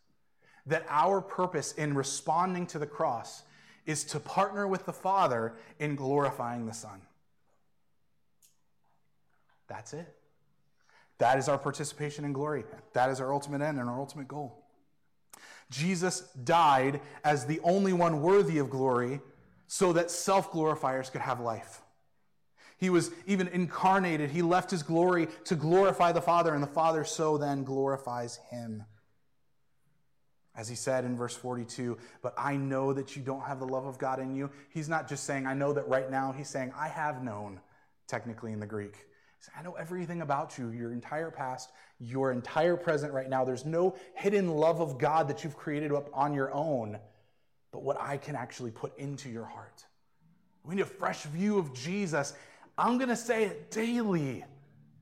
That 0.67 0.85
our 0.89 1.21
purpose 1.21 1.73
in 1.73 1.95
responding 1.95 2.67
to 2.69 2.79
the 2.79 2.87
cross 2.87 3.43
is 3.87 4.03
to 4.05 4.19
partner 4.19 4.67
with 4.67 4.85
the 4.85 4.93
Father 4.93 5.55
in 5.79 5.95
glorifying 5.95 6.67
the 6.67 6.75
Son. 6.75 7.01
That's 9.69 9.93
it. 9.93 10.13
That 11.19 11.39
is 11.39 11.49
our 11.49 11.59
participation 11.59 12.25
in 12.25 12.33
glory. 12.33 12.65
That 12.93 13.11
is 13.11 13.21
our 13.21 13.33
ultimate 13.33 13.63
end 13.63 13.79
and 13.79 13.89
our 13.89 13.99
ultimate 13.99 14.29
goal. 14.29 14.65
Jesus 15.71 16.21
died 16.45 17.01
as 17.25 17.47
the 17.47 17.61
only 17.61 17.93
one 17.93 18.21
worthy 18.21 18.59
of 18.59 18.71
glory 18.71 19.21
so 19.67 19.93
that 19.93 20.11
self 20.11 20.53
glorifiers 20.53 21.11
could 21.11 21.21
have 21.21 21.41
life. 21.41 21.83
He 22.79 22.91
was 22.91 23.11
even 23.27 23.49
incarnated. 23.49 24.31
He 24.31 24.43
left 24.43 24.71
his 24.71 24.83
glory 24.83 25.29
to 25.45 25.55
glorify 25.55 26.13
the 26.13 26.21
Father, 26.21 26.55
and 26.55 26.63
the 26.63 26.69
Father 26.69 27.05
so 27.05 27.39
then 27.39 27.65
glorifies 27.65 28.39
him. 28.51 28.85
As 30.55 30.69
he 30.69 30.75
said 30.75 31.05
in 31.05 31.17
verse 31.17 31.37
42, 31.37 31.99
but 32.23 32.35
I 32.39 32.57
know 32.57 32.93
that 32.93 33.15
you 33.15 33.23
don't 33.23 33.43
have 33.43 33.61
the 33.61 33.67
love 33.67 33.87
of 33.87 33.99
God 33.99 34.21
in 34.21 34.35
you. 34.35 34.51
He's 34.71 34.89
not 34.89 35.09
just 35.09 35.25
saying, 35.25 35.47
I 35.47 35.55
know 35.55 35.73
that 35.75 35.87
right 35.89 36.11
now. 36.11 36.33
He's 36.33 36.49
saying, 36.49 36.73
I 36.77 36.89
have 36.89 37.23
known, 37.23 37.61
technically 38.09 38.53
in 38.53 38.61
the 38.61 38.67
Greek. 38.67 39.07
I 39.57 39.63
know 39.63 39.75
everything 39.75 40.23
about 40.23 40.59
you, 40.59 40.71
your 40.71 40.93
entire 40.93 41.31
past, 41.31 41.71
your 42.01 42.33
entire 42.33 42.77
present 42.77 43.13
right 43.13 43.29
now. 43.29 43.45
There's 43.45 43.65
no 43.65 43.95
hidden 44.15 44.49
love 44.49 44.81
of 44.81 44.99
God 44.99 45.29
that 45.29 45.45
you've 45.45 45.57
created 45.57 45.93
up 45.93 46.09
on 46.13 46.35
your 46.35 46.53
own, 46.53 46.99
but 47.71 47.83
what 47.83 48.01
I 48.01 48.17
can 48.17 48.35
actually 48.35 48.71
put 48.71 48.97
into 48.99 49.29
your 49.29 49.45
heart. 49.45 49.85
We 50.65 50.75
need 50.75 50.83
a 50.83 50.87
fresh 50.87 51.23
view 51.25 51.59
of 51.59 51.73
Jesus 51.75 52.35
I'm 52.79 52.99
going 52.99 53.09
to 53.09 53.17
say 53.17 53.45
it 53.45 53.71
daily. 53.71 54.45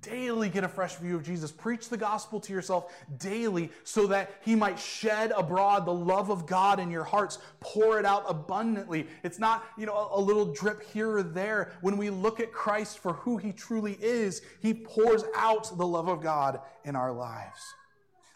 Daily 0.00 0.50
get 0.50 0.64
a 0.64 0.68
fresh 0.68 0.96
view 0.96 1.16
of 1.16 1.24
Jesus. 1.24 1.50
Preach 1.50 1.88
the 1.88 1.96
gospel 1.96 2.38
to 2.40 2.52
yourself 2.52 2.92
daily 3.16 3.70
so 3.84 4.06
that 4.08 4.32
he 4.42 4.54
might 4.54 4.78
shed 4.78 5.32
abroad 5.34 5.86
the 5.86 5.94
love 5.94 6.28
of 6.28 6.46
God 6.46 6.78
in 6.78 6.90
your 6.90 7.04
hearts. 7.04 7.38
Pour 7.60 7.98
it 7.98 8.04
out 8.04 8.24
abundantly. 8.28 9.06
It's 9.22 9.38
not, 9.38 9.64
you 9.78 9.86
know, 9.86 10.10
a, 10.12 10.20
little 10.20 10.52
drip 10.52 10.82
here 10.92 11.10
or 11.16 11.22
there. 11.22 11.72
When 11.80 11.96
we 11.96 12.10
look 12.10 12.38
at 12.38 12.52
Christ 12.52 12.98
for 12.98 13.14
who 13.14 13.38
he 13.38 13.50
truly 13.50 13.96
is, 13.98 14.42
he 14.60 14.74
pours 14.74 15.24
out 15.34 15.76
the 15.76 15.86
love 15.86 16.08
of 16.08 16.22
God 16.22 16.60
in 16.84 16.94
our 16.96 17.12
lives. 17.12 17.60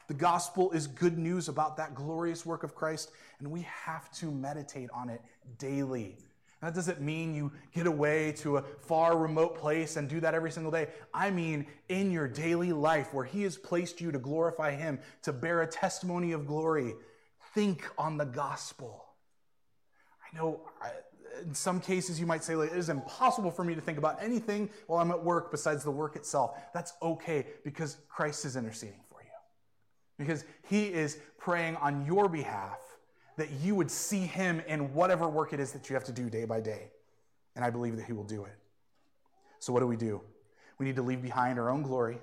The 0.07 0.14
gospel 0.14 0.70
is 0.72 0.87
good 0.87 1.18
news 1.18 1.48
about 1.48 1.77
that 1.77 1.94
glorious 1.94 2.46
work 2.46 2.62
of 2.62 2.74
Christ, 2.74 3.12
and 3.40 3.51
we 3.51 3.61
have 3.85 4.11
to 4.12 4.31
meditate 4.31 4.88
on 4.94 5.11
it 5.11 5.20
daily. 5.59 6.16
That 6.61 6.75
doesn't 6.75 7.01
mean 7.01 7.35
you 7.35 7.53
get 7.73 7.87
away 7.87 8.33
to 8.38 8.57
a 8.57 8.62
far 8.62 9.16
remote 9.16 9.59
place 9.59 9.97
and 9.97 10.09
do 10.09 10.18
that 10.21 10.35
every 10.35 10.51
single 10.51 10.73
day. 10.73 10.88
I 11.14 11.31
mean, 11.31 11.66
in 11.88 12.11
your 12.11 12.27
daily 12.27 12.73
life 12.73 13.14
where 13.14 13.25
He 13.25 13.42
has 13.42 13.57
placed 13.57 14.01
you 14.01 14.11
to 14.11 14.18
glorify 14.18 14.73
Him, 14.75 14.99
to 15.23 15.33
bear 15.33 15.62
a 15.62 15.66
testimony 15.68 16.33
of 16.33 16.47
glory, 16.47 16.94
think 17.55 17.85
on 17.97 18.16
the 18.16 18.25
gospel. 18.25 19.05
I 20.21 20.37
know 20.37 20.62
I, 20.83 20.90
in 21.42 21.55
some 21.55 21.81
cases 21.81 22.18
you 22.18 22.27
might 22.27 22.42
say, 22.42 22.57
like, 22.57 22.73
it 22.73 22.77
is 22.77 22.88
impossible 22.88 23.53
for 23.53 23.62
me 23.62 23.77
to 23.77 23.81
think 23.81 23.97
about 23.97 24.21
anything 24.21 24.68
while 24.88 25.01
I'm 25.01 25.12
at 25.12 25.23
work 25.23 25.53
besides 25.53 25.85
the 25.85 25.92
work 25.92 26.16
itself. 26.16 26.59
That's 26.75 26.92
okay 27.01 27.47
because 27.62 27.99
Christ 28.09 28.44
is 28.44 28.57
interceding 28.57 29.01
for 29.09 29.23
you, 29.23 29.31
because 30.18 30.44
He 30.68 30.87
is 30.87 31.18
praying 31.38 31.77
on 31.77 32.05
your 32.05 32.29
behalf 32.29 32.81
that 33.38 33.51
you 33.62 33.74
would 33.74 33.90
see 33.90 34.20
him 34.20 34.61
in 34.66 34.92
whatever 34.92 35.29
work 35.29 35.53
it 35.53 35.61
is 35.61 35.72
that 35.72 35.88
you 35.88 35.94
have 35.94 36.05
to 36.05 36.12
do 36.12 36.29
day 36.29 36.44
by 36.44 36.61
day. 36.61 36.90
And 37.57 37.64
I 37.64 37.70
believe 37.70 37.96
that 37.96 38.05
he 38.05 38.12
will 38.12 38.24
do 38.24 38.44
it. 38.44 38.55
So, 39.61 39.72
what 39.72 39.81
do 39.81 39.87
we 39.87 39.96
do? 39.96 40.20
We 40.79 40.87
need 40.87 40.96
to 40.96 41.03
leave 41.03 41.22
behind 41.22 41.59
our 41.59 41.70
own 41.70 41.83
glory. 41.83 42.18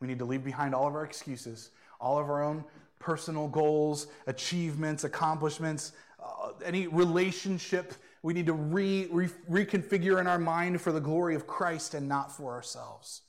We 0.00 0.08
need 0.08 0.18
to 0.20 0.24
leave 0.24 0.44
behind 0.44 0.74
all 0.74 0.88
of 0.88 0.94
our 0.94 1.04
excuses, 1.04 1.70
all 2.00 2.18
of 2.18 2.30
our 2.30 2.42
own 2.42 2.64
personal 2.98 3.48
goals, 3.48 4.06
achievements, 4.26 5.04
accomplishments, 5.04 5.92
uh, 6.22 6.52
any 6.64 6.86
relationship. 6.86 7.94
We 8.22 8.32
need 8.32 8.46
to 8.46 8.52
re, 8.52 9.08
re, 9.10 9.28
reconfigure 9.50 10.20
in 10.20 10.26
our 10.26 10.38
mind 10.38 10.80
for 10.80 10.92
the 10.92 11.00
glory 11.00 11.34
of 11.34 11.46
Christ 11.46 11.94
and 11.94 12.08
not 12.08 12.30
for 12.30 12.52
ourselves. 12.52 13.22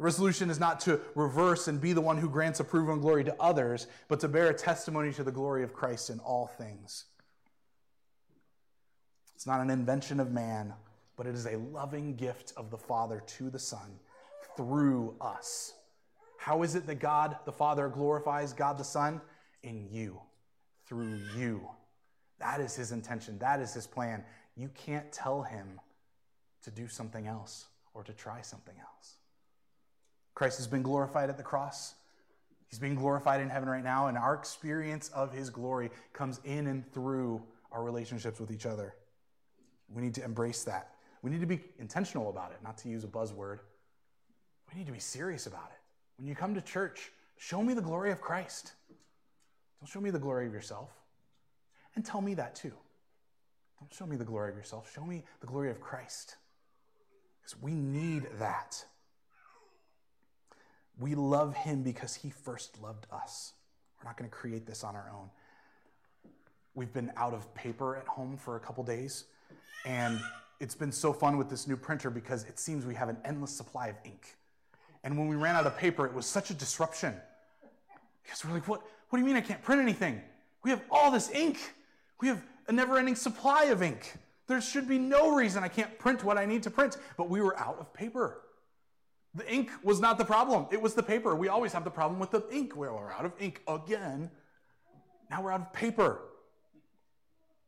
Resolution 0.00 0.48
is 0.48 0.58
not 0.58 0.80
to 0.80 0.98
reverse 1.14 1.68
and 1.68 1.78
be 1.78 1.92
the 1.92 2.00
one 2.00 2.16
who 2.16 2.30
grants 2.30 2.58
approval 2.58 2.94
and 2.94 3.02
glory 3.02 3.22
to 3.24 3.36
others, 3.38 3.86
but 4.08 4.18
to 4.20 4.28
bear 4.28 4.48
a 4.48 4.54
testimony 4.54 5.12
to 5.12 5.22
the 5.22 5.30
glory 5.30 5.62
of 5.62 5.74
Christ 5.74 6.08
in 6.08 6.18
all 6.20 6.46
things. 6.46 7.04
It's 9.34 9.46
not 9.46 9.60
an 9.60 9.68
invention 9.68 10.18
of 10.18 10.32
man, 10.32 10.72
but 11.16 11.26
it 11.26 11.34
is 11.34 11.46
a 11.46 11.58
loving 11.58 12.16
gift 12.16 12.54
of 12.56 12.70
the 12.70 12.78
Father 12.78 13.22
to 13.26 13.50
the 13.50 13.58
Son 13.58 13.98
through 14.56 15.14
us. 15.20 15.74
How 16.38 16.62
is 16.62 16.74
it 16.74 16.86
that 16.86 16.94
God 16.94 17.36
the 17.44 17.52
Father 17.52 17.88
glorifies 17.88 18.54
God 18.54 18.78
the 18.78 18.84
Son? 18.84 19.20
In 19.62 19.86
you, 19.90 20.18
through 20.86 21.20
you. 21.36 21.68
That 22.38 22.60
is 22.60 22.74
his 22.74 22.92
intention. 22.92 23.38
That 23.38 23.60
is 23.60 23.74
his 23.74 23.86
plan. 23.86 24.24
You 24.56 24.70
can't 24.70 25.12
tell 25.12 25.42
him 25.42 25.78
to 26.64 26.70
do 26.70 26.88
something 26.88 27.26
else 27.26 27.66
or 27.92 28.02
to 28.04 28.14
try 28.14 28.40
something 28.40 28.76
else. 28.78 29.19
Christ 30.40 30.56
has 30.56 30.66
been 30.66 30.80
glorified 30.80 31.28
at 31.28 31.36
the 31.36 31.42
cross. 31.42 31.96
He's 32.70 32.78
being 32.78 32.94
glorified 32.94 33.42
in 33.42 33.50
heaven 33.50 33.68
right 33.68 33.84
now, 33.84 34.06
and 34.06 34.16
our 34.16 34.32
experience 34.32 35.10
of 35.10 35.34
his 35.34 35.50
glory 35.50 35.90
comes 36.14 36.40
in 36.44 36.66
and 36.68 36.90
through 36.94 37.42
our 37.70 37.82
relationships 37.82 38.40
with 38.40 38.50
each 38.50 38.64
other. 38.64 38.94
We 39.94 40.00
need 40.00 40.14
to 40.14 40.24
embrace 40.24 40.64
that. 40.64 40.94
We 41.20 41.30
need 41.30 41.42
to 41.42 41.46
be 41.46 41.60
intentional 41.78 42.30
about 42.30 42.52
it, 42.52 42.58
not 42.64 42.78
to 42.78 42.88
use 42.88 43.04
a 43.04 43.06
buzzword. 43.06 43.58
We 44.72 44.78
need 44.78 44.86
to 44.86 44.94
be 44.94 44.98
serious 44.98 45.46
about 45.46 45.72
it. 45.74 45.80
When 46.16 46.26
you 46.26 46.34
come 46.34 46.54
to 46.54 46.62
church, 46.62 47.12
show 47.36 47.62
me 47.62 47.74
the 47.74 47.82
glory 47.82 48.10
of 48.10 48.22
Christ. 48.22 48.72
Don't 49.78 49.90
show 49.90 50.00
me 50.00 50.08
the 50.08 50.18
glory 50.18 50.46
of 50.46 50.54
yourself. 50.54 50.88
And 51.96 52.02
tell 52.02 52.22
me 52.22 52.32
that 52.32 52.54
too. 52.54 52.72
Don't 53.78 53.92
show 53.92 54.06
me 54.06 54.16
the 54.16 54.24
glory 54.24 54.52
of 54.52 54.56
yourself. 54.56 54.90
Show 54.90 55.04
me 55.04 55.22
the 55.42 55.46
glory 55.46 55.70
of 55.70 55.82
Christ. 55.82 56.36
Because 57.42 57.60
we 57.60 57.74
need 57.74 58.26
that. 58.38 58.82
We 61.00 61.14
love 61.14 61.56
him 61.56 61.82
because 61.82 62.14
he 62.14 62.28
first 62.28 62.80
loved 62.82 63.06
us. 63.10 63.54
We're 63.98 64.08
not 64.08 64.18
going 64.18 64.28
to 64.28 64.36
create 64.36 64.66
this 64.66 64.84
on 64.84 64.94
our 64.94 65.10
own. 65.14 65.30
We've 66.74 66.92
been 66.92 67.10
out 67.16 67.32
of 67.32 67.52
paper 67.54 67.96
at 67.96 68.06
home 68.06 68.36
for 68.36 68.56
a 68.56 68.60
couple 68.60 68.84
days, 68.84 69.24
and 69.86 70.20
it's 70.60 70.74
been 70.74 70.92
so 70.92 71.12
fun 71.12 71.38
with 71.38 71.48
this 71.48 71.66
new 71.66 71.76
printer 71.76 72.10
because 72.10 72.44
it 72.44 72.58
seems 72.58 72.84
we 72.84 72.94
have 72.94 73.08
an 73.08 73.16
endless 73.24 73.50
supply 73.50 73.88
of 73.88 73.96
ink. 74.04 74.36
And 75.02 75.18
when 75.18 75.26
we 75.26 75.36
ran 75.36 75.56
out 75.56 75.66
of 75.66 75.76
paper, 75.76 76.04
it 76.04 76.12
was 76.12 76.26
such 76.26 76.50
a 76.50 76.54
disruption. 76.54 77.14
Because 78.22 78.44
we're 78.44 78.52
like, 78.52 78.68
what, 78.68 78.82
what 79.08 79.18
do 79.18 79.20
you 79.20 79.26
mean 79.26 79.36
I 79.36 79.40
can't 79.40 79.62
print 79.62 79.80
anything? 79.80 80.20
We 80.62 80.70
have 80.70 80.82
all 80.90 81.10
this 81.10 81.30
ink. 81.30 81.58
We 82.20 82.28
have 82.28 82.42
a 82.68 82.72
never 82.72 82.98
ending 82.98 83.16
supply 83.16 83.64
of 83.64 83.82
ink. 83.82 84.12
There 84.46 84.60
should 84.60 84.86
be 84.86 84.98
no 84.98 85.34
reason 85.34 85.64
I 85.64 85.68
can't 85.68 85.98
print 85.98 86.22
what 86.22 86.36
I 86.36 86.44
need 86.44 86.62
to 86.64 86.70
print. 86.70 86.98
But 87.16 87.30
we 87.30 87.40
were 87.40 87.58
out 87.58 87.78
of 87.80 87.94
paper. 87.94 88.42
The 89.34 89.52
ink 89.52 89.70
was 89.84 90.00
not 90.00 90.18
the 90.18 90.24
problem, 90.24 90.66
it 90.70 90.80
was 90.80 90.94
the 90.94 91.02
paper. 91.02 91.34
We 91.36 91.48
always 91.48 91.72
have 91.72 91.84
the 91.84 91.90
problem 91.90 92.18
with 92.18 92.30
the 92.30 92.44
ink. 92.50 92.74
We're 92.74 93.12
out 93.12 93.24
of 93.24 93.32
ink 93.38 93.62
again. 93.68 94.30
Now 95.30 95.42
we're 95.42 95.52
out 95.52 95.60
of 95.60 95.72
paper. 95.72 96.22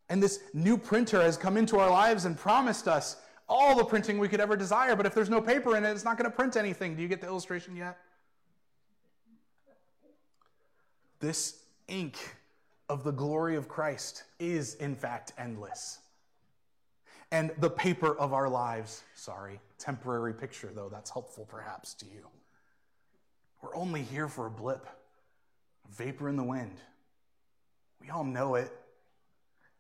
And 0.08 0.22
this 0.22 0.40
new 0.52 0.76
printer 0.76 1.22
has 1.22 1.36
come 1.36 1.56
into 1.56 1.78
our 1.78 1.90
lives 1.90 2.24
and 2.24 2.36
promised 2.36 2.88
us 2.88 3.16
all 3.48 3.76
the 3.76 3.84
printing 3.84 4.18
we 4.18 4.28
could 4.28 4.40
ever 4.40 4.56
desire, 4.56 4.96
but 4.96 5.06
if 5.06 5.14
there's 5.14 5.30
no 5.30 5.40
paper 5.40 5.76
in 5.76 5.84
it, 5.84 5.90
it's 5.90 6.04
not 6.04 6.18
going 6.18 6.28
to 6.28 6.34
print 6.34 6.56
anything. 6.56 6.96
Do 6.96 7.02
you 7.02 7.08
get 7.08 7.20
the 7.20 7.26
illustration 7.26 7.76
yet? 7.76 7.98
This 11.20 11.62
ink 11.86 12.16
of 12.88 13.04
the 13.04 13.12
glory 13.12 13.56
of 13.56 13.68
Christ 13.68 14.24
is, 14.40 14.74
in 14.74 14.96
fact, 14.96 15.32
endless. 15.38 16.00
And 17.32 17.50
the 17.58 17.70
paper 17.70 18.14
of 18.14 18.34
our 18.34 18.46
lives, 18.46 19.02
sorry, 19.14 19.58
temporary 19.78 20.34
picture 20.34 20.70
though, 20.72 20.90
that's 20.90 21.10
helpful 21.10 21.46
perhaps 21.46 21.94
to 21.94 22.06
you. 22.06 22.28
We're 23.62 23.74
only 23.74 24.02
here 24.02 24.28
for 24.28 24.46
a 24.46 24.50
blip, 24.50 24.86
vapor 25.90 26.28
in 26.28 26.36
the 26.36 26.44
wind. 26.44 26.76
We 28.02 28.10
all 28.10 28.22
know 28.22 28.56
it. 28.56 28.70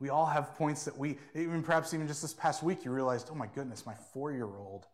We 0.00 0.08
all 0.08 0.24
have 0.24 0.54
points 0.56 0.86
that 0.86 0.96
we, 0.96 1.18
even 1.34 1.62
perhaps 1.62 1.92
even 1.92 2.08
just 2.08 2.22
this 2.22 2.32
past 2.32 2.62
week, 2.62 2.86
you 2.86 2.90
realized, 2.90 3.28
oh 3.30 3.34
my 3.34 3.48
goodness, 3.54 3.84
my 3.84 3.94
four 3.94 4.32
year 4.32 4.46
old 4.46 4.86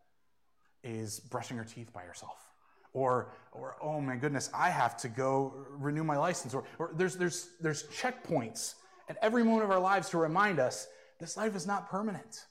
is 0.82 1.20
brushing 1.20 1.56
her 1.59 1.64
teeth 1.64 1.92
by 1.92 2.02
herself. 2.02 2.50
Or, 2.92 3.30
or, 3.52 3.76
oh 3.80 4.00
my 4.00 4.16
goodness, 4.16 4.50
I 4.52 4.70
have 4.70 4.96
to 4.98 5.09
go 5.09 5.54
renew 5.70 6.02
my 6.02 6.16
license. 6.16 6.54
Or, 6.54 6.64
or 6.78 6.90
there's, 6.96 7.14
there's, 7.14 7.50
there's 7.61 7.84
checkpoints 7.84 8.74
at 9.09 9.16
every 9.22 9.44
moment 9.44 9.64
of 9.64 9.70
our 9.70 9.78
lives 9.78 10.09
to 10.11 10.18
remind 10.18 10.59
us 10.59 10.88
this 11.18 11.36
life 11.36 11.56
is 11.56 11.66
not 11.66 11.88
permanent. 11.88 12.44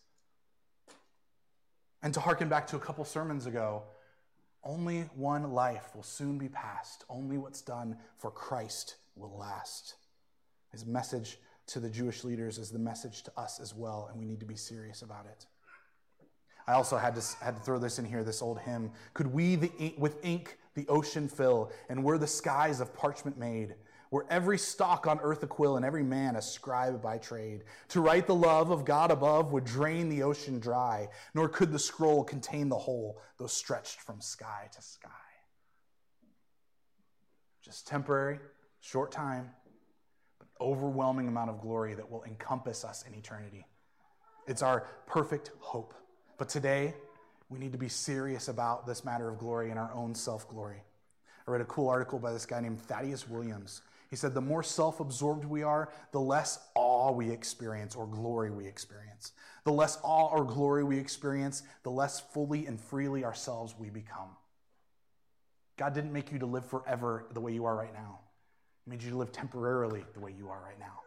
And 2.03 2.13
to 2.13 2.20
hearken 2.20 2.49
back 2.49 2.68
to 2.68 2.76
a 2.76 2.80
couple 2.80 3.03
sermons 3.05 3.45
ago, 3.45 3.84
only 4.63 5.01
one 5.15 5.51
life 5.53 5.95
will 5.95 6.03
soon 6.03 6.38
be 6.38 6.49
passed. 6.49 7.05
Only 7.09 7.38
what's 7.38 7.61
done 7.61 7.97
for 8.18 8.30
Christ 8.30 8.95
will 9.15 9.38
last. 9.38 9.95
His 10.72 10.86
message 10.86 11.38
to 11.68 11.80
the 11.80 11.89
Jewish 11.89 12.24
leaders 12.24 12.57
is 12.57 12.70
the 12.70 12.80
message 12.80 13.24
to 13.24 13.32
us 13.38 13.59
as 13.59 13.74
well, 13.74 14.07
and 14.09 14.20
we 14.20 14.26
need 14.26 14.39
to 14.41 14.45
be 14.45 14.55
serious 14.55 15.01
about 15.01 15.26
it. 15.26 15.45
I 16.68 16.74
also 16.74 16.97
had 16.97 17.15
to, 17.15 17.22
had 17.41 17.55
to 17.55 17.61
throw 17.61 17.80
this 17.80 17.97
in 17.97 18.05
here, 18.05 18.24
this 18.24 18.41
old 18.41 18.59
hymn. 18.59 18.91
Could 19.13 19.28
we 19.28 19.55
the, 19.55 19.95
with 19.97 20.24
ink 20.24 20.57
the 20.76 20.86
ocean 20.89 21.30
fill, 21.30 21.72
and 21.89 22.03
were 22.03 22.18
the 22.18 22.28
skies 22.28 22.82
of 22.82 22.93
parchment 22.93 23.38
made? 23.38 23.76
Were 24.10 24.26
every 24.30 24.58
stock 24.58 25.05
on 25.08 25.20
earth 25.22 25.43
a 25.43 25.47
quill, 25.47 25.76
and 25.76 25.86
every 25.86 26.03
man 26.03 26.36
a 26.36 26.41
scribe 26.41 27.01
by 27.01 27.18
trade? 27.18 27.64
To 27.89 28.01
write 28.01 28.28
the 28.28 28.36
love 28.36 28.72
of 28.72 28.86
God 28.86 29.12
above 29.12 29.51
would 29.51 29.66
drain 29.66 30.10
the 30.10 30.24
ocean 30.24 30.60
dry, 30.60 31.10
nor 31.34 31.49
could 31.49 31.72
the 31.72 31.80
scroll 31.80 32.24
contain 32.24 32.70
the 32.70 32.78
whole, 32.78 33.20
though 33.38 33.47
stretched 33.47 33.99
from 33.99 34.22
sky 34.22 34.70
to 34.74 34.82
sky. 34.82 35.10
Just 37.62 37.86
temporary, 37.86 38.39
short 38.80 39.12
time, 39.12 39.51
but 40.39 40.47
overwhelming 40.62 41.28
amount 41.28 41.49
of 41.49 41.60
glory 41.60 41.93
that 41.95 42.10
will 42.10 42.24
encompass 42.24 42.86
us 42.86 43.03
in 43.05 43.14
eternity. 43.14 43.66
It's 44.47 44.62
our 44.62 44.88
perfect 45.05 45.51
hope. 45.60 45.93
But 46.38 46.47
today, 46.47 46.93
we 47.49 47.60
need 47.60 47.74
to 47.74 47.78
be 47.78 47.89
serious 47.89 48.47
about 48.47 48.88
this 48.88 49.03
matter 49.03 49.28
of 49.30 49.38
glory 49.38 49.70
and 49.70 49.80
our 49.80 49.91
own 49.93 50.16
self 50.16 50.47
glory. 50.47 50.82
I 51.45 51.51
read 51.51 51.62
a 51.62 51.66
cool 51.66 51.89
article 51.89 52.20
by 52.20 52.32
this 52.32 52.45
guy 52.45 52.60
named 52.62 52.80
Thaddeus 52.82 53.28
Williams. 53.28 53.82
He 54.10 54.16
said, 54.16 54.34
The 54.34 54.41
more 54.41 54.64
self 54.64 54.99
absorbed 54.99 55.45
we 55.45 55.64
are, 55.64 55.89
the 56.12 56.20
less 56.20 56.60
awe 56.76 57.12
we 57.12 57.30
experience 57.30 57.95
or 57.95 58.08
glory 58.08 58.51
we 58.51 58.66
experience. 58.66 59.34
The 59.64 59.72
less 59.72 59.97
awe 60.03 60.30
or 60.30 60.45
glory 60.45 60.84
we 60.84 60.97
experience, 60.97 61.64
the 61.84 61.91
less 61.91 62.20
fully 62.20 62.66
and 62.66 62.80
freely 62.80 63.26
ourselves 63.26 63.76
we 63.78 63.89
become. 63.89 64.30
God 65.78 65.93
didn't 65.93 66.14
make 66.14 66.32
you 66.32 66.39
to 66.39 66.45
live 66.45 66.66
forever 66.66 67.28
the 67.34 67.41
way 67.41 67.53
you 67.53 67.66
are 67.66 67.76
right 67.76 67.93
now. 67.93 68.20
He 68.86 68.91
made 68.91 69.03
you 69.03 69.12
to 69.12 69.18
live 69.18 69.32
temporarily 69.32 70.05
the 70.14 70.20
way 70.20 70.34
you 70.38 70.49
are 70.49 70.62
right 70.64 70.80
now. 70.80 71.01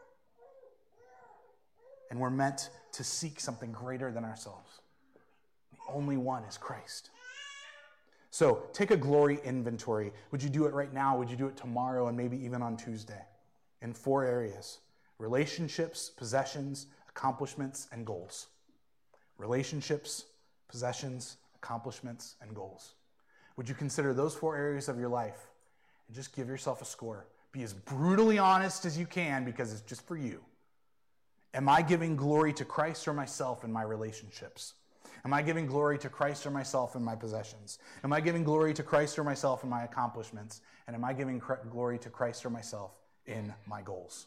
And 2.10 2.20
we're 2.20 2.30
meant 2.30 2.70
to 2.92 3.04
seek 3.04 3.40
something 3.40 3.72
greater 3.72 4.10
than 4.12 4.24
ourselves. 4.24 4.80
The 5.72 5.92
only 5.92 6.16
one 6.16 6.44
is 6.44 6.58
Christ. 6.58 7.10
So 8.30 8.62
take 8.72 8.90
a 8.92 8.96
glory 8.96 9.40
inventory. 9.44 10.12
Would 10.30 10.42
you 10.42 10.48
do 10.48 10.66
it 10.66 10.72
right 10.72 10.92
now? 10.92 11.18
Would 11.18 11.30
you 11.30 11.36
do 11.36 11.46
it 11.46 11.56
tomorrow 11.56 12.06
and 12.08 12.16
maybe 12.16 12.42
even 12.44 12.62
on 12.62 12.76
Tuesday? 12.76 13.24
In 13.82 13.92
four 13.92 14.24
areas 14.24 14.78
relationships, 15.18 16.10
possessions, 16.16 16.86
accomplishments, 17.08 17.88
and 17.92 18.06
goals. 18.06 18.46
Relationships, 19.36 20.24
possessions, 20.68 21.36
accomplishments, 21.56 22.36
and 22.40 22.54
goals. 22.54 22.94
Would 23.56 23.68
you 23.68 23.74
consider 23.74 24.14
those 24.14 24.34
four 24.34 24.56
areas 24.56 24.88
of 24.88 24.98
your 24.98 25.08
life 25.10 25.50
and 26.06 26.16
just 26.16 26.34
give 26.34 26.48
yourself 26.48 26.80
a 26.80 26.86
score? 26.86 27.26
Be 27.52 27.62
as 27.62 27.74
brutally 27.74 28.38
honest 28.38 28.86
as 28.86 28.96
you 28.96 29.06
can 29.06 29.44
because 29.44 29.72
it's 29.72 29.82
just 29.82 30.06
for 30.06 30.16
you. 30.16 30.40
Am 31.52 31.68
I 31.68 31.82
giving 31.82 32.16
glory 32.16 32.52
to 32.54 32.64
Christ 32.64 33.08
or 33.08 33.12
myself 33.12 33.64
in 33.64 33.72
my 33.72 33.82
relationships? 33.82 34.74
Am 35.24 35.32
I 35.32 35.42
giving 35.42 35.66
glory 35.66 35.98
to 35.98 36.08
Christ 36.08 36.46
or 36.46 36.50
myself 36.50 36.96
in 36.96 37.02
my 37.02 37.14
possessions? 37.14 37.78
Am 38.04 38.12
I 38.12 38.20
giving 38.20 38.42
glory 38.44 38.72
to 38.74 38.82
Christ 38.82 39.18
or 39.18 39.24
myself 39.24 39.62
in 39.64 39.70
my 39.70 39.84
accomplishments? 39.84 40.60
And 40.86 40.96
am 40.96 41.04
I 41.04 41.12
giving 41.12 41.40
glory 41.70 41.98
to 41.98 42.10
Christ 42.10 42.44
or 42.46 42.50
myself 42.50 42.92
in 43.26 43.52
my 43.66 43.82
goals? 43.82 44.26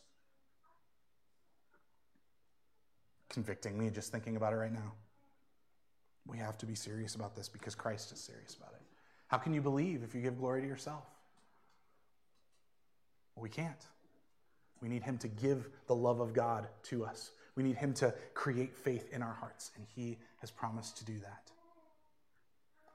Convicting 3.30 3.78
me 3.78 3.90
just 3.90 4.12
thinking 4.12 4.36
about 4.36 4.54
it 4.54 4.58
right 4.58 4.72
now. 4.72 4.94
We 6.28 6.38
have 6.38 6.58
to 6.60 6.66
be 6.66 6.76
serious 6.76 7.16
about 7.16 7.36
this 7.36 7.50
because 7.50 7.76
Christ 7.76 8.12
is 8.14 8.20
serious 8.20 8.56
about 8.56 8.74
it. 8.74 8.82
How 9.28 9.38
can 9.38 9.54
you 9.54 9.62
believe 9.62 10.04
if 10.04 10.14
you 10.14 10.22
give 10.22 10.38
glory 10.38 10.62
to 10.62 10.68
yourself? 10.68 11.04
We 13.36 13.50
can't. 13.50 13.88
We 14.80 14.90
need 14.90 15.02
Him 15.02 15.18
to 15.18 15.28
give 15.28 15.68
the 15.88 15.96
love 15.96 16.20
of 16.20 16.34
God 16.34 16.68
to 16.84 17.04
us. 17.04 17.32
We 17.56 17.64
need 17.64 17.76
Him 17.76 17.94
to 17.96 18.14
create 18.34 18.76
faith 18.76 19.14
in 19.14 19.22
our 19.22 19.34
hearts, 19.34 19.72
and 19.76 19.86
He 19.96 20.18
has 20.42 20.52
promised 20.52 20.98
to 20.98 21.06
do 21.06 21.20
that. 21.20 21.52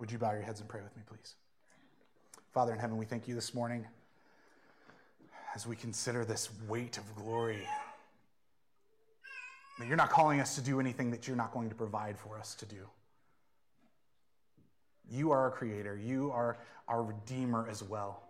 Would 0.00 0.12
you 0.12 0.18
bow 0.18 0.32
your 0.32 0.42
heads 0.42 0.60
and 0.60 0.68
pray 0.68 0.80
with 0.82 0.96
me, 0.96 1.02
please? 1.06 1.34
Father 2.52 2.72
in 2.72 2.78
heaven, 2.78 2.96
we 2.96 3.04
thank 3.04 3.28
you 3.28 3.34
this 3.34 3.54
morning 3.54 3.86
as 5.54 5.66
we 5.66 5.76
consider 5.76 6.24
this 6.24 6.48
weight 6.68 6.98
of 6.98 7.14
glory. 7.16 7.66
That 9.78 9.86
you're 9.86 9.96
not 9.96 10.10
calling 10.10 10.40
us 10.40 10.56
to 10.56 10.60
do 10.60 10.80
anything 10.80 11.10
that 11.12 11.26
you're 11.26 11.36
not 11.36 11.52
going 11.52 11.68
to 11.68 11.74
provide 11.74 12.18
for 12.18 12.38
us 12.38 12.54
to 12.56 12.66
do. 12.66 12.88
You 15.10 15.30
are 15.30 15.38
our 15.38 15.50
creator, 15.50 15.96
you 15.96 16.30
are 16.32 16.58
our 16.86 17.02
redeemer 17.02 17.66
as 17.70 17.82
well. 17.82 18.27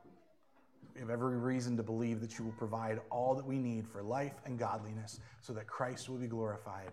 We 0.99 1.03
have 1.03 1.11
every 1.11 1.37
reason 1.37 1.77
to 1.77 1.85
believe 1.85 2.21
that 2.23 2.41
you 2.41 2.45
will 2.45 2.57
provide 2.59 3.01
all 3.09 3.37
that 3.37 3.47
we 3.47 3.57
need 3.57 3.87
for 3.87 4.03
life 4.03 4.33
and 4.45 4.59
godliness 4.59 5.21
so 5.41 5.53
that 5.53 5.69
Christ 5.69 6.09
will 6.09 6.17
be 6.17 6.27
glorified 6.27 6.91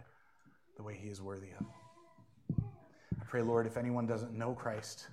the 0.78 0.84
way 0.84 0.96
he 0.96 1.10
is 1.10 1.24
worthy 1.24 1.48
of. 1.60 1.66
I 3.20 3.26
pray, 3.26 3.42
Lord, 3.42 3.66
if 3.66 3.78
anyone 3.78 4.06
doesn't 4.06 4.32
know 4.32 4.54
Christ, 4.54 5.08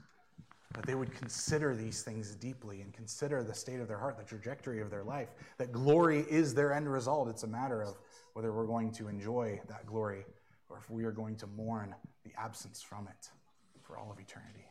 that 0.75 0.85
they 0.85 0.95
would 0.95 1.11
consider 1.11 1.75
these 1.75 2.03
things 2.03 2.35
deeply 2.35 2.83
and 2.83 2.93
consider 2.93 3.43
the 3.43 3.55
state 3.55 3.81
of 3.81 3.89
their 3.89 3.97
heart, 3.97 4.19
the 4.19 4.25
trajectory 4.25 4.83
of 4.83 4.91
their 4.91 5.05
life, 5.05 5.31
that 5.57 5.73
glory 5.73 6.27
is 6.29 6.53
their 6.53 6.75
end 6.75 6.93
result. 6.93 7.31
It's 7.31 7.45
a 7.45 7.49
matter 7.49 7.81
of 7.81 7.97
whether 8.35 8.53
we're 8.53 8.67
going 8.67 8.93
to 8.93 9.09
enjoy 9.09 9.59
that 9.69 9.87
glory 9.87 10.27
or 10.69 10.77
if 10.77 10.91
we 10.91 11.05
are 11.05 11.13
going 11.13 11.37
to 11.37 11.47
mourn 11.47 11.95
the 12.27 12.33
absence 12.39 12.83
from 12.83 13.09
it 13.09 13.31
for 13.81 13.97
all 13.97 14.13
of 14.13 14.21
eternity. 14.21 14.67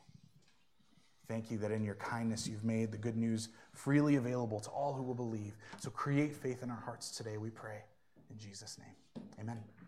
Thank 1.31 1.49
you 1.49 1.57
that 1.59 1.71
in 1.71 1.85
your 1.85 1.95
kindness 1.95 2.45
you've 2.45 2.65
made 2.65 2.91
the 2.91 2.97
good 2.97 3.15
news 3.15 3.47
freely 3.71 4.17
available 4.17 4.59
to 4.59 4.69
all 4.69 4.91
who 4.91 5.01
will 5.01 5.15
believe. 5.15 5.55
So 5.79 5.89
create 5.89 6.35
faith 6.35 6.61
in 6.61 6.69
our 6.69 6.81
hearts 6.83 7.09
today, 7.09 7.37
we 7.37 7.49
pray. 7.49 7.85
In 8.29 8.37
Jesus' 8.37 8.77
name, 8.77 9.23
amen. 9.39 9.80